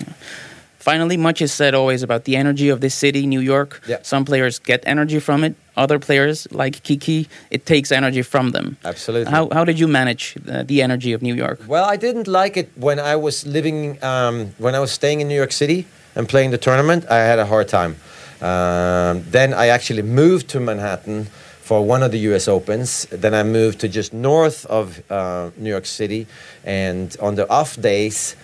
Finally, 0.78 1.16
much 1.16 1.40
is 1.40 1.52
said 1.52 1.74
always 1.74 2.02
about 2.02 2.24
the 2.24 2.34
energy 2.34 2.68
of 2.68 2.80
this 2.80 2.94
city, 2.94 3.24
New 3.24 3.38
York. 3.38 3.80
Yeah. 3.86 3.98
Some 4.02 4.24
players 4.24 4.58
get 4.58 4.82
energy 4.84 5.20
from 5.20 5.44
it. 5.44 5.54
Other 5.76 5.98
players, 5.98 6.46
like 6.50 6.82
Kiki, 6.82 7.28
it 7.50 7.64
takes 7.64 7.90
energy 7.90 8.22
from 8.22 8.50
them. 8.50 8.76
Absolutely. 8.84 9.30
How, 9.30 9.48
how 9.52 9.64
did 9.64 9.78
you 9.78 9.88
manage 9.88 10.36
uh, 10.48 10.64
the 10.64 10.82
energy 10.82 11.12
of 11.14 11.22
New 11.22 11.34
York? 11.34 11.60
Well, 11.66 11.84
I 11.84 11.96
didn't 11.96 12.28
like 12.28 12.56
it 12.58 12.70
when 12.76 12.98
I 12.98 13.16
was 13.16 13.46
living, 13.46 14.02
um, 14.04 14.54
when 14.58 14.74
I 14.74 14.80
was 14.80 14.92
staying 14.92 15.20
in 15.20 15.28
New 15.28 15.36
York 15.36 15.52
City 15.52 15.86
and 16.14 16.28
playing 16.28 16.50
the 16.50 16.58
tournament. 16.58 17.06
I 17.10 17.18
had 17.18 17.38
a 17.38 17.46
hard 17.46 17.68
time. 17.68 17.96
Um, 18.42 19.24
then 19.30 19.54
I 19.54 19.68
actually 19.68 20.02
moved 20.02 20.48
to 20.48 20.60
Manhattan 20.60 21.26
for 21.62 21.86
one 21.86 22.02
of 22.02 22.10
the 22.10 22.18
U.S. 22.30 22.48
Opens. 22.48 23.06
Then 23.06 23.34
I 23.34 23.44
moved 23.44 23.80
to 23.80 23.88
just 23.88 24.12
north 24.12 24.66
of 24.66 25.00
uh, 25.10 25.50
New 25.56 25.70
York 25.70 25.86
City, 25.86 26.26
and 26.64 27.16
on 27.20 27.36
the 27.36 27.48
off 27.48 27.80
days, 27.80 28.36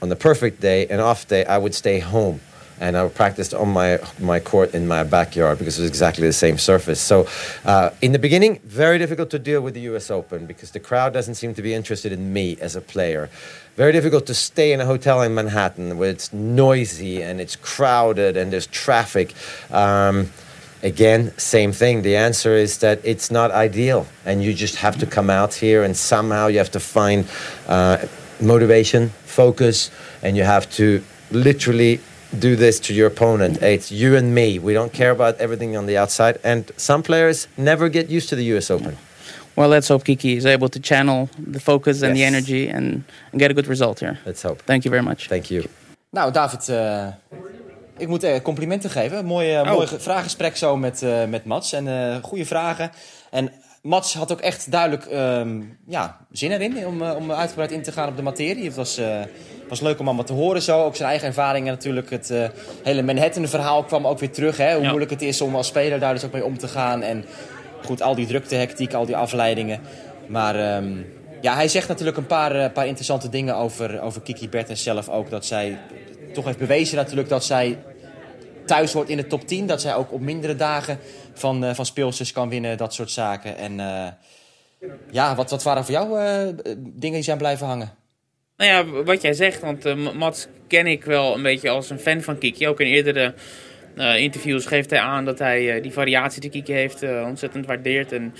on 0.00 0.08
the 0.08 0.16
perfect 0.16 0.60
day, 0.60 0.86
an 0.86 1.00
off 1.00 1.26
day, 1.26 1.44
I 1.44 1.58
would 1.58 1.74
stay 1.74 1.98
home. 1.98 2.40
And 2.80 2.96
I 2.96 3.08
practiced 3.08 3.54
on 3.54 3.70
my, 3.70 3.98
my 4.18 4.40
court 4.40 4.74
in 4.74 4.86
my 4.86 5.02
backyard 5.02 5.58
because 5.58 5.78
it 5.78 5.82
was 5.82 5.90
exactly 5.90 6.26
the 6.26 6.32
same 6.32 6.58
surface. 6.58 7.00
So, 7.00 7.26
uh, 7.64 7.90
in 8.02 8.12
the 8.12 8.18
beginning, 8.18 8.60
very 8.64 8.98
difficult 8.98 9.30
to 9.30 9.38
deal 9.38 9.60
with 9.62 9.74
the 9.74 9.80
US 9.92 10.10
Open 10.10 10.46
because 10.46 10.72
the 10.72 10.80
crowd 10.80 11.12
doesn't 11.12 11.36
seem 11.36 11.54
to 11.54 11.62
be 11.62 11.72
interested 11.72 12.12
in 12.12 12.32
me 12.32 12.56
as 12.60 12.76
a 12.76 12.80
player. 12.80 13.30
Very 13.76 13.92
difficult 13.92 14.26
to 14.26 14.34
stay 14.34 14.72
in 14.72 14.80
a 14.80 14.86
hotel 14.86 15.22
in 15.22 15.34
Manhattan 15.34 15.98
where 15.98 16.10
it's 16.10 16.32
noisy 16.32 17.22
and 17.22 17.40
it's 17.40 17.56
crowded 17.56 18.36
and 18.36 18.52
there's 18.52 18.66
traffic. 18.66 19.34
Um, 19.70 20.30
again, 20.82 21.36
same 21.36 21.72
thing. 21.72 22.02
The 22.02 22.16
answer 22.16 22.54
is 22.54 22.78
that 22.78 23.00
it's 23.04 23.30
not 23.30 23.50
ideal, 23.50 24.06
and 24.24 24.42
you 24.42 24.54
just 24.54 24.76
have 24.76 24.98
to 24.98 25.06
come 25.06 25.30
out 25.30 25.54
here 25.54 25.82
and 25.82 25.96
somehow 25.96 26.46
you 26.46 26.58
have 26.58 26.70
to 26.72 26.80
find 26.80 27.26
uh, 27.68 28.06
motivation, 28.40 29.10
focus, 29.24 29.90
and 30.22 30.36
you 30.36 30.44
have 30.44 30.70
to 30.72 31.02
literally 31.30 32.00
do 32.38 32.56
this 32.56 32.78
to 32.80 32.92
your 32.92 33.06
opponent. 33.06 33.62
It's 33.62 33.90
you 33.90 34.16
and 34.16 34.32
me. 34.34 34.58
We 34.58 34.72
don't 34.72 34.92
care 34.92 35.10
about 35.10 35.34
everything 35.40 35.76
on 35.76 35.86
the 35.86 35.98
outside, 36.00 36.38
and 36.42 36.64
some 36.76 37.02
players 37.02 37.46
never 37.54 37.88
get 37.90 38.08
used 38.10 38.28
to 38.28 38.36
the 38.36 38.44
U.S. 38.54 38.70
Open. 38.70 38.96
Well, 39.54 39.68
let's 39.68 39.88
hope 39.88 40.04
Kiki 40.04 40.36
is 40.36 40.44
able 40.44 40.68
to 40.68 40.78
channel 40.80 41.28
the 41.52 41.60
focus 41.60 42.02
and 42.02 42.14
the 42.14 42.24
energy 42.24 42.68
and, 42.68 43.04
and 43.32 43.40
get 43.40 43.50
a 43.50 43.54
good 43.54 43.66
result 43.68 43.98
here. 44.00 44.18
Let's 44.24 44.42
hope. 44.42 44.62
Thank 44.64 44.84
you 44.84 44.90
very 44.90 45.04
much. 45.04 45.28
Thank 45.28 45.44
you. 45.50 45.64
Nou, 46.10 46.32
David, 46.32 46.68
eh, 46.68 47.06
ik 47.98 48.08
moet 48.08 48.22
eh, 48.22 48.40
complimenten 48.42 48.90
geven. 48.90 49.24
Mooi, 49.24 49.52
eh, 49.54 49.60
Oh. 49.60 49.72
mooi 49.72 49.86
ge- 49.86 50.00
vraaggesprek 50.00 50.56
zo 50.56 50.76
met, 50.76 51.02
eh, 51.02 51.24
met 51.24 51.44
Mats. 51.44 51.72
En 51.72 51.88
eh 51.88 52.16
goede 52.22 52.44
vragen. 52.44 52.90
En 53.30 53.50
Mats 53.82 54.14
had 54.14 54.32
ook 54.32 54.40
echt 54.40 54.70
duidelijk 54.70 55.04
ehm, 55.06 55.60
ja, 55.86 56.16
zin 56.32 56.52
erin 56.52 56.86
om, 56.86 57.02
om 57.02 57.32
uitgebreid 57.32 57.70
in 57.70 57.82
te 57.82 57.92
gaan 57.92 58.08
op 58.08 58.16
de 58.16 58.22
materie. 58.22 58.64
Het 58.64 58.74
was, 58.74 58.96
eh, 58.98 59.20
was 59.68 59.80
leuk 59.80 59.98
om 59.98 60.06
allemaal 60.06 60.24
te 60.24 60.32
horen 60.32 60.62
zo. 60.62 60.84
Ook 60.84 60.96
zijn 60.96 61.08
eigen 61.08 61.28
ervaringen 61.28 61.72
natuurlijk. 61.72 62.10
Het 62.10 62.30
eh, 62.30 62.48
hele 62.82 63.02
Manhattan-verhaal 63.02 63.84
kwam 63.84 64.06
ook 64.06 64.18
weer 64.18 64.30
terug. 64.30 64.56
Hè? 64.56 64.72
Hoe 64.72 64.82
Ja. 64.82 64.88
moeilijk 64.88 65.10
het 65.10 65.22
is 65.22 65.40
om 65.40 65.54
als 65.56 65.66
speler 65.66 65.98
daar 66.00 66.14
dus 66.14 66.24
ook 66.24 66.32
mee 66.32 66.44
om 66.44 66.58
te 66.58 66.68
gaan. 66.68 67.02
En 67.02 67.24
goed, 67.84 68.02
al 68.02 68.14
die 68.14 68.26
drukte, 68.26 68.54
hectiek, 68.54 68.94
al 68.94 69.06
die 69.06 69.16
afleidingen. 69.16 69.80
Maar 70.26 70.54
ehm, 70.54 70.92
ja, 71.40 71.54
hij 71.54 71.68
zegt 71.68 71.88
natuurlijk 71.88 72.16
een 72.16 72.26
paar, 72.26 72.54
eh, 72.54 72.72
paar 72.72 72.86
interessante 72.86 73.28
dingen 73.28 73.56
over, 73.56 74.00
over 74.00 74.20
Kiki 74.20 74.48
Bertens 74.48 74.82
zelf 74.82 75.08
ook. 75.08 75.30
Dat 75.30 75.44
zij 75.46 75.78
toch 76.32 76.44
heeft 76.44 76.58
bewezen 76.58 76.96
natuurlijk 76.96 77.28
dat 77.28 77.44
zij 77.44 77.78
thuis 78.66 78.92
hoort 78.92 79.08
in 79.08 79.16
de 79.16 79.26
top 79.26 79.46
10. 79.46 79.66
Dat 79.66 79.80
zij 79.80 79.94
ook 79.94 80.12
op 80.12 80.20
mindere 80.20 80.56
dagen 80.56 80.98
van, 81.34 81.64
eh, 81.64 81.74
van 81.74 81.86
speelsters 81.86 82.32
kan 82.32 82.48
winnen, 82.48 82.76
dat 82.76 82.94
soort 82.94 83.10
zaken. 83.10 83.56
En 83.56 83.80
ja, 85.10 85.34
wat, 85.34 85.50
wat 85.50 85.62
waren 85.62 85.84
voor 85.84 85.94
jou 85.94 86.18
dingen 86.76 87.14
die 87.14 87.22
zijn 87.22 87.38
blijven 87.38 87.66
hangen? 87.66 88.04
Nou 88.56 88.70
ja, 88.70 89.02
wat 89.02 89.22
jij 89.22 89.32
zegt, 89.32 89.60
want 89.60 89.84
eh, 89.84 90.12
Mats 90.12 90.46
ken 90.66 90.86
ik 90.86 91.04
wel 91.04 91.34
een 91.34 91.42
beetje 91.42 91.68
als 91.68 91.90
een 91.90 91.98
fan 91.98 92.22
van 92.22 92.38
Kiki. 92.38 92.68
Ook 92.68 92.80
in 92.80 92.86
eerdere 92.86 93.34
eh, 93.96 94.16
interviews 94.16 94.66
geeft 94.66 94.90
hij 94.90 94.98
aan 94.98 95.24
dat 95.24 95.38
hij 95.38 95.74
eh, 95.74 95.82
die 95.82 95.92
variatie 95.92 96.40
die 96.40 96.50
Kiki 96.50 96.72
heeft 96.72 97.02
ontzettend 97.02 97.66
waardeert. 97.66 98.12
En 98.12 98.34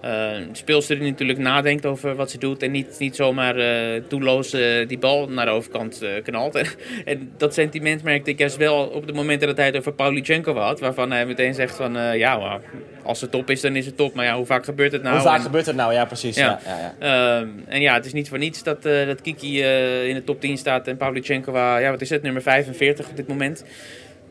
een 0.00 0.48
speelster 0.52 0.98
die 0.98 1.10
natuurlijk 1.10 1.38
nadenkt 1.38 1.86
over 1.86 2.14
wat 2.14 2.30
ze 2.30 2.38
doet 2.38 2.62
en 2.62 2.70
niet, 2.70 2.96
niet 2.98 3.16
zomaar 3.16 3.56
eh 3.56 4.02
doelloos 4.08 4.52
eh, 4.52 4.88
die 4.88 4.98
bal 4.98 5.28
naar 5.28 5.44
de 5.46 5.50
overkant 5.52 6.02
knalt. 6.22 6.54
En, 6.54 6.66
en 7.04 7.32
dat 7.36 7.54
sentiment 7.54 8.02
merkte 8.02 8.30
ik 8.30 8.38
juist 8.38 8.56
wel 8.56 8.84
op 8.86 9.06
de 9.06 9.12
momenten 9.12 9.48
dat 9.48 9.56
hij 9.56 9.66
het 9.66 9.76
over 9.76 9.92
Pavlyuchenko 9.92 10.54
had. 10.54 10.80
Waarvan 10.80 11.10
hij 11.12 11.26
meteen 11.26 11.54
zegt 11.54 11.76
van, 11.76 12.16
ja, 12.16 12.38
maar 12.38 12.60
als 13.02 13.20
het 13.20 13.30
top 13.30 13.50
is, 13.50 13.60
dan 13.60 13.76
is 13.76 13.86
het 13.86 13.96
top. 13.96 14.14
Maar 14.14 14.24
ja, 14.24 14.36
hoe 14.36 14.46
vaak 14.46 14.64
gebeurt 14.64 14.92
het 14.92 15.02
nou? 15.02 15.14
Hoe 15.14 15.24
vaak 15.24 15.36
En- 15.36 15.42
gebeurt 15.44 15.66
het 15.66 15.76
nou? 15.76 15.92
Ja, 15.92 16.04
precies. 16.04 16.36
Ja. 16.36 16.60
Ja. 16.64 16.78
Ja, 16.78 17.38
Ehm, 17.40 17.48
en 17.68 17.80
ja, 17.80 17.94
het 17.94 18.06
is 18.06 18.12
niet 18.12 18.28
voor 18.28 18.38
niets 18.38 18.62
dat, 18.62 18.82
dat 18.82 19.20
Kiki 19.20 19.62
in 20.08 20.14
de 20.14 20.22
top 20.24 20.40
10 20.40 20.58
staat 20.58 20.86
en 20.86 20.96
Pavlyuchenko, 20.96 21.52
ja, 21.58 21.90
wat 21.90 22.00
is 22.00 22.10
het, 22.10 22.22
nummer 22.22 22.42
45 22.42 23.08
op 23.08 23.16
dit 23.16 23.28
moment. 23.28 23.64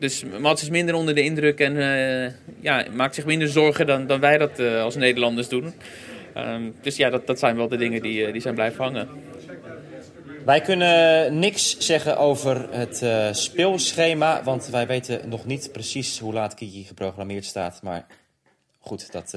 Dus 0.00 0.24
Mats 0.38 0.62
is 0.62 0.70
minder 0.70 0.94
onder 0.94 1.14
de 1.14 1.22
indruk 1.22 1.60
en 1.60 1.76
eh, 1.76 2.32
ja, 2.60 2.84
maakt 2.92 3.14
zich 3.14 3.24
minder 3.24 3.48
zorgen 3.48 3.86
dan, 3.86 4.06
dan 4.06 4.20
wij 4.20 4.38
dat 4.38 4.58
eh, 4.58 4.82
als 4.82 4.94
Nederlanders 4.94 5.48
doen. 5.48 5.74
Ehm, 6.34 6.70
dus 6.82 6.96
ja, 6.96 7.10
dat, 7.10 7.26
dat 7.26 7.38
zijn 7.38 7.56
wel 7.56 7.68
de 7.68 7.76
dingen 7.76 8.02
die, 8.02 8.26
eh, 8.26 8.32
die 8.32 8.40
zijn 8.40 8.54
blijven 8.54 8.84
hangen. 8.84 9.08
Wij 10.44 10.60
kunnen 10.60 11.38
niks 11.38 11.78
zeggen 11.78 12.18
over 12.18 12.66
het 12.70 13.04
speelschema, 13.36 14.42
want 14.42 14.66
wij 14.66 14.86
weten 14.86 15.28
nog 15.28 15.44
niet 15.44 15.72
precies 15.72 16.18
hoe 16.18 16.32
laat 16.32 16.54
Kiki 16.54 16.84
geprogrammeerd 16.84 17.44
staat. 17.44 17.82
Maar 17.82 18.06
goed, 18.78 19.12
dat 19.12 19.36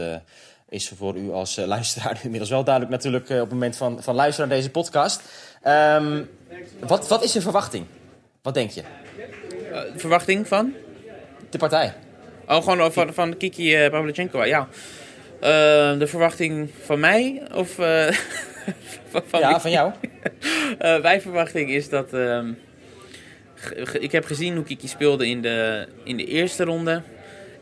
is 0.69 0.91
voor 0.95 1.15
u 1.15 1.32
als 1.32 1.56
luisteraar 1.56 2.19
inmiddels 2.23 2.49
wel 2.49 2.63
duidelijk 2.63 2.95
natuurlijk 2.95 3.30
op 3.30 3.39
het 3.39 3.52
moment 3.52 3.76
van, 3.76 4.04
van 4.04 4.15
luisteren 4.15 4.49
naar 4.49 4.58
deze 4.58 4.71
podcast. 4.71 5.21
Ehm, 5.62 6.23
wat, 6.80 7.08
wat 7.08 7.23
is 7.23 7.34
je 7.34 7.41
verwachting? 7.41 7.86
Wat 8.41 8.54
denk 8.54 8.69
je? 8.69 8.84
Eh, 9.74 9.82
verwachting 9.96 10.48
van? 10.48 10.74
De 11.50 11.58
partij. 11.58 11.94
Oh, 12.48 12.64
gewoon 12.64 12.94
van, 12.94 13.14
van 13.14 13.38
Kiki 13.38 13.84
uh, 13.86 13.90
Pavlyuchenko, 13.92 14.44
ja. 14.46 14.68
Eh, 15.40 16.00
de 16.00 16.08
verwachting 16.08 16.70
van 16.84 17.00
mij 17.00 17.42
of 17.54 17.80
eh, 17.80 18.08
van, 19.12 19.22
van 19.26 19.40
Ja, 19.40 19.60
van 19.60 19.72
jou. 19.72 19.92
Eh, 20.78 21.02
mijn 21.02 21.22
verwachting 21.22 21.70
is 21.70 21.90
dat. 21.90 22.14
ehm, 22.14 22.52
ik 24.00 24.12
heb 24.12 24.26
gezien 24.26 24.56
hoe 24.56 24.64
Kiki 24.64 24.88
speelde 24.88 25.28
in 25.28 25.42
de, 25.42 25.88
in 26.04 26.18
de 26.18 26.26
eerste 26.26 26.64
ronde. 26.64 27.02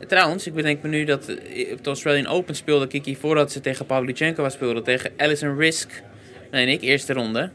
Trouwens, 0.08 0.46
ik 0.46 0.54
bedenk 0.54 0.82
me 0.82 0.88
nu 0.88 1.04
dat 1.04 1.28
eh, 1.28 1.72
op 1.72 1.84
de 1.84 1.90
Australian 1.90 2.26
Open 2.26 2.54
speelde 2.54 2.86
Kiki 2.86 3.16
voordat 3.16 3.52
ze 3.52 3.60
tegen 3.60 3.86
Pavlyuchenko 3.86 4.48
speelde. 4.48 4.82
Tegen 4.82 5.10
Alison 5.16 5.58
Risk. 5.58 6.02
Nee, 6.50 6.66
ik, 6.66 6.82
eerste 6.82 7.12
ronde. 7.12 7.50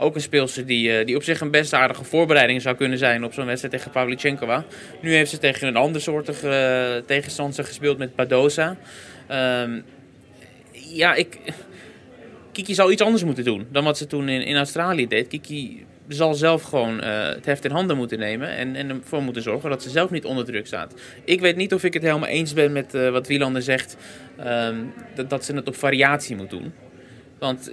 Ook 0.00 0.14
een 0.14 0.20
speelster 0.20 0.66
die, 0.66 0.98
eh, 0.98 1.06
die 1.06 1.16
op 1.16 1.22
zich 1.22 1.40
een 1.40 1.50
best 1.50 1.72
aardige 1.72 2.04
voorbereiding 2.04 2.62
zou 2.62 2.76
kunnen 2.76 2.98
zijn 2.98 3.24
op 3.24 3.32
zo'n 3.32 3.46
wedstrijd 3.46 3.74
tegen 3.74 3.90
Pavlyuchenko. 3.90 4.64
Nu 5.00 5.14
heeft 5.14 5.30
ze 5.30 5.38
tegen 5.38 5.68
een 5.68 5.76
ander 5.76 6.00
soortige 6.00 6.48
eh, 6.48 7.06
tegenstander 7.06 7.64
gespeeld 7.64 7.98
met 7.98 8.14
Badosa. 8.14 8.76
Ehm, 9.26 9.80
ja, 10.72 11.14
ik, 11.14 11.38
Kiki 12.52 12.74
zou 12.74 12.92
iets 12.92 13.02
anders 13.02 13.24
moeten 13.24 13.44
doen 13.44 13.66
dan 13.70 13.84
wat 13.84 13.98
ze 13.98 14.06
toen 14.06 14.28
in, 14.28 14.56
Australië 14.56 15.08
deed. 15.08 15.28
Kiki 15.28 15.84
zal 16.08 16.34
zelf 16.34 16.62
gewoon 16.62 17.00
eh, 17.00 17.28
het 17.28 17.46
heft 17.46 17.64
in 17.64 17.70
handen 17.70 17.96
moeten 17.96 18.18
nemen 18.18 18.48
en, 18.48 18.76
en 18.76 18.90
ervoor 18.90 19.22
moeten 19.22 19.42
zorgen 19.42 19.70
dat 19.70 19.82
ze 19.82 19.90
zelf 19.90 20.10
niet 20.10 20.24
onder 20.24 20.44
druk 20.44 20.66
staat. 20.66 20.94
Ik 21.24 21.40
weet 21.40 21.56
niet 21.56 21.74
of 21.74 21.84
ik 21.84 21.94
het 21.94 22.02
helemaal 22.02 22.28
eens 22.28 22.52
ben 22.52 22.72
met 22.72 22.92
wat 22.92 23.26
Wielander 23.26 23.62
zegt, 23.62 23.96
ehm, 24.36 24.76
dat, 25.14 25.30
dat 25.30 25.44
ze 25.44 25.54
het 25.54 25.68
op 25.68 25.76
variatie 25.76 26.36
moet 26.36 26.50
doen. 26.50 26.72
Want 27.38 27.72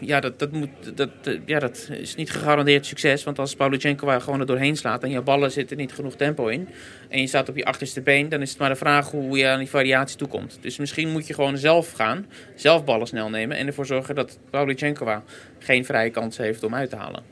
ja, 0.00 0.20
dat, 0.20 0.38
dat, 0.38 0.52
moet, 0.52 0.68
dat, 0.94 1.08
eh, 1.24 1.38
ja, 1.46 1.58
dat 1.58 1.88
is 1.90 2.14
niet 2.14 2.30
gegarandeerd 2.30 2.86
succes. 2.86 3.24
Want 3.24 3.38
als 3.38 3.54
Pavlyuchenko 3.54 4.08
er 4.08 4.20
gewoon 4.20 4.40
er 4.40 4.46
doorheen 4.46 4.76
slaat 4.76 5.02
en 5.02 5.10
je 5.10 5.20
ballen 5.20 5.52
zitten 5.52 5.76
niet 5.76 5.92
genoeg 5.92 6.14
tempo 6.14 6.46
in. 6.46 6.68
En 7.08 7.20
je 7.20 7.26
staat 7.26 7.48
op 7.48 7.56
je 7.56 7.64
achterste 7.64 8.00
been, 8.00 8.28
dan 8.28 8.42
is 8.42 8.50
het 8.50 8.58
maar 8.58 8.68
de 8.68 8.76
vraag 8.76 9.10
hoe 9.10 9.38
je 9.38 9.46
aan 9.48 9.58
die 9.58 9.70
variatie 9.70 10.16
toekomt. 10.16 10.58
Dus 10.60 10.76
misschien 10.78 11.08
moet 11.10 11.26
je 11.26 11.34
gewoon 11.34 11.58
zelf 11.58 11.92
gaan, 11.92 12.26
zelf 12.56 12.84
ballen 12.84 13.06
snel 13.06 13.28
nemen. 13.30 13.56
En 13.56 13.66
ervoor 13.66 13.86
zorgen 13.86 14.14
dat 14.14 14.38
Pavlyuchenko 14.50 15.22
geen 15.58 15.84
vrije 15.84 16.10
kans 16.10 16.36
heeft 16.36 16.62
om 16.62 16.74
uit 16.74 16.90
te 16.90 16.96
halen. 16.96 17.22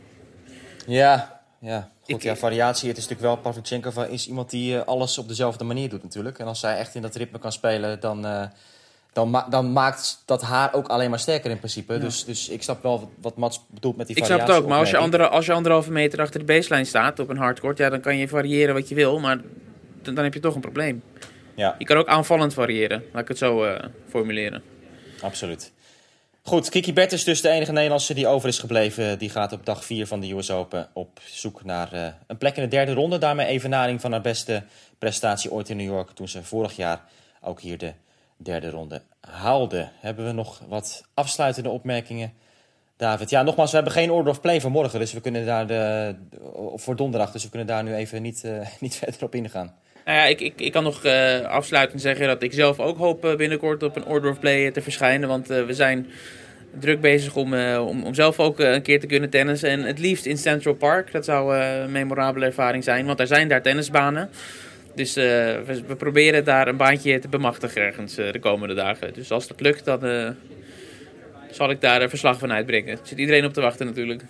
Ja, 0.87 1.40
ja. 1.61 1.90
Goed, 2.01 2.14
Ik- 2.16 2.23
ja, 2.23 2.37
variatie. 2.37 2.88
Het 2.88 2.96
is 2.99 3.09
natuurlijk 3.09 3.35
wel, 3.35 3.37
Pavlyuchenko 3.53 4.03
is 4.03 4.29
iemand 4.29 4.51
die 4.51 4.77
eh, 4.77 4.85
alles 4.87 5.18
op 5.18 5.29
dezelfde 5.29 5.64
manier 5.64 5.88
doet 5.88 6.03
natuurlijk. 6.03 6.38
En 6.38 6.46
als 6.46 6.61
zij 6.61 6.77
echt 6.77 6.94
in 6.94 7.03
dat 7.03 7.14
ritme 7.14 7.38
kan 7.38 7.53
spelen, 7.53 8.01
dan, 8.01 8.27
eh, 8.27 8.42
dan, 9.12 9.31
ma- 9.31 9.46
dan 9.51 9.73
maakt 9.73 10.23
dat 10.27 10.42
haar 10.42 10.75
ook 10.75 10.88
alleen 10.88 11.11
maar 11.11 11.18
sterker 11.18 11.51
in 11.51 11.59
principe. 11.59 11.99
Dus, 11.99 12.25
dus 12.25 12.49
ik 12.49 12.62
snap 12.62 12.83
wel 12.83 13.11
wat 13.20 13.37
Mats 13.37 13.61
bedoelt 13.70 13.96
met 13.96 14.07
die 14.07 14.16
Ik 14.16 14.25
snap 14.25 14.38
variatie. 14.38 14.55
het 14.57 14.64
ook, 14.64 14.70
maar 14.70 14.81
als 14.81 14.90
je, 14.90 14.96
andere, 14.96 15.29
als 15.29 15.46
je 15.46 15.53
anderhalve 15.53 15.90
meter 15.90 16.20
achter 16.20 16.40
de 16.40 16.46
baseline 16.46 16.85
staat 16.85 17.18
op 17.18 17.29
een 17.29 17.37
hardcourt, 17.37 17.79
ja, 17.79 17.88
dan 17.90 18.01
kan 18.01 18.16
je 18.16 18.29
variëren 18.29 18.75
wat 18.75 18.88
je 18.88 18.94
wil, 18.94 19.18
maar 19.20 19.40
dan, 20.03 20.14
dan 20.14 20.25
heb 20.25 20.35
je 20.35 20.40
toch 20.40 20.55
een 20.55 20.61
probleem. 20.61 21.03
Ja, 21.55 21.75
Je 21.79 21.85
kan 21.85 21.96
ook 21.96 22.07
aanvallend 22.09 22.55
variëren, 22.55 23.03
laat 23.12 23.23
ik 23.23 23.29
het 23.29 23.38
zo 23.38 23.64
eh, 23.64 23.85
formuleren. 24.09 24.62
absoluut. 25.23 25.73
Goed, 26.42 26.68
Kiki 26.68 26.92
Bert 26.92 27.12
is 27.12 27.25
dus 27.25 27.40
de 27.40 27.49
enige 27.49 27.73
Nederlandse 27.73 28.14
die 28.14 28.27
over 28.27 28.49
is 28.49 28.59
gebleven. 28.59 29.18
Die 29.18 29.31
gaat 29.31 29.53
op 29.53 29.66
dag 29.66 29.85
4 29.85 30.07
van 30.07 30.20
de 30.20 30.33
US 30.33 30.51
Open 30.51 30.88
op 30.92 31.20
zoek 31.25 31.64
naar 31.64 31.92
eh, 31.92 32.07
een 32.27 32.38
plek 32.38 32.57
in 32.57 32.62
de 32.62 32.68
derde 32.68 32.92
ronde. 32.92 33.18
Daarmee 33.18 33.46
evenaring 33.46 34.01
van 34.01 34.12
haar 34.12 34.20
beste 34.20 34.62
prestatie 34.99 35.51
ooit 35.53 35.68
in 35.68 35.77
New 35.77 35.87
York. 35.87 36.11
Toen 36.11 36.29
ze 36.29 36.42
vorig 36.42 36.77
jaar 36.77 37.01
ook 37.40 37.61
hier 37.61 37.79
de 37.79 37.92
derde 38.42 38.70
ronde 38.70 39.03
haalde. 39.20 39.88
Hebben 40.00 40.26
we 40.26 40.33
nog 40.33 40.62
wat 40.68 41.05
afsluitende 41.14 41.68
opmerkingen? 41.68 42.33
David, 42.96 43.31
ja, 43.31 43.42
nogmaals, 43.42 43.70
we 43.70 43.76
hebben 43.76 43.94
geen 43.94 44.11
order 44.11 44.33
of 44.33 44.40
play 44.40 44.61
voor 44.61 44.70
morgen. 44.70 44.98
Dus 44.98 45.12
we 45.12 45.20
kunnen 45.20 45.46
daar 45.46 45.66
de, 45.66 46.14
voor 46.74 46.96
donderdag. 46.96 47.33
Dus 47.33 47.42
we 47.42 47.48
kunnen 47.48 47.68
daar 47.68 47.83
nu 47.83 47.94
even 47.94 48.22
niet, 48.22 48.44
eh, 48.44 48.66
niet 48.81 48.96
verder 48.96 49.24
op 49.24 49.35
ingaan. 49.35 49.74
Nou 50.05 50.18
ja, 50.18 50.24
ik, 50.24 50.40
ik, 50.40 50.61
ik 50.61 50.72
kan 50.72 50.83
nog 50.83 51.05
eh 51.05 51.40
afsluitend 51.40 52.00
zeggen 52.00 52.26
dat 52.26 52.42
ik 52.42 52.53
zelf 52.53 52.81
ook 52.81 52.98
hoop 52.98 53.24
eh, 53.24 53.37
binnenkort 53.37 53.83
op 53.83 53.96
een 53.96 54.05
Order 54.05 54.31
of 54.31 54.38
Play 54.38 54.70
te 54.70 54.83
verschijnen. 54.83 55.29
Want 55.29 55.46
we 55.46 55.74
zijn 55.74 56.07
druk 56.79 57.00
bezig 57.00 57.37
om, 57.37 57.55
om, 57.55 58.05
om 58.05 58.14
zelf 58.14 58.38
ook 58.38 58.59
een 58.59 58.83
keer 58.83 59.00
te 59.00 59.07
kunnen 59.07 59.31
tennissen. 59.31 59.70
En 59.70 59.83
het 59.83 59.98
liefst 59.98 60.26
in 60.26 60.38
Central 60.38 60.74
Park. 60.74 61.12
Dat 61.12 61.24
zou 61.24 61.57
een 61.57 61.92
memorabele 61.92 62.46
ervaring 62.46 62.85
zijn, 62.85 63.07
want 63.07 63.20
er 63.20 63.26
zijn 63.26 63.48
daar 63.48 63.62
tennisbanen. 63.62 64.31
Dus 65.01 65.17
eh, 65.17 65.25
we, 65.67 65.83
we 65.87 65.97
proberen 65.97 66.45
daar 66.45 66.69
een 66.69 66.77
baantje 66.77 67.19
te 67.19 67.29
bemachtigen 67.29 67.83
ergens 67.83 68.17
eh, 68.17 68.33
de 68.33 68.39
komende 68.39 68.75
dagen. 68.75 69.13
Dus 69.15 69.31
als 69.31 69.47
dat 69.47 69.61
lukt, 69.61 69.85
dan 69.85 70.05
eh, 70.05 70.29
zal 71.51 71.71
ik 71.71 71.81
daar 71.81 72.03
een 72.03 72.09
verslag 72.09 72.39
van 72.39 72.53
uitbrengen. 72.53 72.91
Er 72.91 72.99
zit 73.03 73.19
iedereen 73.19 73.45
op 73.45 73.53
te 73.53 73.61
wachten 73.61 73.87
natuurlijk. 73.87 74.23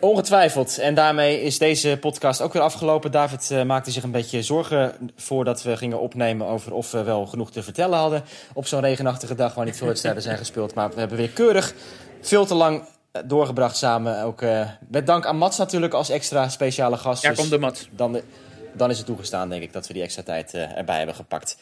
Ongetwijfeld. 0.00 0.78
En 0.78 0.94
daarmee 0.94 1.42
is 1.42 1.58
deze 1.58 1.96
podcast 2.00 2.40
ook 2.40 2.52
weer 2.52 2.62
afgelopen. 2.62 3.10
David 3.10 3.64
maakte 3.66 3.90
zich 3.90 4.02
een 4.02 4.10
beetje 4.10 4.42
zorgen 4.42 4.92
voordat 5.16 5.62
we 5.62 5.76
gingen 5.76 6.00
opnemen 6.00 6.46
over 6.46 6.74
of 6.74 6.90
we 6.90 7.02
wel 7.02 7.26
genoeg 7.26 7.50
te 7.50 7.62
vertellen 7.62 7.98
hadden. 7.98 8.22
Op 8.52 8.66
zo'n 8.66 8.80
regenachtige 8.80 9.34
dag 9.34 9.54
waar 9.54 9.64
niet 9.64 9.76
veel 9.76 9.86
wedstrijden 9.86 10.22
zijn 10.22 10.38
gespeeld. 10.38 10.74
Maar 10.74 10.88
we 10.90 10.98
hebben 10.98 11.18
weer 11.18 11.30
keurig 11.30 11.74
veel 12.20 12.46
te 12.46 12.54
lang 12.54 12.82
doorgebracht 13.24 13.76
samen. 13.76 14.22
Ook 14.22 14.42
met 14.88 15.06
dank 15.06 15.26
aan 15.26 15.36
Mats 15.36 15.58
natuurlijk 15.58 15.94
als 15.94 16.10
extra 16.10 16.48
speciale 16.48 16.96
gast. 16.96 17.22
Ja, 17.22 17.28
Dus 17.28 17.38
komt 17.38 17.50
de 17.50 17.58
mat. 17.58 17.88
dan, 17.90 18.20
dan 18.72 18.90
is 18.90 18.96
het 18.96 19.06
toegestaan, 19.06 19.48
denk 19.48 19.62
ik, 19.62 19.72
dat 19.72 19.86
we 19.86 19.92
die 19.92 20.02
extra 20.02 20.22
tijd 20.22 20.54
eh, 20.54 20.76
erbij 20.76 20.96
hebben 20.96 21.14
gepakt. 21.14 21.56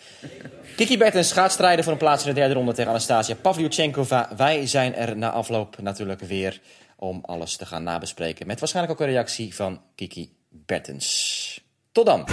Kiki 0.76 0.98
Bertens 0.98 1.32
gaat 1.32 1.52
strijden 1.52 1.84
voor 1.84 1.92
een 1.92 1.98
plaats 1.98 2.22
in 2.22 2.34
de 2.34 2.40
derde 2.40 2.54
ronde 2.54 2.72
tegen 2.72 2.90
Anastasia 2.90 3.34
Pavlyuchenkova. 3.34 4.28
Wij 4.36 4.66
zijn 4.66 4.94
er 4.94 5.16
na 5.16 5.30
afloop 5.30 5.80
natuurlijk 5.80 6.20
weer 6.20 6.60
om 6.96 7.20
alles 7.26 7.56
te 7.56 7.66
gaan 7.66 7.82
nabespreken. 7.82 8.46
Met 8.46 8.60
waarschijnlijk 8.60 9.00
ook 9.00 9.06
een 9.06 9.12
reactie 9.12 9.54
van 9.54 9.80
Kiki 9.94 10.32
Bertens. 10.48 11.64
Tot 11.92 12.06
dan. 12.06 12.28